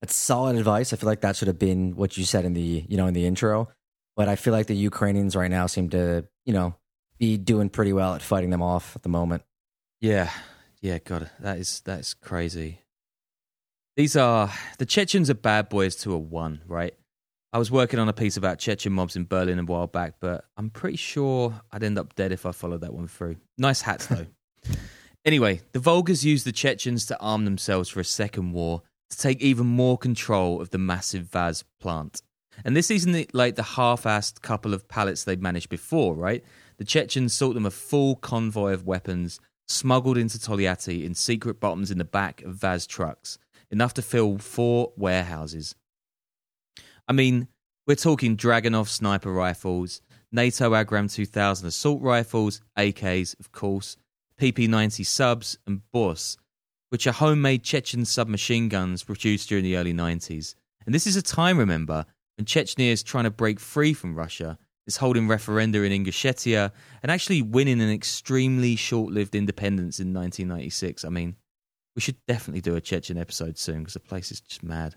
That's 0.00 0.14
solid 0.14 0.56
advice. 0.56 0.92
I 0.92 0.96
feel 0.96 1.08
like 1.08 1.22
that 1.22 1.36
should 1.36 1.48
have 1.48 1.58
been 1.58 1.96
what 1.96 2.16
you 2.16 2.24
said 2.24 2.44
in 2.44 2.54
the 2.54 2.84
you 2.88 2.96
know 2.96 3.06
in 3.06 3.14
the 3.14 3.26
intro. 3.26 3.68
But 4.16 4.28
I 4.28 4.36
feel 4.36 4.52
like 4.52 4.66
the 4.66 4.76
Ukrainians 4.76 5.34
right 5.34 5.50
now 5.50 5.66
seem 5.66 5.90
to 5.90 6.26
you 6.44 6.52
know 6.52 6.74
be 7.18 7.36
doing 7.36 7.68
pretty 7.68 7.92
well 7.92 8.14
at 8.14 8.22
fighting 8.22 8.50
them 8.50 8.62
off 8.62 8.96
at 8.96 9.02
the 9.02 9.08
moment. 9.08 9.42
Yeah, 10.00 10.30
yeah, 10.80 10.98
God, 10.98 11.30
that 11.40 11.58
is 11.58 11.80
that 11.86 12.00
is 12.00 12.14
crazy. 12.14 12.80
These 13.96 14.16
are 14.16 14.50
the 14.78 14.86
Chechens 14.86 15.30
are 15.30 15.34
bad 15.34 15.68
boys 15.68 15.96
to 15.96 16.12
a 16.12 16.18
one, 16.18 16.60
right? 16.66 16.94
I 17.52 17.58
was 17.58 17.70
working 17.70 18.00
on 18.00 18.08
a 18.08 18.12
piece 18.12 18.36
about 18.36 18.58
Chechen 18.58 18.92
mobs 18.92 19.14
in 19.14 19.26
Berlin 19.26 19.60
a 19.60 19.64
while 19.64 19.86
back, 19.86 20.14
but 20.20 20.44
I'm 20.56 20.70
pretty 20.70 20.96
sure 20.96 21.54
I'd 21.70 21.84
end 21.84 21.98
up 21.98 22.16
dead 22.16 22.32
if 22.32 22.46
I 22.46 22.50
followed 22.50 22.80
that 22.80 22.92
one 22.92 23.06
through. 23.06 23.36
Nice 23.56 23.80
hats 23.80 24.08
though. 24.08 24.26
Anyway, 25.24 25.62
the 25.72 25.78
Volgas 25.78 26.22
used 26.22 26.44
the 26.44 26.52
Chechens 26.52 27.06
to 27.06 27.18
arm 27.18 27.44
themselves 27.46 27.88
for 27.88 28.00
a 28.00 28.04
second 28.04 28.52
war 28.52 28.82
to 29.08 29.16
take 29.16 29.40
even 29.40 29.66
more 29.66 29.96
control 29.96 30.60
of 30.60 30.70
the 30.70 30.78
massive 30.78 31.24
Vaz 31.30 31.64
plant. 31.80 32.20
And 32.64 32.76
this 32.76 32.90
isn't 32.90 33.34
like 33.34 33.56
the 33.56 33.62
half-assed 33.62 34.42
couple 34.42 34.74
of 34.74 34.86
pallets 34.86 35.24
they'd 35.24 35.42
managed 35.42 35.70
before, 35.70 36.14
right? 36.14 36.44
The 36.76 36.84
Chechens 36.84 37.32
sought 37.32 37.54
them 37.54 37.66
a 37.66 37.70
full 37.70 38.16
convoy 38.16 38.72
of 38.72 38.86
weapons 38.86 39.40
smuggled 39.66 40.18
into 40.18 40.38
Togliatti 40.38 41.04
in 41.04 41.14
secret 41.14 41.58
bottoms 41.58 41.90
in 41.90 41.98
the 41.98 42.04
back 42.04 42.42
of 42.42 42.56
Vaz 42.56 42.86
trucks, 42.86 43.38
enough 43.70 43.94
to 43.94 44.02
fill 44.02 44.38
four 44.38 44.92
warehouses. 44.96 45.74
I 47.08 47.12
mean, 47.12 47.48
we're 47.86 47.96
talking 47.96 48.36
Dragunov 48.36 48.88
sniper 48.88 49.32
rifles, 49.32 50.02
NATO 50.30 50.74
Agram 50.74 51.08
2000 51.08 51.66
assault 51.66 52.02
rifles, 52.02 52.60
AKs, 52.78 53.38
of 53.40 53.52
course, 53.52 53.96
PP90 54.40 55.06
subs, 55.06 55.58
and 55.66 55.82
Borz, 55.94 56.36
which 56.90 57.06
are 57.06 57.12
homemade 57.12 57.62
Chechen 57.62 58.04
submachine 58.04 58.68
guns 58.68 59.02
produced 59.02 59.48
during 59.48 59.64
the 59.64 59.76
early 59.76 59.92
90s. 59.92 60.54
And 60.86 60.94
this 60.94 61.06
is 61.06 61.16
a 61.16 61.22
time, 61.22 61.58
remember, 61.58 62.06
when 62.36 62.44
Chechnya 62.44 62.90
is 62.90 63.02
trying 63.02 63.24
to 63.24 63.30
break 63.30 63.60
free 63.60 63.92
from 63.94 64.14
Russia, 64.14 64.58
is 64.86 64.98
holding 64.98 65.26
referenda 65.26 65.84
in 65.86 66.04
Ingushetia, 66.04 66.72
and 67.02 67.10
actually 67.10 67.42
winning 67.42 67.80
an 67.80 67.90
extremely 67.90 68.76
short 68.76 69.12
lived 69.12 69.34
independence 69.34 69.98
in 69.98 70.12
1996. 70.12 71.04
I 71.04 71.08
mean, 71.08 71.36
we 71.94 72.02
should 72.02 72.16
definitely 72.26 72.60
do 72.60 72.76
a 72.76 72.80
Chechen 72.80 73.18
episode 73.18 73.56
soon 73.56 73.80
because 73.80 73.94
the 73.94 74.00
place 74.00 74.30
is 74.30 74.40
just 74.40 74.62
mad. 74.62 74.96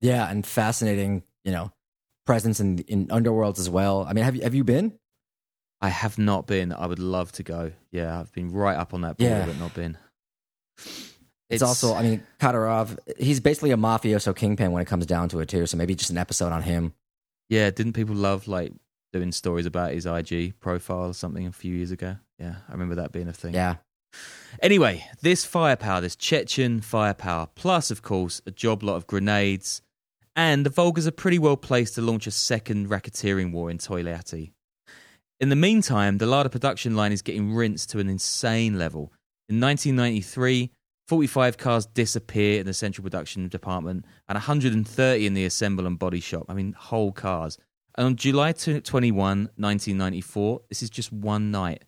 Yeah, 0.00 0.28
and 0.28 0.44
fascinating, 0.44 1.22
you 1.44 1.52
know, 1.52 1.72
presence 2.26 2.60
in 2.60 2.78
in 2.80 3.06
underworlds 3.08 3.58
as 3.58 3.68
well. 3.68 4.06
I 4.08 4.14
mean, 4.14 4.24
have 4.24 4.34
you 4.34 4.42
have 4.42 4.54
you 4.54 4.64
been? 4.64 4.98
I 5.80 5.88
have 5.88 6.18
not 6.18 6.46
been. 6.46 6.72
I 6.72 6.86
would 6.86 6.98
love 6.98 7.32
to 7.32 7.42
go. 7.42 7.72
Yeah, 7.90 8.20
I've 8.20 8.32
been 8.32 8.52
right 8.52 8.76
up 8.76 8.92
on 8.94 9.00
that 9.02 9.16
border, 9.18 9.34
Yeah. 9.34 9.46
but 9.46 9.58
not 9.58 9.74
been. 9.74 9.96
It's, 11.48 11.62
also, 11.62 11.94
I 11.94 12.02
mean, 12.02 12.22
Kadyrov. 12.38 12.96
He's 13.18 13.40
basically 13.40 13.72
a 13.72 13.76
mafioso 13.76 14.34
kingpin 14.36 14.70
when 14.72 14.82
it 14.82 14.86
comes 14.86 15.04
down 15.06 15.28
to 15.30 15.40
it 15.40 15.48
too. 15.48 15.66
So 15.66 15.76
maybe 15.76 15.94
just 15.96 16.10
an 16.10 16.18
episode 16.18 16.52
on 16.52 16.62
him. 16.62 16.92
yeah. 17.48 17.70
Didn't 17.70 17.94
people 17.94 18.14
love 18.14 18.46
like 18.46 18.72
doing 19.12 19.32
stories 19.32 19.66
about 19.66 19.92
his 19.92 20.06
IG 20.06 20.60
profile 20.60 21.06
or 21.08 21.14
something 21.14 21.46
a 21.46 21.52
few 21.52 21.74
years 21.74 21.90
ago? 21.90 22.16
Yeah, 22.38 22.56
I 22.68 22.72
remember 22.72 22.94
that 22.96 23.10
being 23.12 23.26
a 23.28 23.32
thing. 23.32 23.54
Yeah, 23.54 23.76
Anyway, 24.62 25.04
this 25.22 25.44
firepower, 25.44 26.00
this 26.00 26.16
Chechen 26.16 26.80
firepower, 26.80 27.48
plus, 27.54 27.90
of 27.90 28.02
course, 28.02 28.40
a 28.46 28.50
job 28.50 28.82
lot 28.82 28.96
of 28.96 29.06
grenades, 29.06 29.82
and 30.36 30.64
the 30.66 30.70
Volgas 30.70 31.06
are 31.06 31.12
pretty 31.12 31.38
well 31.38 31.56
placed 31.56 31.94
to 31.96 32.00
launch 32.02 32.26
a 32.26 32.30
second 32.32 32.88
racketeering 32.88 33.52
war 33.52 33.70
in 33.70 33.78
Togliatti. 33.78 34.52
In 35.40 35.48
the 35.48 35.56
meantime, 35.56 36.18
the 36.18 36.26
Lada 36.26 36.50
production 36.50 36.94
line 36.94 37.12
is 37.12 37.22
getting 37.22 37.54
rinsed 37.54 37.88
to 37.90 37.98
an 37.98 38.10
insane 38.10 38.78
level. 38.78 39.10
In 39.48 39.58
1993, 39.58 40.70
45 41.08 41.56
cars 41.56 41.86
disappear 41.86 42.60
in 42.60 42.66
the 42.66 42.74
central 42.74 43.02
production 43.02 43.48
department 43.48 44.04
and 44.28 44.36
130 44.36 45.26
in 45.26 45.32
the 45.32 45.46
assemble 45.46 45.86
and 45.86 45.98
body 45.98 46.20
shop. 46.20 46.44
I 46.50 46.54
mean, 46.54 46.74
whole 46.74 47.10
cars. 47.10 47.56
And 47.96 48.06
on 48.06 48.16
July 48.16 48.52
21, 48.52 49.14
1994, 49.16 50.60
this 50.68 50.82
is 50.82 50.90
just 50.90 51.10
one 51.10 51.50
night. 51.50 51.86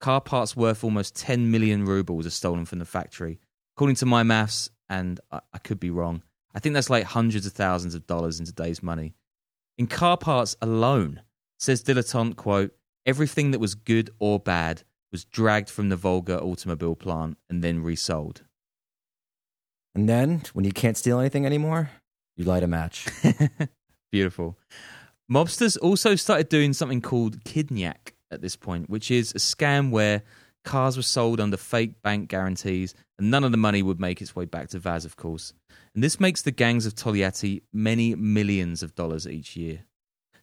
Car 0.00 0.20
parts 0.20 0.56
worth 0.56 0.84
almost 0.84 1.16
10 1.16 1.50
million 1.50 1.84
rubles 1.84 2.24
are 2.24 2.30
stolen 2.30 2.64
from 2.64 2.78
the 2.78 2.84
factory. 2.84 3.40
According 3.76 3.96
to 3.96 4.06
my 4.06 4.22
maths, 4.22 4.70
and 4.88 5.18
I, 5.32 5.40
I 5.52 5.58
could 5.58 5.80
be 5.80 5.90
wrong, 5.90 6.22
I 6.54 6.60
think 6.60 6.74
that's 6.74 6.90
like 6.90 7.04
hundreds 7.04 7.46
of 7.46 7.52
thousands 7.52 7.96
of 7.96 8.06
dollars 8.06 8.38
in 8.38 8.46
today's 8.46 8.80
money. 8.80 9.14
In 9.76 9.88
car 9.88 10.16
parts 10.16 10.56
alone, 10.62 11.22
says 11.58 11.82
Dilettante, 11.82 12.36
quote, 12.36 12.72
everything 13.06 13.50
that 13.50 13.58
was 13.58 13.74
good 13.74 14.10
or 14.18 14.38
bad 14.38 14.82
was 15.10 15.24
dragged 15.24 15.68
from 15.70 15.88
the 15.88 15.96
Volga 15.96 16.40
automobile 16.40 16.96
plant 16.96 17.36
and 17.50 17.62
then 17.62 17.82
resold. 17.82 18.42
And 19.94 20.08
then, 20.08 20.42
when 20.54 20.64
you 20.64 20.72
can't 20.72 20.96
steal 20.96 21.20
anything 21.20 21.44
anymore, 21.44 21.90
you 22.36 22.44
light 22.44 22.62
a 22.62 22.66
match. 22.66 23.06
Beautiful. 24.12 24.58
Mobsters 25.30 25.76
also 25.80 26.14
started 26.14 26.48
doing 26.48 26.72
something 26.72 27.02
called 27.02 27.44
Kidnyak 27.44 28.12
at 28.30 28.40
this 28.40 28.56
point, 28.56 28.88
which 28.88 29.10
is 29.10 29.32
a 29.32 29.38
scam 29.38 29.90
where 29.90 30.22
cars 30.64 30.96
were 30.96 31.02
sold 31.02 31.40
under 31.40 31.56
fake 31.56 32.00
bank 32.02 32.28
guarantees 32.28 32.94
and 33.18 33.30
none 33.30 33.44
of 33.44 33.50
the 33.50 33.58
money 33.58 33.82
would 33.82 34.00
make 34.00 34.22
its 34.22 34.34
way 34.34 34.44
back 34.44 34.68
to 34.68 34.78
Vaz, 34.78 35.04
of 35.04 35.16
course. 35.16 35.52
And 35.94 36.02
this 36.02 36.18
makes 36.18 36.42
the 36.42 36.50
gangs 36.50 36.86
of 36.86 36.94
Togliatti 36.94 37.62
many 37.72 38.14
millions 38.14 38.82
of 38.82 38.94
dollars 38.94 39.26
each 39.26 39.56
year. 39.56 39.80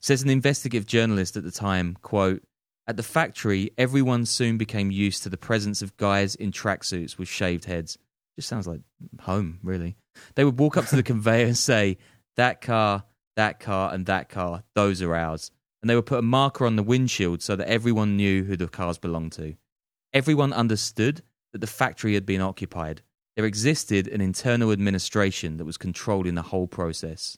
Says 0.01 0.23
an 0.23 0.29
investigative 0.29 0.85
journalist 0.85 1.35
at 1.35 1.43
the 1.43 1.51
time, 1.51 1.97
quote, 2.01 2.43
at 2.89 2.97
the 2.97 3.03
factory, 3.03 3.69
everyone 3.77 4.25
soon 4.25 4.57
became 4.57 4.89
used 4.89 5.21
to 5.21 5.29
the 5.29 5.37
presence 5.37 5.83
of 5.83 5.95
guys 5.97 6.33
in 6.33 6.51
tracksuits 6.51 7.19
with 7.19 7.27
shaved 7.27 7.65
heads. 7.65 7.99
Just 8.35 8.47
sounds 8.47 8.67
like 8.67 8.81
home, 9.21 9.59
really. 9.61 9.95
They 10.33 10.43
would 10.43 10.57
walk 10.57 10.75
up 10.75 10.87
to 10.87 10.95
the 10.95 11.03
conveyor 11.11 11.45
and 11.45 11.57
say, 11.57 11.97
That 12.35 12.61
car, 12.61 13.03
that 13.35 13.59
car, 13.59 13.93
and 13.93 14.07
that 14.07 14.27
car, 14.27 14.63
those 14.73 15.03
are 15.03 15.15
ours. 15.15 15.51
And 15.83 15.89
they 15.89 15.95
would 15.95 16.07
put 16.07 16.17
a 16.19 16.23
marker 16.23 16.65
on 16.65 16.77
the 16.77 16.83
windshield 16.83 17.43
so 17.43 17.55
that 17.55 17.67
everyone 17.67 18.17
knew 18.17 18.43
who 18.43 18.57
the 18.57 18.67
cars 18.67 18.97
belonged 18.97 19.33
to. 19.33 19.55
Everyone 20.11 20.51
understood 20.51 21.21
that 21.53 21.61
the 21.61 21.67
factory 21.67 22.15
had 22.15 22.25
been 22.25 22.41
occupied. 22.41 23.03
There 23.35 23.45
existed 23.45 24.07
an 24.07 24.19
internal 24.19 24.71
administration 24.71 25.57
that 25.57 25.65
was 25.65 25.77
controlling 25.77 26.33
the 26.33 26.41
whole 26.41 26.67
process. 26.67 27.37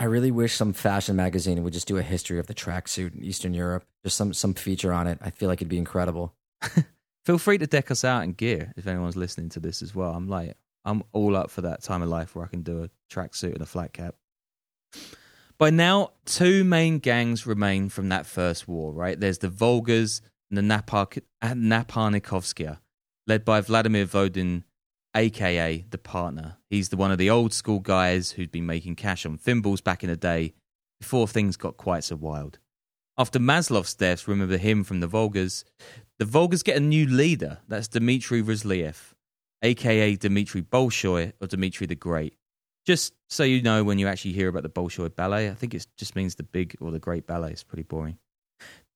I 0.00 0.04
really 0.04 0.30
wish 0.30 0.54
some 0.54 0.72
fashion 0.72 1.14
magazine 1.14 1.62
would 1.62 1.74
just 1.74 1.86
do 1.86 1.98
a 1.98 2.02
history 2.02 2.38
of 2.38 2.46
the 2.46 2.54
tracksuit 2.54 3.14
in 3.14 3.22
Eastern 3.22 3.52
Europe. 3.52 3.84
Just 4.02 4.16
some 4.16 4.32
some 4.32 4.54
feature 4.54 4.94
on 4.94 5.06
it. 5.06 5.18
I 5.20 5.28
feel 5.28 5.50
like 5.50 5.58
it'd 5.58 5.68
be 5.68 5.76
incredible. 5.76 6.34
Feel 7.26 7.36
free 7.36 7.58
to 7.58 7.66
deck 7.66 7.90
us 7.90 8.02
out 8.02 8.24
in 8.24 8.32
gear 8.32 8.72
if 8.78 8.86
anyone's 8.86 9.14
listening 9.14 9.50
to 9.50 9.60
this 9.60 9.82
as 9.82 9.94
well. 9.94 10.14
I'm 10.14 10.26
like, 10.26 10.56
I'm 10.86 11.02
all 11.12 11.36
up 11.36 11.50
for 11.50 11.60
that 11.60 11.82
time 11.82 12.00
of 12.00 12.08
life 12.08 12.34
where 12.34 12.46
I 12.46 12.48
can 12.48 12.62
do 12.62 12.82
a 12.82 12.90
tracksuit 13.14 13.52
and 13.52 13.60
a 13.60 13.66
flat 13.66 13.92
cap. 13.92 14.14
By 15.58 15.68
now, 15.68 16.12
two 16.24 16.64
main 16.64 16.98
gangs 16.98 17.46
remain 17.46 17.90
from 17.90 18.08
that 18.08 18.24
first 18.24 18.66
war, 18.66 18.94
right? 18.94 19.20
There's 19.20 19.38
the 19.38 19.50
Volgas 19.50 20.22
and 20.50 20.56
the 20.56 20.62
Napar- 20.62 21.22
uh, 21.42 21.48
Naparnikovskaya, 21.48 22.78
led 23.26 23.44
by 23.44 23.60
Vladimir 23.60 24.06
Vodin, 24.06 24.64
aka 25.14 25.84
the 25.90 25.98
partner. 25.98 26.56
He's 26.68 26.88
the 26.88 26.96
one 26.96 27.10
of 27.10 27.18
the 27.18 27.30
old 27.30 27.52
school 27.52 27.80
guys 27.80 28.32
who'd 28.32 28.52
been 28.52 28.66
making 28.66 28.96
cash 28.96 29.26
on 29.26 29.38
thimbles 29.38 29.80
back 29.80 30.02
in 30.02 30.10
the 30.10 30.16
day 30.16 30.54
before 31.00 31.26
things 31.26 31.56
got 31.56 31.76
quite 31.76 32.04
so 32.04 32.16
wild. 32.16 32.58
After 33.18 33.38
Maslov's 33.38 33.94
death, 33.94 34.28
remember 34.28 34.56
him 34.56 34.84
from 34.84 35.00
the 35.00 35.08
Volgas, 35.08 35.64
the 36.18 36.24
Volgas 36.24 36.64
get 36.64 36.76
a 36.76 36.80
new 36.80 37.06
leader. 37.06 37.58
That's 37.68 37.88
Dmitry 37.88 38.42
Ruzlyaev, 38.42 38.96
aka 39.62 40.16
Dmitry 40.16 40.62
Bolshoi 40.62 41.32
or 41.40 41.46
Dmitry 41.46 41.86
the 41.86 41.94
Great. 41.94 42.34
Just 42.86 43.12
so 43.28 43.42
you 43.42 43.62
know, 43.62 43.84
when 43.84 43.98
you 43.98 44.08
actually 44.08 44.32
hear 44.32 44.48
about 44.48 44.62
the 44.62 44.70
Bolshoi 44.70 45.14
Ballet, 45.14 45.50
I 45.50 45.54
think 45.54 45.74
it 45.74 45.86
just 45.96 46.16
means 46.16 46.36
the 46.36 46.42
big 46.42 46.76
or 46.80 46.90
the 46.90 46.98
great 46.98 47.26
ballet. 47.26 47.50
It's 47.50 47.62
pretty 47.62 47.82
boring. 47.82 48.18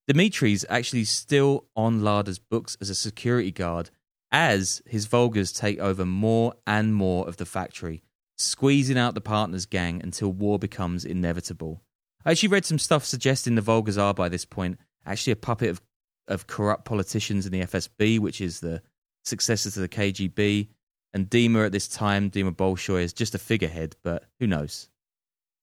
Dimitri's 0.07 0.65
actually 0.69 1.05
still 1.05 1.67
on 1.77 2.03
Lada's 2.03 2.39
books 2.39 2.77
as 2.81 2.91
a 2.91 2.95
security 2.95 3.51
guard 3.51 3.91
as 4.33 4.83
his 4.87 5.07
Volgas 5.07 5.57
take 5.57 5.79
over 5.79 6.05
more 6.05 6.55
and 6.67 6.95
more 6.95 7.29
of 7.29 7.37
the 7.37 7.47
factory, 7.47 8.03
squeezing 8.37 8.99
out 8.99 9.15
the 9.15 9.21
partners' 9.21 9.67
gang 9.67 10.03
until 10.03 10.33
war 10.33 10.59
becomes 10.59 11.05
inevitable. 11.05 11.83
I 12.25 12.31
actually 12.31 12.49
read 12.49 12.65
some 12.65 12.79
stuff 12.79 13.05
suggesting 13.05 13.55
the 13.55 13.63
Volgas 13.63 14.01
are, 14.01 14.15
by 14.15 14.29
this 14.29 14.45
point, 14.45 14.79
actually 15.05 15.33
a 15.33 15.37
puppet 15.37 15.71
of, 15.71 15.81
of 16.27 16.47
corrupt 16.47 16.85
politicians 16.85 17.47
in 17.47 17.53
the 17.53 17.61
FSB, 17.61 18.19
which 18.19 18.41
is 18.41 18.61
the 18.61 18.83
successor 19.25 19.71
to 19.71 19.81
the 19.81 19.89
KGB. 19.89 20.69
And 21.13 21.31
Dima 21.31 21.67
at 21.67 21.73
this 21.73 21.87
time, 21.87 22.31
Dima 22.31 22.55
Bolshoi, 22.55 23.03
is 23.03 23.13
just 23.13 23.35
a 23.35 23.39
figurehead, 23.39 23.95
but 24.03 24.25
who 24.41 24.47
knows? 24.47 24.89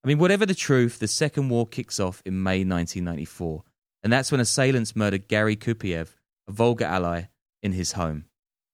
I 0.04 0.08
mean, 0.08 0.18
whatever 0.18 0.46
the 0.46 0.54
truth, 0.54 0.98
the 0.98 1.08
Second 1.08 1.48
War 1.48 1.66
kicks 1.66 2.00
off 2.00 2.22
in 2.24 2.42
May 2.42 2.64
1994. 2.64 3.62
And 4.02 4.12
that's 4.12 4.32
when 4.32 4.40
assailants 4.40 4.96
murdered 4.96 5.28
Gary 5.28 5.56
Kupiev, 5.56 6.08
a 6.48 6.52
Volga 6.52 6.86
ally, 6.86 7.24
in 7.62 7.72
his 7.72 7.92
home. 7.92 8.24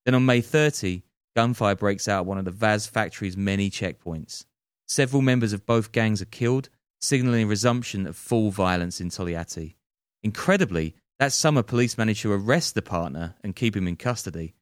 Then 0.09 0.15
on 0.15 0.25
May 0.25 0.41
30, 0.41 1.03
gunfire 1.37 1.77
breaks 1.77 2.09
out 2.09 2.21
at 2.21 2.25
one 2.25 2.39
of 2.39 2.47
the 2.47 2.51
VAZ 2.51 2.89
factory's 2.89 3.37
many 3.37 3.69
checkpoints. 3.69 4.47
Several 4.87 5.21
members 5.21 5.53
of 5.53 5.67
both 5.67 5.93
gangs 5.93 6.23
are 6.23 6.25
killed, 6.25 6.71
signaling 6.99 7.43
a 7.43 7.47
resumption 7.47 8.07
of 8.07 8.17
full 8.17 8.51
violence 8.51 9.03
in 9.03 9.11
Togliatti. 9.11 9.75
Incredibly, 10.23 10.95
that 11.19 11.35
summer 11.35 11.63
police 11.63 11.99
managed 11.99 12.23
to 12.23 12.33
arrest 12.33 12.75
the 12.75 12.81
partner 12.81 13.35
and 13.45 13.55
keep 13.55 13.77
him 13.77 13.87
in 13.87 13.97
custody. 13.97 14.55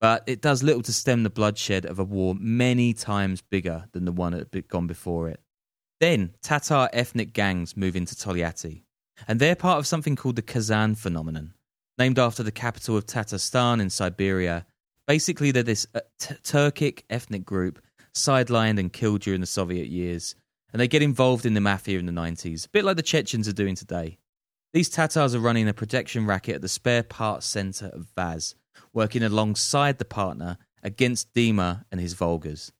But 0.00 0.22
it 0.28 0.40
does 0.40 0.62
little 0.62 0.82
to 0.82 0.92
stem 0.92 1.24
the 1.24 1.28
bloodshed 1.28 1.84
of 1.84 1.98
a 1.98 2.04
war 2.04 2.36
many 2.38 2.92
times 2.92 3.42
bigger 3.42 3.86
than 3.90 4.04
the 4.04 4.12
one 4.12 4.30
that 4.30 4.54
had 4.54 4.68
gone 4.68 4.86
before 4.86 5.28
it. 5.28 5.40
Then, 5.98 6.34
Tatar 6.40 6.88
ethnic 6.92 7.32
gangs 7.32 7.76
move 7.76 7.96
into 7.96 8.14
Togliatti, 8.14 8.84
and 9.26 9.40
they're 9.40 9.56
part 9.56 9.80
of 9.80 9.88
something 9.88 10.14
called 10.14 10.36
the 10.36 10.42
Kazan 10.42 10.94
phenomenon, 10.94 11.54
named 11.98 12.20
after 12.20 12.44
the 12.44 12.52
capital 12.52 12.96
of 12.96 13.06
Tatarstan 13.06 13.80
in 13.80 13.90
Siberia. 13.90 14.66
Basically, 15.06 15.50
they're 15.50 15.62
this 15.62 15.86
uh, 15.94 16.00
t- 16.18 16.34
Turkic 16.42 17.02
ethnic 17.10 17.44
group 17.44 17.80
sidelined 18.14 18.78
and 18.78 18.92
killed 18.92 19.20
during 19.22 19.40
the 19.40 19.46
Soviet 19.46 19.88
years, 19.88 20.34
and 20.72 20.80
they 20.80 20.88
get 20.88 21.02
involved 21.02 21.44
in 21.44 21.54
the 21.54 21.60
mafia 21.60 21.98
in 21.98 22.06
the 22.06 22.12
90s, 22.12 22.66
a 22.66 22.68
bit 22.70 22.84
like 22.84 22.96
the 22.96 23.02
Chechens 23.02 23.48
are 23.48 23.52
doing 23.52 23.74
today. 23.74 24.18
These 24.72 24.88
Tatars 24.88 25.34
are 25.34 25.40
running 25.40 25.68
a 25.68 25.74
protection 25.74 26.26
racket 26.26 26.56
at 26.56 26.62
the 26.62 26.68
spare 26.68 27.02
parts 27.02 27.46
centre 27.46 27.90
of 27.92 28.08
VAZ, 28.16 28.54
working 28.92 29.22
alongside 29.22 29.98
the 29.98 30.04
partner 30.04 30.58
against 30.82 31.32
Dima 31.32 31.84
and 31.92 32.00
his 32.00 32.14
Volgas. 32.14 32.72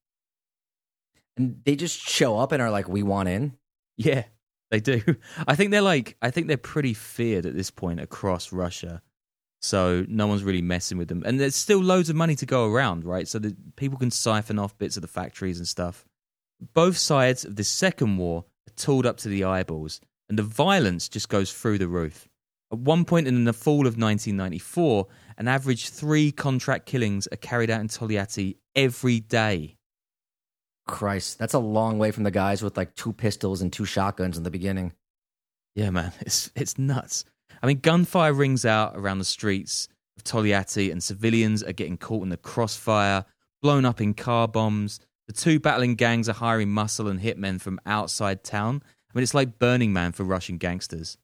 And 1.36 1.60
they 1.64 1.76
just 1.76 1.98
show 1.98 2.38
up 2.38 2.52
and 2.52 2.62
are 2.62 2.70
like, 2.70 2.88
"We 2.88 3.02
want 3.02 3.28
in." 3.28 3.56
Yeah, 3.96 4.24
they 4.70 4.80
do. 4.80 5.02
I 5.46 5.54
think 5.54 5.70
they're 5.70 5.80
like, 5.80 6.16
I 6.20 6.30
think 6.30 6.48
they're 6.48 6.56
pretty 6.56 6.94
feared 6.94 7.46
at 7.46 7.54
this 7.54 7.70
point 7.70 8.00
across 8.00 8.52
Russia. 8.52 9.02
So 9.64 10.04
no 10.08 10.26
one's 10.26 10.44
really 10.44 10.60
messing 10.60 10.98
with 10.98 11.08
them, 11.08 11.22
and 11.24 11.40
there's 11.40 11.56
still 11.56 11.80
loads 11.80 12.10
of 12.10 12.16
money 12.16 12.34
to 12.34 12.44
go 12.44 12.66
around, 12.66 13.02
right? 13.02 13.26
So 13.26 13.38
that 13.38 13.76
people 13.76 13.96
can 13.96 14.10
siphon 14.10 14.58
off 14.58 14.76
bits 14.76 14.96
of 14.98 15.00
the 15.00 15.08
factories 15.08 15.56
and 15.56 15.66
stuff. 15.66 16.04
Both 16.74 16.98
sides 16.98 17.46
of 17.46 17.56
this 17.56 17.70
second 17.70 18.18
war 18.18 18.44
are 18.68 18.74
tooled 18.76 19.06
up 19.06 19.16
to 19.18 19.30
the 19.30 19.44
eyeballs, 19.44 20.02
and 20.28 20.38
the 20.38 20.42
violence 20.42 21.08
just 21.08 21.30
goes 21.30 21.50
through 21.50 21.78
the 21.78 21.88
roof. 21.88 22.28
At 22.72 22.80
one 22.80 23.06
point 23.06 23.26
in 23.26 23.44
the 23.44 23.54
fall 23.54 23.86
of 23.86 23.96
1994, 23.96 25.06
an 25.38 25.48
average 25.48 25.88
three 25.88 26.30
contract 26.30 26.84
killings 26.84 27.26
are 27.32 27.36
carried 27.38 27.70
out 27.70 27.80
in 27.80 27.88
Togliatti 27.88 28.58
every 28.76 29.20
day. 29.20 29.78
Christ, 30.86 31.38
that's 31.38 31.54
a 31.54 31.58
long 31.58 31.98
way 31.98 32.10
from 32.10 32.24
the 32.24 32.30
guys 32.30 32.62
with 32.62 32.76
like 32.76 32.94
two 32.96 33.14
pistols 33.14 33.62
and 33.62 33.72
two 33.72 33.86
shotguns 33.86 34.36
in 34.36 34.42
the 34.42 34.50
beginning. 34.50 34.92
Yeah, 35.74 35.88
man, 35.88 36.12
it's 36.20 36.50
it's 36.54 36.76
nuts. 36.76 37.24
I 37.64 37.66
mean, 37.66 37.78
gunfire 37.78 38.34
rings 38.34 38.66
out 38.66 38.92
around 38.94 39.20
the 39.20 39.24
streets 39.24 39.88
of 40.18 40.24
Togliatti, 40.24 40.92
and 40.92 41.02
civilians 41.02 41.62
are 41.62 41.72
getting 41.72 41.96
caught 41.96 42.22
in 42.22 42.28
the 42.28 42.36
crossfire, 42.36 43.24
blown 43.62 43.86
up 43.86 44.02
in 44.02 44.12
car 44.12 44.46
bombs. 44.46 45.00
The 45.28 45.32
two 45.32 45.58
battling 45.58 45.94
gangs 45.94 46.28
are 46.28 46.34
hiring 46.34 46.68
muscle 46.68 47.08
and 47.08 47.18
hitmen 47.18 47.58
from 47.58 47.80
outside 47.86 48.44
town. 48.44 48.82
I 48.84 49.16
mean, 49.16 49.22
it's 49.22 49.32
like 49.32 49.58
Burning 49.58 49.94
Man 49.94 50.12
for 50.12 50.24
Russian 50.24 50.58
gangsters. 50.58 51.16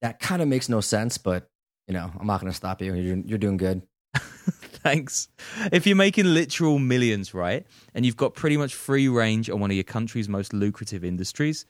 That 0.00 0.20
kind 0.20 0.40
of 0.40 0.46
makes 0.46 0.68
no 0.68 0.80
sense, 0.80 1.18
but 1.18 1.50
you 1.88 1.94
know, 1.94 2.08
I'm 2.20 2.28
not 2.28 2.40
going 2.40 2.52
to 2.52 2.56
stop 2.56 2.80
you. 2.80 2.94
You're 2.94 3.16
you're 3.16 3.38
doing 3.38 3.56
good. 3.56 3.82
Thanks. 4.14 5.26
If 5.72 5.88
you're 5.88 5.96
making 5.96 6.26
literal 6.26 6.78
millions, 6.78 7.34
right, 7.34 7.66
and 7.94 8.06
you've 8.06 8.16
got 8.16 8.34
pretty 8.34 8.56
much 8.56 8.76
free 8.76 9.08
range 9.08 9.50
on 9.50 9.58
one 9.58 9.72
of 9.72 9.76
your 9.76 9.82
country's 9.82 10.28
most 10.28 10.52
lucrative 10.52 11.04
industries, 11.04 11.66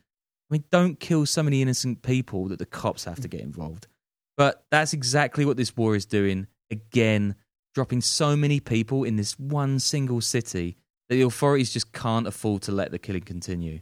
I 0.51 0.55
mean, 0.55 0.65
don't 0.71 1.01
kill 1.01 1.27
so 1.27 1.43
many 1.43 1.61
innocent 1.61 2.03
people 2.03 2.49
that 2.49 2.59
the 2.59 2.67
cops 2.67 3.05
have 3.05 3.21
to 3.21 3.29
get 3.29 3.41
involved. 3.41 3.89
But 4.37 4.65
that's 4.71 4.93
exactly 4.93 5.45
what 5.45 5.57
this 5.57 5.77
war 5.77 5.97
is 5.97 6.07
doing. 6.07 6.47
Again, 6.71 7.35
dropping 7.75 8.01
so 8.01 8.37
many 8.37 8.61
people 8.61 9.05
in 9.05 9.17
this 9.17 9.39
one 9.39 9.79
single 9.79 10.21
city 10.21 10.77
that 11.09 11.17
the 11.17 11.23
authorities 11.23 11.73
just 11.73 11.93
can't 11.93 12.27
afford 12.27 12.63
to 12.63 12.73
let 12.73 12.91
the 12.91 12.99
killing 12.99 13.23
continue. 13.23 13.81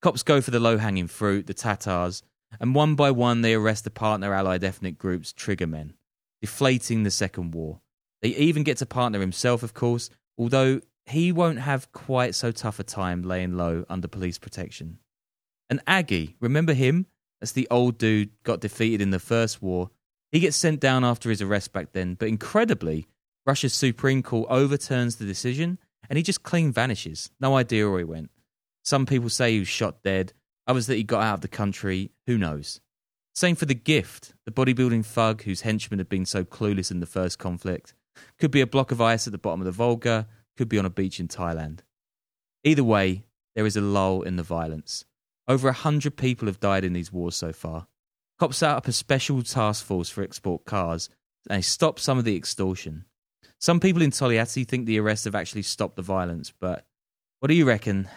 Cops 0.00 0.22
go 0.22 0.40
for 0.40 0.50
the 0.50 0.60
low 0.60 0.78
hanging 0.78 1.08
fruit, 1.08 1.46
the 1.46 1.54
Tatars, 1.54 2.22
and 2.60 2.74
one 2.74 2.94
by 2.94 3.10
one 3.10 3.42
they 3.42 3.54
arrest 3.54 3.84
the 3.84 3.90
partner 3.90 4.32
allied 4.32 4.64
ethnic 4.64 4.98
groups 4.98 5.32
Triggermen, 5.32 5.94
deflating 6.40 7.02
the 7.02 7.10
Second 7.10 7.52
War. 7.52 7.80
They 8.22 8.30
even 8.30 8.62
get 8.62 8.78
to 8.78 8.86
partner 8.86 9.20
himself, 9.20 9.62
of 9.62 9.74
course, 9.74 10.10
although 10.36 10.80
he 11.06 11.32
won't 11.32 11.60
have 11.60 11.90
quite 11.92 12.34
so 12.34 12.52
tough 12.52 12.78
a 12.78 12.84
time 12.84 13.22
laying 13.22 13.56
low 13.56 13.84
under 13.88 14.08
police 14.08 14.38
protection. 14.38 14.98
And 15.70 15.80
Aggie, 15.86 16.36
remember 16.40 16.72
him? 16.72 17.06
That's 17.40 17.52
the 17.52 17.68
old 17.70 17.98
dude 17.98 18.30
got 18.42 18.60
defeated 18.60 19.00
in 19.00 19.10
the 19.10 19.18
first 19.18 19.62
war. 19.62 19.90
He 20.32 20.40
gets 20.40 20.56
sent 20.56 20.80
down 20.80 21.04
after 21.04 21.30
his 21.30 21.40
arrest 21.40 21.72
back 21.72 21.92
then, 21.92 22.14
but 22.14 22.28
incredibly, 22.28 23.06
Russia's 23.46 23.74
Supreme 23.74 24.22
Court 24.22 24.46
overturns 24.50 25.16
the 25.16 25.24
decision 25.24 25.78
and 26.08 26.16
he 26.16 26.22
just 26.22 26.42
clean 26.42 26.72
vanishes. 26.72 27.30
No 27.40 27.56
idea 27.56 27.88
where 27.88 27.98
he 27.98 28.04
went. 28.04 28.30
Some 28.84 29.06
people 29.06 29.28
say 29.28 29.52
he 29.52 29.58
was 29.60 29.68
shot 29.68 30.02
dead, 30.02 30.32
others 30.66 30.86
that 30.86 30.96
he 30.96 31.02
got 31.02 31.22
out 31.22 31.34
of 31.34 31.40
the 31.42 31.48
country. 31.48 32.10
Who 32.26 32.38
knows? 32.38 32.80
Same 33.34 33.54
for 33.54 33.66
the 33.66 33.74
gift, 33.74 34.34
the 34.46 34.52
bodybuilding 34.52 35.04
thug 35.04 35.42
whose 35.42 35.60
henchmen 35.60 35.98
had 35.98 36.08
been 36.08 36.26
so 36.26 36.44
clueless 36.44 36.90
in 36.90 37.00
the 37.00 37.06
first 37.06 37.38
conflict. 37.38 37.94
Could 38.38 38.50
be 38.50 38.60
a 38.60 38.66
block 38.66 38.90
of 38.90 39.00
ice 39.00 39.26
at 39.26 39.32
the 39.32 39.38
bottom 39.38 39.60
of 39.60 39.66
the 39.66 39.72
Volga, 39.72 40.26
could 40.56 40.68
be 40.68 40.78
on 40.78 40.84
a 40.84 40.90
beach 40.90 41.20
in 41.20 41.28
Thailand. 41.28 41.80
Either 42.64 42.82
way, 42.82 43.24
there 43.54 43.66
is 43.66 43.76
a 43.76 43.80
lull 43.80 44.22
in 44.22 44.36
the 44.36 44.42
violence. 44.42 45.04
Over 45.48 45.68
a 45.68 45.72
hundred 45.72 46.16
people 46.16 46.46
have 46.46 46.60
died 46.60 46.84
in 46.84 46.92
these 46.92 47.12
wars 47.12 47.34
so 47.34 47.52
far. 47.52 47.86
Cops 48.38 48.58
set 48.58 48.70
up 48.70 48.86
a 48.86 48.92
special 48.92 49.42
task 49.42 49.84
force 49.84 50.10
for 50.10 50.22
export 50.22 50.66
cars 50.66 51.08
and 51.48 51.58
they 51.58 51.62
stopped 51.62 52.00
some 52.00 52.18
of 52.18 52.24
the 52.24 52.36
extortion. 52.36 53.06
Some 53.58 53.80
people 53.80 54.02
in 54.02 54.10
Togliatti 54.10 54.68
think 54.68 54.86
the 54.86 55.00
arrests 55.00 55.24
have 55.24 55.34
actually 55.34 55.62
stopped 55.62 55.96
the 55.96 56.02
violence, 56.02 56.52
but 56.60 56.86
what 57.40 57.48
do 57.48 57.54
you 57.54 57.64
reckon? 57.64 58.08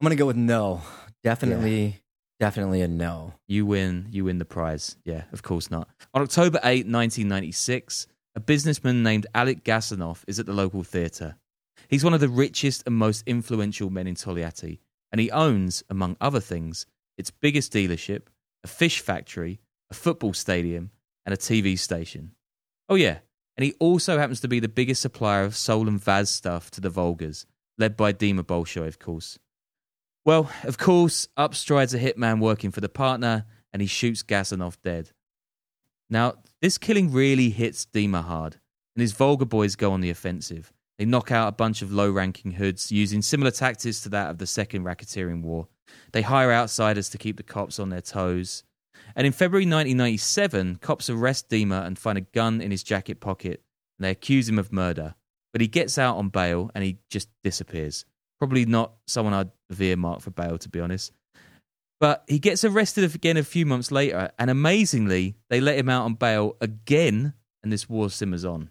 I'm 0.00 0.04
gonna 0.04 0.14
go 0.14 0.26
with 0.26 0.36
no. 0.36 0.82
Definitely, 1.22 2.00
definitely 2.40 2.80
a 2.80 2.88
no. 2.88 3.34
You 3.46 3.66
win, 3.66 4.06
you 4.10 4.24
win 4.24 4.38
the 4.38 4.44
prize. 4.44 4.96
Yeah, 5.04 5.24
of 5.32 5.42
course 5.42 5.70
not. 5.70 5.88
On 6.14 6.22
October 6.22 6.58
8, 6.62 6.86
1996, 6.86 8.06
a 8.34 8.40
businessman 8.40 9.02
named 9.02 9.26
Alec 9.34 9.62
Gasanov 9.62 10.24
is 10.26 10.38
at 10.40 10.46
the 10.46 10.52
local 10.52 10.82
theatre. 10.82 11.36
He's 11.88 12.04
one 12.04 12.14
of 12.14 12.20
the 12.20 12.28
richest 12.28 12.84
and 12.86 12.96
most 12.96 13.24
influential 13.26 13.90
men 13.90 14.06
in 14.06 14.14
Togliatti, 14.14 14.78
and 15.12 15.20
he 15.20 15.30
owns, 15.30 15.84
among 15.90 16.16
other 16.20 16.40
things, 16.40 16.86
its 17.18 17.30
biggest 17.30 17.72
dealership, 17.72 18.22
a 18.64 18.66
fish 18.66 19.00
factory, 19.00 19.60
a 19.90 19.94
football 19.94 20.32
stadium, 20.32 20.90
and 21.24 21.32
a 21.32 21.38
TV 21.38 21.78
station. 21.78 22.32
Oh, 22.88 22.94
yeah, 22.94 23.18
and 23.56 23.64
he 23.64 23.74
also 23.78 24.18
happens 24.18 24.40
to 24.40 24.48
be 24.48 24.58
the 24.58 24.68
biggest 24.68 25.02
supplier 25.02 25.44
of 25.44 25.54
Sol 25.54 25.86
and 25.86 26.00
VAZ 26.00 26.28
stuff 26.28 26.70
to 26.72 26.80
the 26.80 26.90
Volgas, 26.90 27.44
led 27.78 27.96
by 27.96 28.12
Dima 28.12 28.42
Bolshoi, 28.42 28.88
of 28.88 28.98
course. 28.98 29.38
Well, 30.24 30.50
of 30.64 30.78
course, 30.78 31.28
up 31.36 31.54
strides 31.54 31.94
a 31.94 31.98
hitman 31.98 32.40
working 32.40 32.70
for 32.70 32.80
the 32.80 32.88
partner, 32.88 33.44
and 33.72 33.82
he 33.82 33.88
shoots 33.88 34.22
Gasanov 34.22 34.80
dead. 34.82 35.10
Now, 36.08 36.34
this 36.60 36.78
killing 36.78 37.12
really 37.12 37.50
hits 37.50 37.86
Dima 37.86 38.22
hard, 38.24 38.58
and 38.94 39.00
his 39.00 39.12
Volga 39.12 39.44
boys 39.44 39.76
go 39.76 39.92
on 39.92 40.00
the 40.00 40.10
offensive. 40.10 40.72
They 41.02 41.06
knock 41.06 41.32
out 41.32 41.48
a 41.48 41.56
bunch 41.56 41.82
of 41.82 41.92
low 41.92 42.12
ranking 42.12 42.52
hoods 42.52 42.92
using 42.92 43.22
similar 43.22 43.50
tactics 43.50 44.02
to 44.02 44.08
that 44.10 44.30
of 44.30 44.38
the 44.38 44.46
Second 44.46 44.84
Racketeering 44.84 45.42
War. 45.42 45.66
They 46.12 46.22
hire 46.22 46.52
outsiders 46.52 47.08
to 47.08 47.18
keep 47.18 47.36
the 47.36 47.42
cops 47.42 47.80
on 47.80 47.88
their 47.88 48.00
toes. 48.00 48.62
And 49.16 49.26
in 49.26 49.32
February 49.32 49.64
1997, 49.64 50.76
cops 50.76 51.10
arrest 51.10 51.48
Dima 51.48 51.84
and 51.84 51.98
find 51.98 52.18
a 52.18 52.20
gun 52.20 52.60
in 52.60 52.70
his 52.70 52.84
jacket 52.84 53.18
pocket, 53.18 53.64
and 53.98 54.04
they 54.04 54.12
accuse 54.12 54.48
him 54.48 54.60
of 54.60 54.72
murder. 54.72 55.16
But 55.52 55.60
he 55.60 55.66
gets 55.66 55.98
out 55.98 56.18
on 56.18 56.28
bail 56.28 56.70
and 56.72 56.84
he 56.84 56.98
just 57.10 57.28
disappears. 57.42 58.04
Probably 58.38 58.64
not 58.64 58.92
someone 59.08 59.34
I'd 59.34 59.50
have 59.70 59.82
earmarked 59.82 60.22
for 60.22 60.30
bail, 60.30 60.56
to 60.56 60.68
be 60.68 60.78
honest. 60.78 61.10
But 61.98 62.22
he 62.28 62.38
gets 62.38 62.62
arrested 62.64 63.12
again 63.12 63.36
a 63.36 63.42
few 63.42 63.66
months 63.66 63.90
later, 63.90 64.30
and 64.38 64.50
amazingly, 64.50 65.34
they 65.50 65.60
let 65.60 65.78
him 65.78 65.88
out 65.88 66.04
on 66.04 66.14
bail 66.14 66.56
again, 66.60 67.34
and 67.64 67.72
this 67.72 67.88
war 67.88 68.08
simmers 68.08 68.44
on. 68.44 68.70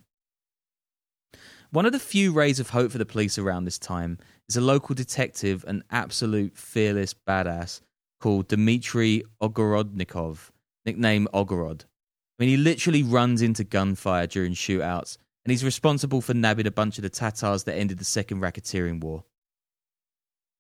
One 1.74 1.86
of 1.86 1.94
the 1.94 2.00
few 2.00 2.34
rays 2.34 2.60
of 2.60 2.72
hope 2.72 2.92
for 2.92 2.98
the 2.98 3.06
police 3.06 3.38
around 3.38 3.64
this 3.64 3.80
time 3.80 4.18
is 4.50 4.58
a 4.58 4.62
local 4.62 4.94
detective, 4.94 5.64
an 5.66 5.86
absolute 5.90 6.58
fearless 6.58 7.14
badass 7.14 7.80
called 8.20 8.50
Dmitry 8.50 9.24
Ogorodnikov, 9.42 10.52
nicknamed 10.86 11.30
Ogorod. 11.34 11.84
I 11.84 12.44
mean, 12.44 12.50
he 12.50 12.58
literally 12.58 13.04
runs 13.04 13.42
into 13.42 13.64
gunfire 13.64 14.28
during 14.28 14.52
shootouts, 14.52 15.18
and 15.46 15.52
he's 15.52 15.64
responsible 15.64 16.20
for 16.20 16.34
nabbing 16.34 16.68
a 16.68 16.72
bunch 16.72 16.98
of 16.98 17.04
the 17.04 17.10
Tatars 17.10 17.64
that 17.64 17.78
ended 17.78 18.00
the 18.00 18.06
Second 18.06 18.42
Racketeering 18.42 19.02
War. 19.02 19.24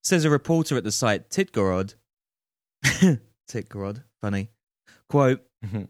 Says 0.04 0.24
a 0.24 0.30
reporter 0.30 0.78
at 0.78 0.86
the 0.86 0.94
site 0.94 1.30
Titgorod. 1.30 1.96
Titgorod, 3.50 4.04
funny. 4.22 4.50
Quote 5.10 5.46
mm-hmm. 5.66 5.84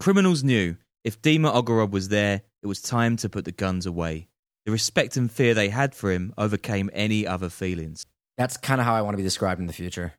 Criminals 0.00 0.42
knew 0.42 0.76
if 1.04 1.22
Dima 1.22 1.54
Ogorod 1.54 1.92
was 1.92 2.08
there, 2.08 2.42
it 2.64 2.66
was 2.66 2.82
time 2.82 3.16
to 3.18 3.28
put 3.28 3.44
the 3.44 3.52
guns 3.52 3.86
away. 3.86 4.26
The 4.66 4.72
respect 4.72 5.16
and 5.16 5.30
fear 5.30 5.54
they 5.54 5.68
had 5.68 5.94
for 5.94 6.10
him 6.10 6.34
overcame 6.36 6.90
any 6.92 7.24
other 7.24 7.48
feelings. 7.48 8.04
That's 8.36 8.56
kind 8.56 8.80
of 8.80 8.86
how 8.86 8.94
I 8.94 9.02
want 9.02 9.14
to 9.14 9.18
be 9.18 9.22
described 9.22 9.60
in 9.60 9.68
the 9.68 9.72
future. 9.72 10.14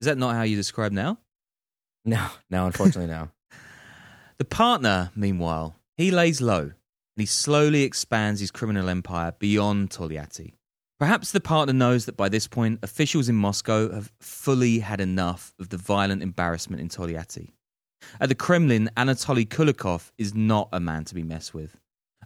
Is 0.00 0.06
that 0.06 0.18
not 0.18 0.34
how 0.34 0.42
you 0.42 0.56
describe 0.56 0.90
now? 0.90 1.18
No, 2.04 2.26
no, 2.50 2.66
unfortunately, 2.66 3.06
no. 3.06 3.30
The 4.38 4.44
partner, 4.44 5.12
meanwhile, 5.14 5.76
he 5.96 6.10
lays 6.10 6.40
low 6.40 6.62
and 6.62 6.72
he 7.16 7.26
slowly 7.26 7.84
expands 7.84 8.40
his 8.40 8.50
criminal 8.50 8.88
empire 8.88 9.34
beyond 9.38 9.90
Togliatti. 9.90 10.54
Perhaps 10.98 11.30
the 11.30 11.40
partner 11.40 11.72
knows 11.72 12.06
that 12.06 12.16
by 12.16 12.28
this 12.28 12.48
point, 12.48 12.80
officials 12.82 13.28
in 13.28 13.36
Moscow 13.36 13.92
have 13.92 14.10
fully 14.20 14.80
had 14.80 15.00
enough 15.00 15.54
of 15.60 15.68
the 15.68 15.76
violent 15.76 16.22
embarrassment 16.22 16.80
in 16.80 16.88
Togliatti. 16.88 17.52
At 18.20 18.28
the 18.30 18.34
Kremlin, 18.34 18.90
Anatoly 18.96 19.46
Kulikov 19.46 20.10
is 20.18 20.34
not 20.34 20.68
a 20.72 20.80
man 20.80 21.04
to 21.04 21.14
be 21.14 21.22
messed 21.22 21.54
with. 21.54 21.76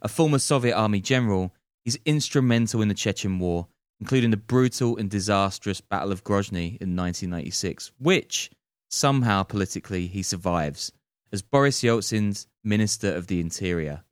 A 0.01 0.09
former 0.09 0.39
Soviet 0.39 0.75
army 0.75 1.01
general, 1.01 1.53
he's 1.87 1.99
instrumental 2.05 2.83
in 2.83 2.89
the 2.89 2.95
Chechen 2.95 3.39
War, 3.39 3.69
including 4.01 4.33
the 4.33 4.37
brutal 4.37 4.97
and 4.97 5.09
disastrous 5.09 5.81
Battle 5.81 6.11
of 6.11 6.25
Grozny 6.25 6.77
in 6.83 6.97
1996, 6.97 7.93
which 7.99 8.51
somehow 8.91 9.45
politically 9.45 10.09
he 10.09 10.23
survives 10.23 10.91
as 11.33 11.43
Boris 11.43 11.83
Yeltsin's 11.83 12.49
Minister 12.65 13.15
of 13.15 13.29
the 13.29 13.41
Interior. 13.41 14.03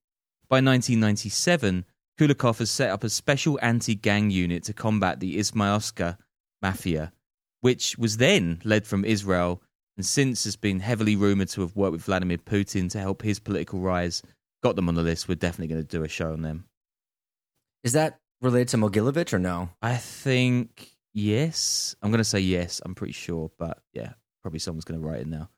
By 0.48 0.58
1997, 0.58 1.84
Kulikov 2.16 2.58
has 2.58 2.70
set 2.70 2.90
up 2.90 3.02
a 3.02 3.08
special 3.08 3.58
anti 3.60 3.96
gang 3.96 4.30
unit 4.30 4.62
to 4.64 4.72
combat 4.72 5.18
the 5.18 5.36
Izmailska 5.36 6.16
mafia, 6.62 7.12
which 7.60 7.98
was 7.98 8.18
then 8.18 8.60
led 8.62 8.86
from 8.86 9.04
Israel 9.04 9.60
and 9.96 10.06
since 10.06 10.44
has 10.44 10.54
been 10.54 10.78
heavily 10.78 11.16
rumored 11.16 11.48
to 11.48 11.62
have 11.62 11.74
worked 11.74 11.92
with 11.92 12.02
Vladimir 12.02 12.38
Putin 12.38 12.88
to 12.90 13.00
help 13.00 13.22
his 13.22 13.40
political 13.40 13.80
rise. 13.80 14.22
Got 14.62 14.76
them 14.76 14.88
on 14.88 14.94
the 14.94 15.02
list. 15.02 15.28
We're 15.28 15.34
definitely 15.34 15.74
going 15.74 15.84
to 15.84 15.98
do 15.98 16.04
a 16.04 16.08
show 16.08 16.32
on 16.32 16.42
them. 16.42 16.66
Is 17.84 17.92
that 17.92 18.18
related 18.40 18.68
to 18.68 18.76
Mogilevich 18.78 19.32
or 19.32 19.38
no? 19.38 19.68
I 19.82 19.96
think 19.96 20.96
yes. 21.12 21.94
I'm 22.02 22.10
going 22.10 22.18
to 22.18 22.24
say 22.24 22.40
yes. 22.40 22.80
I'm 22.84 22.94
pretty 22.94 23.12
sure, 23.12 23.50
but 23.58 23.82
yeah, 23.92 24.14
probably 24.42 24.58
someone's 24.58 24.84
going 24.84 25.00
to 25.00 25.06
write 25.06 25.20
it 25.20 25.26
now. 25.28 25.50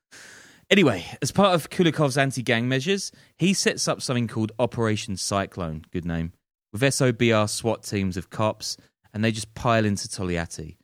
Anyway, 0.68 1.06
as 1.22 1.30
part 1.30 1.54
of 1.54 1.70
Kulikov's 1.70 2.18
anti 2.18 2.42
gang 2.42 2.68
measures, 2.68 3.12
he 3.38 3.54
sets 3.54 3.86
up 3.86 4.02
something 4.02 4.26
called 4.26 4.50
Operation 4.58 5.16
Cyclone, 5.16 5.84
good 5.92 6.04
name, 6.04 6.32
with 6.72 6.82
SOBR 6.82 7.48
SWAT 7.48 7.84
teams 7.84 8.16
of 8.16 8.30
cops, 8.30 8.76
and 9.14 9.24
they 9.24 9.30
just 9.30 9.54
pile 9.54 9.84
into 9.84 10.08
Togliatti. 10.08 10.76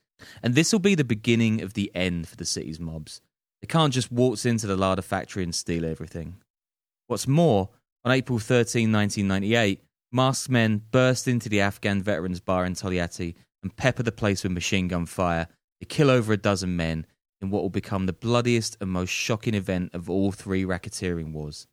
And 0.45 0.55
this 0.55 0.73
will 0.73 0.79
be 0.79 0.95
the 0.95 1.03
beginning 1.03 1.61
of 1.63 1.75
the 1.75 1.91
end 1.97 2.29
for 2.29 2.37
the 2.37 2.45
city's 2.45 2.79
mobs. 2.79 3.21
They 3.61 3.67
can't 3.67 3.93
just 3.93 4.13
waltz 4.13 4.47
into 4.47 4.69
the 4.69 4.77
Lada 4.77 5.03
factory 5.03 5.43
and 5.43 5.53
steal 5.53 5.85
everything. 5.85 6.37
What's 7.09 7.27
more, 7.27 7.71
on 8.05 8.13
April 8.13 8.39
13, 8.39 8.93
1998, 8.93 9.83
masked 10.13 10.51
men 10.51 10.83
burst 10.91 11.27
into 11.27 11.49
the 11.49 11.61
Afghan 11.61 12.03
veterans 12.03 12.41
bar 12.41 12.65
in 12.65 12.75
Togliatti 12.75 13.35
and 13.63 13.77
pepper 13.77 14.03
the 14.03 14.13
place 14.13 14.43
with 14.43 14.53
machine 14.53 14.89
gun 14.89 15.07
fire. 15.07 15.49
They 15.81 15.87
kill 15.87 16.11
over 16.11 16.33
a 16.33 16.37
dozen 16.37 16.77
men 16.77 17.07
in 17.41 17.51
what 17.51 17.63
will 17.63 17.71
become 17.71 18.07
the 18.07 18.13
bloodiest 18.13 18.77
and 18.81 18.91
most 18.91 19.11
shocking 19.11 19.55
event 19.55 19.91
of 19.95 20.09
all 20.09 20.33
three 20.33 20.65
racketeering 20.65 21.33
wars. 21.33 21.67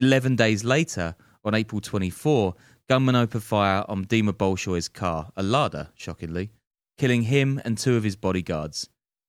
Eleven 0.00 0.36
days 0.36 0.64
later, 0.64 1.14
on 1.44 1.54
April 1.54 1.80
24, 1.80 2.54
gunmen 2.88 3.16
open 3.16 3.40
fire 3.40 3.84
on 3.88 4.04
Dima 4.04 4.32
Bolshoi's 4.32 4.88
car, 4.88 5.30
a 5.36 5.42
Lada, 5.42 5.90
shockingly, 5.94 6.50
killing 6.98 7.22
him 7.22 7.60
and 7.64 7.76
two 7.76 7.96
of 7.96 8.04
his 8.04 8.16
bodyguards. 8.16 8.88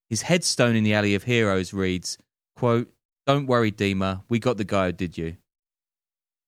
His 0.10 0.24
headstone 0.24 0.76
in 0.76 0.84
the 0.84 0.94
Alley 0.94 1.16
of 1.16 1.24
Heroes 1.24 1.74
reads, 1.74 2.18
quote, 2.56 2.92
Don't 3.26 3.48
worry, 3.48 3.72
Dima, 3.72 4.24
we 4.30 4.40
got 4.40 4.58
the 4.58 4.64
guy 4.64 4.88
who 4.88 4.92
did 4.92 5.18
you. 5.18 5.38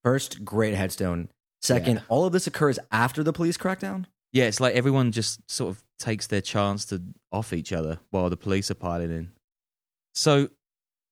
First, 0.03 0.45
great 0.45 0.75
headstone. 0.75 1.29
Second, 1.65 1.95
Yeah. 1.97 2.01
all 2.09 2.25
of 2.25 2.33
this 2.33 2.47
occurs 2.47 2.77
after 2.91 3.23
the 3.23 3.33
police 3.33 3.57
crackdown. 3.57 4.05
Yeah, 4.31 4.45
it's 4.45 4.59
like 4.59 4.75
everyone 4.75 5.11
just 5.11 5.39
sort 5.49 5.71
of 5.75 5.83
takes 5.97 6.27
their 6.27 6.41
chance 6.41 6.85
to 6.85 7.01
off 7.31 7.53
each 7.53 7.71
other 7.71 7.99
while 8.09 8.29
the 8.29 8.37
police 8.37 8.69
are 8.69 8.75
piling 8.75 9.11
in. 9.11 9.31
So, 10.13 10.49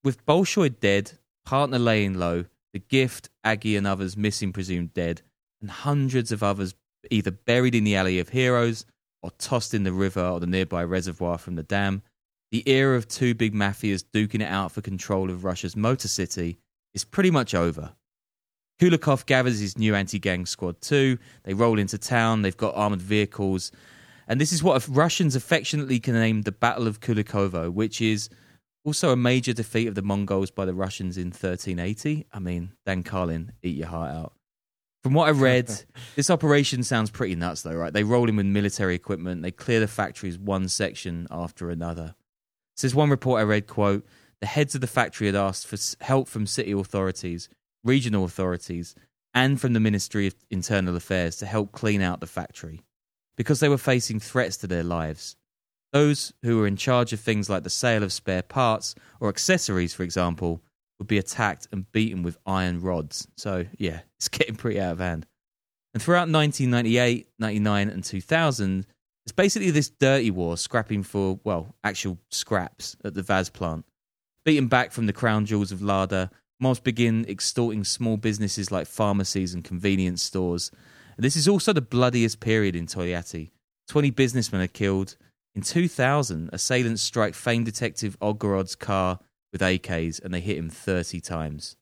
with 0.04 0.26
Bolshoi 0.26 0.80
dead, 0.80 1.14
partner 1.46 1.80
laying 1.80 2.16
low, 2.16 2.46
the 2.74 2.80
gift, 2.80 3.30
Aggie, 3.44 3.76
and 3.78 3.88
others 3.88 4.18
missing, 4.18 4.52
presumed 4.52 4.94
dead, 4.94 5.22
and 5.62 5.70
hundreds 5.72 6.32
of 6.32 6.44
others 6.44 6.76
either 7.10 7.32
buried 7.32 7.76
in 7.76 7.84
the 7.84 7.96
Alley 7.96 8.20
of 8.20 8.30
Heroes 8.30 8.86
or 9.22 9.32
tossed 9.32 9.74
in 9.74 9.84
the 9.84 9.94
river 9.94 10.22
or 10.26 10.40
the 10.40 10.48
nearby 10.48 10.84
reservoir 10.84 11.38
from 11.38 11.56
the 11.56 11.64
dam, 11.64 12.02
the 12.52 12.68
era 12.70 12.96
of 12.98 13.08
two 13.08 13.34
big 13.34 13.54
mafias 13.54 14.04
duking 14.14 14.42
it 14.42 14.50
out 14.50 14.72
for 14.72 14.82
control 14.82 15.30
of 15.30 15.44
Russia's 15.44 15.76
motor 15.76 16.08
city 16.08 16.58
is 16.94 17.04
pretty 17.04 17.32
much 17.32 17.56
over. 17.56 17.94
Kulikov 18.80 19.26
gathers 19.26 19.60
his 19.60 19.78
new 19.78 19.96
anti 19.96 20.20
gang 20.20 20.46
squad 20.46 20.82
too. 20.82 21.18
They 21.44 21.54
roll 21.54 21.80
into 21.80 21.98
town, 21.98 22.42
they've 22.42 22.58
got 22.58 22.76
armored 22.76 23.02
vehicles. 23.02 23.72
And 24.28 24.40
this 24.40 24.54
is 24.54 24.64
what 24.64 24.88
Russians 24.88 25.36
affectionately 25.36 26.00
can 26.00 26.14
name 26.14 26.44
the 26.44 26.52
Battle 26.52 26.88
of 26.88 27.02
Kulikovo, 27.02 27.72
which 27.72 28.02
is 28.02 28.30
also 28.86 29.12
a 29.12 29.16
major 29.16 29.54
defeat 29.54 29.88
of 29.88 29.96
the 29.96 30.02
Mongols 30.02 30.52
by 30.52 30.66
the 30.66 30.74
Russians 30.74 31.18
in 31.18 31.28
1380. 31.28 32.26
I 32.32 32.40
mean, 32.40 32.74
Dan 32.86 33.04
Carlin, 33.04 33.52
eat 33.62 33.78
your 33.78 33.88
heart 33.88 34.14
out. 34.14 34.34
From 35.04 35.14
what 35.14 35.28
I 35.28 35.32
read, 35.32 35.70
this 36.16 36.30
operation 36.30 36.84
sounds 36.84 37.10
pretty 37.10 37.36
nuts, 37.36 37.62
though, 37.62 37.76
right? 37.76 37.92
They 37.92 38.04
roll 38.04 38.30
in 38.30 38.38
with 38.38 38.46
military 38.46 38.96
equipment. 38.96 39.42
They 39.42 39.52
clear 39.52 39.82
the 39.82 39.88
factories 39.88 40.38
one 40.38 40.70
section 40.70 41.28
after 41.30 41.70
another. 41.70 42.16
Says 42.76 42.96
one 42.96 43.10
report 43.10 43.42
I 43.42 43.44
read, 43.44 43.68
quote, 43.68 44.06
the 44.40 44.48
heads 44.48 44.76
of 44.76 44.82
the 44.82 44.88
factory 44.88 45.28
had 45.28 45.36
asked 45.36 45.68
for 45.68 45.78
help 46.04 46.28
from 46.28 46.48
city 46.48 46.72
authorities, 46.72 47.50
regional 47.84 48.26
authorities, 48.26 48.96
and 49.34 49.60
from 49.60 49.74
the 49.74 49.80
Ministry 49.80 50.28
of 50.28 50.36
Internal 50.50 50.96
Affairs 50.96 51.38
to 51.38 51.46
help 51.46 51.72
clean 51.72 52.02
out 52.02 52.20
the 52.20 52.28
factory 52.28 52.82
because 53.36 53.60
they 53.60 53.70
were 53.70 53.78
facing 53.78 54.20
threats 54.20 54.58
to 54.58 54.68
their 54.68 54.84
lives. 54.84 55.36
Those 55.92 56.34
who 56.44 56.58
were 56.58 56.68
in 56.68 56.76
charge 56.76 57.14
of 57.14 57.20
things 57.20 57.50
like 57.50 57.64
the 57.64 57.70
sale 57.70 58.04
of 58.04 58.14
spare 58.14 58.42
parts 58.42 58.96
or 59.20 59.30
accessories, 59.30 59.94
for 59.94 60.04
example, 60.04 60.62
would 61.00 61.08
be 61.08 61.18
attacked 61.18 61.68
and 61.72 61.92
beaten 61.92 62.24
with 62.24 62.38
iron 62.46 62.82
rods. 62.82 63.28
So, 63.38 63.66
yeah, 63.78 64.02
it's 64.18 64.30
getting 64.30 64.56
pretty 64.56 64.80
out 64.80 64.94
of 64.94 65.00
hand. 65.00 65.26
And 65.94 66.02
throughout 66.02 66.30
1998, 66.30 67.28
99, 67.38 67.90
and 67.90 68.04
2000, 68.04 68.88
it's 69.26 69.32
basically 69.32 69.72
this 69.72 69.90
dirty 69.90 70.32
war 70.32 70.58
scrapping 70.58 71.04
for, 71.04 71.40
well, 71.44 71.76
actual 71.84 72.18
scraps 72.30 72.98
at 73.06 73.14
the 73.14 73.22
VAZ 73.22 73.54
plant. 73.54 73.86
Beaten 74.44 74.68
back 74.68 74.92
from 74.92 75.06
the 75.06 75.14
crown 75.14 75.46
jewels 75.46 75.72
of 75.72 75.82
Lada, 75.82 76.30
mobs 76.64 76.80
begin 76.80 77.26
extorting 77.28 77.84
small 77.84 78.18
businesses 78.18 78.72
like 78.72 78.88
pharmacies 78.88 79.54
and 79.54 79.64
convenience 79.64 80.24
stores. 80.24 80.72
This 81.18 81.36
is 81.36 81.48
also 81.48 81.74
the 81.74 81.82
bloodiest 81.82 82.40
period 82.40 82.76
in 82.76 82.88
Togliatti. 82.88 83.52
20 83.90 84.10
businessmen 84.12 84.62
are 84.62 84.68
killed. 84.68 85.18
In 85.54 85.62
2000, 85.62 86.50
assailants 86.52 87.04
strike 87.04 87.36
famed 87.36 87.66
detective 87.66 88.18
Ogorod's 88.20 88.76
car 88.76 89.20
with 89.52 89.62
AKs 89.62 90.24
and 90.24 90.34
they 90.34 90.40
hit 90.40 90.58
him 90.58 90.70
30 90.70 91.20
times. 91.20 91.76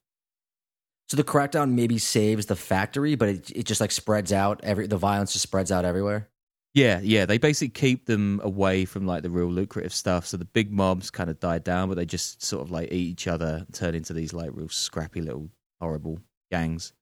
So 1.08 1.16
the 1.16 1.24
crackdown 1.24 1.72
maybe 1.72 1.98
saves 1.98 2.46
the 2.46 2.56
factory, 2.56 3.14
but 3.14 3.28
it, 3.28 3.50
it 3.50 3.62
just 3.64 3.80
like 3.80 3.92
spreads 3.92 4.32
out. 4.32 4.60
Every 4.64 4.86
the 4.88 4.96
violence 4.96 5.32
just 5.32 5.44
spreads 5.44 5.70
out 5.70 5.84
everywhere. 5.84 6.28
Yeah, 6.74 7.00
yeah. 7.02 7.26
They 7.26 7.38
basically 7.38 7.68
keep 7.68 8.06
them 8.06 8.40
away 8.42 8.86
from 8.86 9.06
like 9.06 9.22
the 9.22 9.30
real 9.30 9.50
lucrative 9.50 9.92
stuff. 9.92 10.26
So 10.26 10.36
the 10.36 10.46
big 10.46 10.72
mobs 10.72 11.10
kind 11.10 11.28
of 11.28 11.38
die 11.38 11.58
down, 11.58 11.88
but 11.88 11.96
they 11.96 12.06
just 12.06 12.42
sort 12.42 12.62
of 12.62 12.70
like 12.70 12.90
eat 12.90 13.08
each 13.08 13.28
other, 13.28 13.66
turn 13.72 13.94
into 13.94 14.14
these 14.14 14.32
like 14.32 14.50
real 14.54 14.68
scrappy 14.68 15.20
little 15.20 15.50
horrible 15.80 16.20
gangs. 16.50 16.92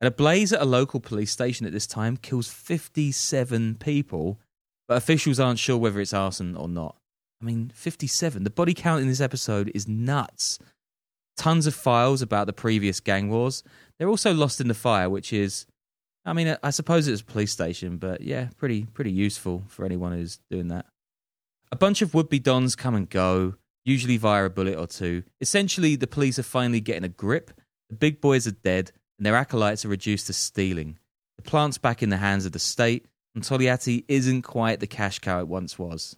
And 0.00 0.08
a 0.08 0.10
blaze 0.10 0.52
at 0.52 0.62
a 0.62 0.66
local 0.66 1.00
police 1.00 1.30
station 1.30 1.66
at 1.66 1.72
this 1.72 1.86
time 1.86 2.16
kills 2.16 2.48
57 2.48 3.76
people, 3.76 4.38
but 4.88 4.96
officials 4.96 5.40
aren't 5.40 5.58
sure 5.58 5.76
whether 5.76 6.00
it's 6.00 6.14
arson 6.14 6.56
or 6.56 6.68
not. 6.68 6.96
I 7.40 7.44
mean, 7.44 7.70
57. 7.74 8.44
The 8.44 8.50
body 8.50 8.74
count 8.74 9.02
in 9.02 9.08
this 9.08 9.20
episode 9.20 9.70
is 9.74 9.88
nuts. 9.88 10.58
Tons 11.36 11.66
of 11.66 11.74
files 11.74 12.20
about 12.20 12.46
the 12.46 12.52
previous 12.52 13.00
gang 13.00 13.30
wars. 13.30 13.62
They're 13.98 14.08
also 14.08 14.34
lost 14.34 14.60
in 14.60 14.68
the 14.68 14.74
fire, 14.74 15.08
which 15.08 15.32
is 15.32 15.66
I 16.24 16.32
mean, 16.32 16.56
I 16.62 16.70
suppose 16.70 17.08
it's 17.08 17.22
a 17.22 17.24
police 17.24 17.52
station, 17.52 17.96
but 17.96 18.20
yeah, 18.20 18.48
pretty 18.56 18.84
pretty 18.84 19.12
useful 19.12 19.64
for 19.68 19.84
anyone 19.84 20.12
who's 20.12 20.38
doing 20.50 20.68
that. 20.68 20.86
A 21.72 21.76
bunch 21.76 22.02
of 22.02 22.14
would-be 22.14 22.40
dons 22.40 22.76
come 22.76 22.94
and 22.94 23.08
go, 23.08 23.54
usually 23.84 24.16
via 24.16 24.44
a 24.44 24.50
bullet 24.50 24.76
or 24.76 24.86
two. 24.86 25.22
Essentially, 25.40 25.96
the 25.96 26.06
police 26.06 26.38
are 26.38 26.44
finally 26.44 26.80
getting 26.80 27.04
a 27.04 27.08
grip. 27.08 27.52
The 27.88 27.96
big 27.96 28.20
boys 28.20 28.46
are 28.46 28.52
dead, 28.52 28.92
and 29.18 29.24
their 29.24 29.36
acolytes 29.36 29.84
are 29.84 29.88
reduced 29.88 30.26
to 30.26 30.32
stealing. 30.32 30.98
The 31.36 31.42
plant's 31.42 31.78
back 31.78 32.02
in 32.02 32.10
the 32.10 32.16
hands 32.18 32.44
of 32.44 32.52
the 32.52 32.58
state, 32.58 33.06
and 33.34 33.42
Togliatti 33.42 34.04
isn't 34.08 34.42
quite 34.42 34.80
the 34.80 34.86
cash 34.86 35.20
cow 35.20 35.40
it 35.40 35.48
once 35.48 35.78
was. 35.78 36.16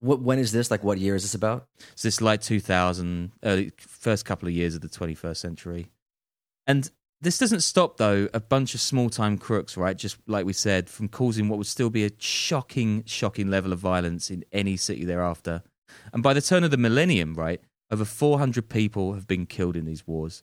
What 0.00 0.20
when 0.20 0.38
is 0.38 0.52
this? 0.52 0.70
Like 0.70 0.84
what 0.84 0.98
year 0.98 1.14
is 1.14 1.22
this 1.22 1.34
about? 1.34 1.66
So 1.94 2.08
this 2.08 2.14
is 2.16 2.22
like 2.22 2.42
2000, 2.42 3.32
early, 3.42 3.72
first 3.78 4.26
couple 4.26 4.48
of 4.48 4.54
years 4.54 4.74
of 4.74 4.82
the 4.82 4.88
21st 4.88 5.36
century. 5.36 5.92
And 6.66 6.90
this 7.24 7.38
doesn't 7.38 7.62
stop, 7.62 7.96
though, 7.96 8.28
a 8.32 8.40
bunch 8.40 8.74
of 8.74 8.80
small 8.80 9.10
time 9.10 9.38
crooks, 9.38 9.76
right? 9.76 9.96
Just 9.96 10.18
like 10.26 10.46
we 10.46 10.52
said, 10.52 10.88
from 10.88 11.08
causing 11.08 11.48
what 11.48 11.58
would 11.58 11.66
still 11.66 11.90
be 11.90 12.04
a 12.04 12.10
shocking, 12.18 13.02
shocking 13.06 13.50
level 13.50 13.72
of 13.72 13.78
violence 13.78 14.30
in 14.30 14.44
any 14.52 14.76
city 14.76 15.04
thereafter. 15.04 15.62
And 16.12 16.22
by 16.22 16.34
the 16.34 16.40
turn 16.40 16.64
of 16.64 16.70
the 16.70 16.76
millennium, 16.76 17.34
right, 17.34 17.60
over 17.90 18.04
400 18.04 18.68
people 18.68 19.14
have 19.14 19.26
been 19.26 19.46
killed 19.46 19.76
in 19.76 19.84
these 19.84 20.06
wars. 20.06 20.42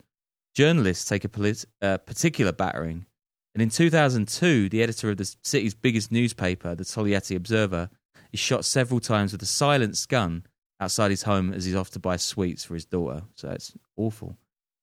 Journalists 0.56 1.06
take 1.06 1.24
a 1.24 1.30
polit- 1.30 1.66
uh, 1.82 1.98
particular 2.00 2.52
battering. 2.52 3.06
And 3.54 3.62
in 3.62 3.70
2002, 3.70 4.70
the 4.70 4.82
editor 4.82 5.10
of 5.10 5.18
the 5.18 5.36
city's 5.44 5.74
biggest 5.74 6.12
newspaper, 6.12 6.76
the 6.76 6.84
Togliatti 6.84 7.36
Observer, 7.36 7.90
is 8.32 8.40
shot 8.40 8.66
several 8.66 9.00
times 9.00 9.32
with 9.32 9.42
a 9.42 9.46
silenced 9.46 10.10
gun 10.10 10.46
outside 10.80 11.12
his 11.12 11.24
home 11.24 11.54
as 11.54 11.66
he's 11.66 11.76
off 11.76 11.92
to 11.92 12.00
buy 12.00 12.16
sweets 12.16 12.64
for 12.64 12.74
his 12.74 12.86
daughter. 12.86 13.24
So 13.36 13.50
it's 13.50 13.74
awful. 13.98 14.38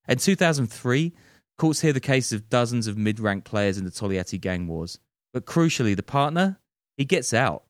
In 0.06 0.18
2003, 0.18 1.12
courts 1.58 1.80
hear 1.80 1.92
the 1.92 2.00
cases 2.00 2.32
of 2.32 2.48
dozens 2.48 2.86
of 2.86 2.96
mid-ranked 2.96 3.44
players 3.44 3.76
in 3.78 3.84
the 3.84 3.90
Togliatti 3.90 4.40
gang 4.40 4.66
wars. 4.66 4.98
But 5.32 5.44
crucially, 5.44 5.94
the 5.94 6.02
partner, 6.02 6.58
he 6.96 7.04
gets 7.04 7.34
out. 7.34 7.64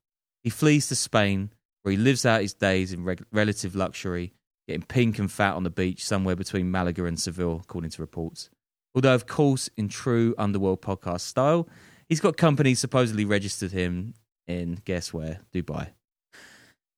He 0.44 0.50
flees 0.50 0.86
to 0.88 0.96
Spain, 0.96 1.50
where 1.82 1.90
he 1.90 1.96
lives 1.96 2.24
out 2.24 2.42
his 2.42 2.54
days 2.54 2.92
in 2.92 3.02
reg- 3.04 3.24
relative 3.32 3.74
luxury, 3.74 4.32
getting 4.68 4.82
pink 4.82 5.18
and 5.18 5.30
fat 5.30 5.54
on 5.54 5.64
the 5.64 5.70
beach 5.70 6.04
somewhere 6.04 6.36
between 6.36 6.70
Malaga 6.70 7.04
and 7.06 7.18
Seville, 7.18 7.60
according 7.64 7.90
to 7.90 8.02
reports. 8.02 8.50
Although, 8.94 9.14
of 9.14 9.26
course, 9.26 9.68
in 9.76 9.88
true 9.88 10.34
Underworld 10.38 10.82
podcast 10.82 11.22
style, 11.22 11.68
he's 12.08 12.20
got 12.20 12.36
companies 12.36 12.78
supposedly 12.78 13.24
registered 13.24 13.72
him 13.72 14.14
in, 14.46 14.80
guess 14.84 15.12
where, 15.12 15.40
Dubai. 15.52 15.88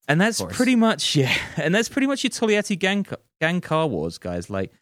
And 0.09 0.21
that's 0.21 0.43
pretty 0.43 0.77
much, 0.77 1.15
yeah, 1.17 1.35
and 1.57 1.75
that's 1.75 1.89
pretty 1.89 2.07
much 2.07 2.25
your 2.25 2.31
Togliatti 2.31 2.79
gang, 2.79 3.07
gang 3.41 3.61
car 3.61 3.87
wars, 3.87 4.19
guys. 4.19 4.51
Like 4.51 4.73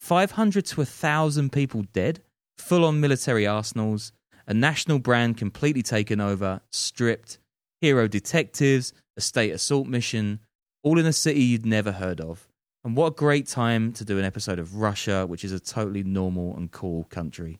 500 0.00 0.64
to 0.66 0.76
1,000 0.80 1.50
people 1.52 1.82
dead, 1.92 2.22
full 2.58 2.84
on 2.84 3.00
military 3.00 3.46
arsenals, 3.46 4.12
a 4.46 4.54
national 4.54 4.98
brand 4.98 5.36
completely 5.36 5.82
taken 5.82 6.20
over, 6.20 6.60
stripped, 6.70 7.38
hero 7.80 8.06
detectives, 8.08 8.92
a 9.16 9.20
state 9.20 9.50
assault 9.50 9.86
mission, 9.86 10.40
all 10.82 10.98
in 10.98 11.06
a 11.06 11.12
city 11.12 11.42
you'd 11.42 11.66
never 11.66 11.92
heard 11.92 12.20
of. 12.20 12.48
And 12.84 12.96
what 12.96 13.06
a 13.06 13.10
great 13.16 13.48
time 13.48 13.92
to 13.94 14.04
do 14.04 14.18
an 14.18 14.24
episode 14.24 14.60
of 14.60 14.76
Russia, 14.76 15.26
which 15.26 15.44
is 15.44 15.50
a 15.50 15.58
totally 15.58 16.04
normal 16.04 16.56
and 16.56 16.70
cool 16.70 17.04
country. 17.04 17.58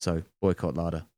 So, 0.00 0.22
boycott 0.40 0.74
Lada. 0.76 1.08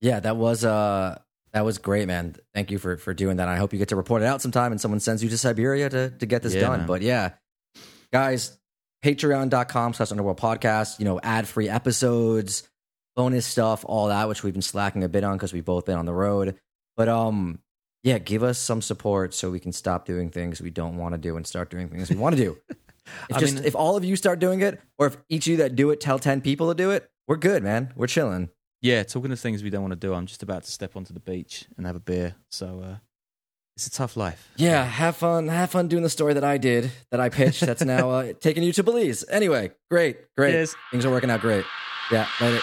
Yeah, 0.00 0.18
that 0.20 0.36
was 0.36 0.64
uh 0.64 1.18
that 1.52 1.64
was 1.64 1.78
great, 1.78 2.08
man. 2.08 2.34
Thank 2.52 2.72
you 2.72 2.78
for 2.78 2.96
for 2.96 3.14
doing 3.14 3.36
that. 3.36 3.46
I 3.48 3.56
hope 3.56 3.72
you 3.72 3.78
get 3.78 3.88
to 3.90 3.96
report 3.96 4.22
it 4.22 4.26
out 4.26 4.42
sometime 4.42 4.72
and 4.72 4.80
someone 4.80 4.98
sends 4.98 5.22
you 5.22 5.30
to 5.30 5.38
Siberia 5.38 5.88
to 5.88 6.10
to 6.10 6.26
get 6.26 6.42
this 6.42 6.54
Yeah, 6.54 6.62
done. 6.62 6.78
man. 6.80 6.86
But 6.88 7.02
yeah, 7.02 7.30
guys, 8.12 8.58
patreon.com 9.04 9.92
slash 9.92 10.10
underworld 10.10 10.38
podcast, 10.38 10.98
you 10.98 11.04
know, 11.04 11.20
ad 11.22 11.46
free 11.46 11.68
episodes, 11.68 12.66
bonus 13.14 13.44
stuff, 13.44 13.84
all 13.86 14.08
that, 14.08 14.28
which 14.28 14.42
we've 14.42 14.54
been 14.54 14.62
slacking 14.62 15.04
a 15.04 15.08
bit 15.08 15.22
on 15.24 15.36
because 15.36 15.52
we've 15.52 15.64
both 15.64 15.84
been 15.84 15.98
on 15.98 16.06
the 16.06 16.14
road. 16.14 16.56
But 16.96 17.08
um, 17.10 17.58
yeah, 18.02 18.18
give 18.18 18.42
us 18.42 18.58
some 18.58 18.80
support 18.80 19.34
so 19.34 19.50
we 19.50 19.60
can 19.60 19.72
stop 19.72 20.06
doing 20.06 20.30
things 20.30 20.62
we 20.62 20.70
don't 20.70 20.96
want 20.96 21.12
to 21.14 21.18
do 21.18 21.36
and 21.36 21.46
start 21.46 21.68
doing 21.68 21.88
things 21.88 22.08
we 22.08 22.16
want 22.16 22.36
to 22.36 22.42
do. 22.42 22.56
If 23.28 23.36
just 23.36 23.56
mean- 23.56 23.64
if 23.66 23.76
all 23.76 23.98
of 23.98 24.04
you 24.04 24.16
start 24.16 24.38
doing 24.38 24.62
it, 24.62 24.80
or 24.96 25.08
if 25.08 25.18
each 25.28 25.46
of 25.46 25.50
you 25.50 25.56
that 25.58 25.76
do 25.76 25.90
it 25.90 26.00
tell 26.00 26.18
ten 26.18 26.40
people 26.40 26.68
to 26.68 26.74
do 26.74 26.90
it, 26.90 27.06
we're 27.28 27.36
good, 27.36 27.62
man. 27.62 27.92
We're 27.94 28.06
chilling. 28.06 28.48
Yeah, 28.80 29.02
talking 29.02 29.30
of 29.30 29.38
things 29.38 29.62
we 29.62 29.68
don't 29.68 29.82
want 29.82 29.92
to 29.92 30.00
do, 30.00 30.14
I'm 30.14 30.24
just 30.24 30.42
about 30.42 30.64
to 30.64 30.70
step 30.72 30.96
onto 30.96 31.12
the 31.12 31.20
beach 31.20 31.66
and 31.76 31.86
have 31.86 31.96
a 31.96 32.00
beer. 32.00 32.34
So, 32.50 32.80
uh, 32.82 32.96
it's 33.76 33.86
a 33.86 33.90
tough 33.90 34.16
life. 34.16 34.50
Yeah, 34.56 34.84
have 34.84 35.16
fun. 35.16 35.48
Have 35.48 35.70
fun 35.70 35.88
doing 35.88 36.02
the 36.02 36.10
story 36.10 36.34
that 36.34 36.44
I 36.44 36.58
did, 36.58 36.90
that 37.10 37.20
I 37.20 37.28
pitched. 37.28 37.60
That's 37.60 37.84
now 37.84 38.10
uh, 38.10 38.32
taking 38.40 38.62
you 38.62 38.72
to 38.72 38.82
Belize. 38.82 39.24
Anyway, 39.28 39.72
great, 39.90 40.18
great. 40.36 40.68
Things 40.90 41.04
are 41.04 41.10
working 41.10 41.30
out 41.30 41.40
great. 41.40 41.64
Yeah, 42.10 42.26
later. 42.40 42.60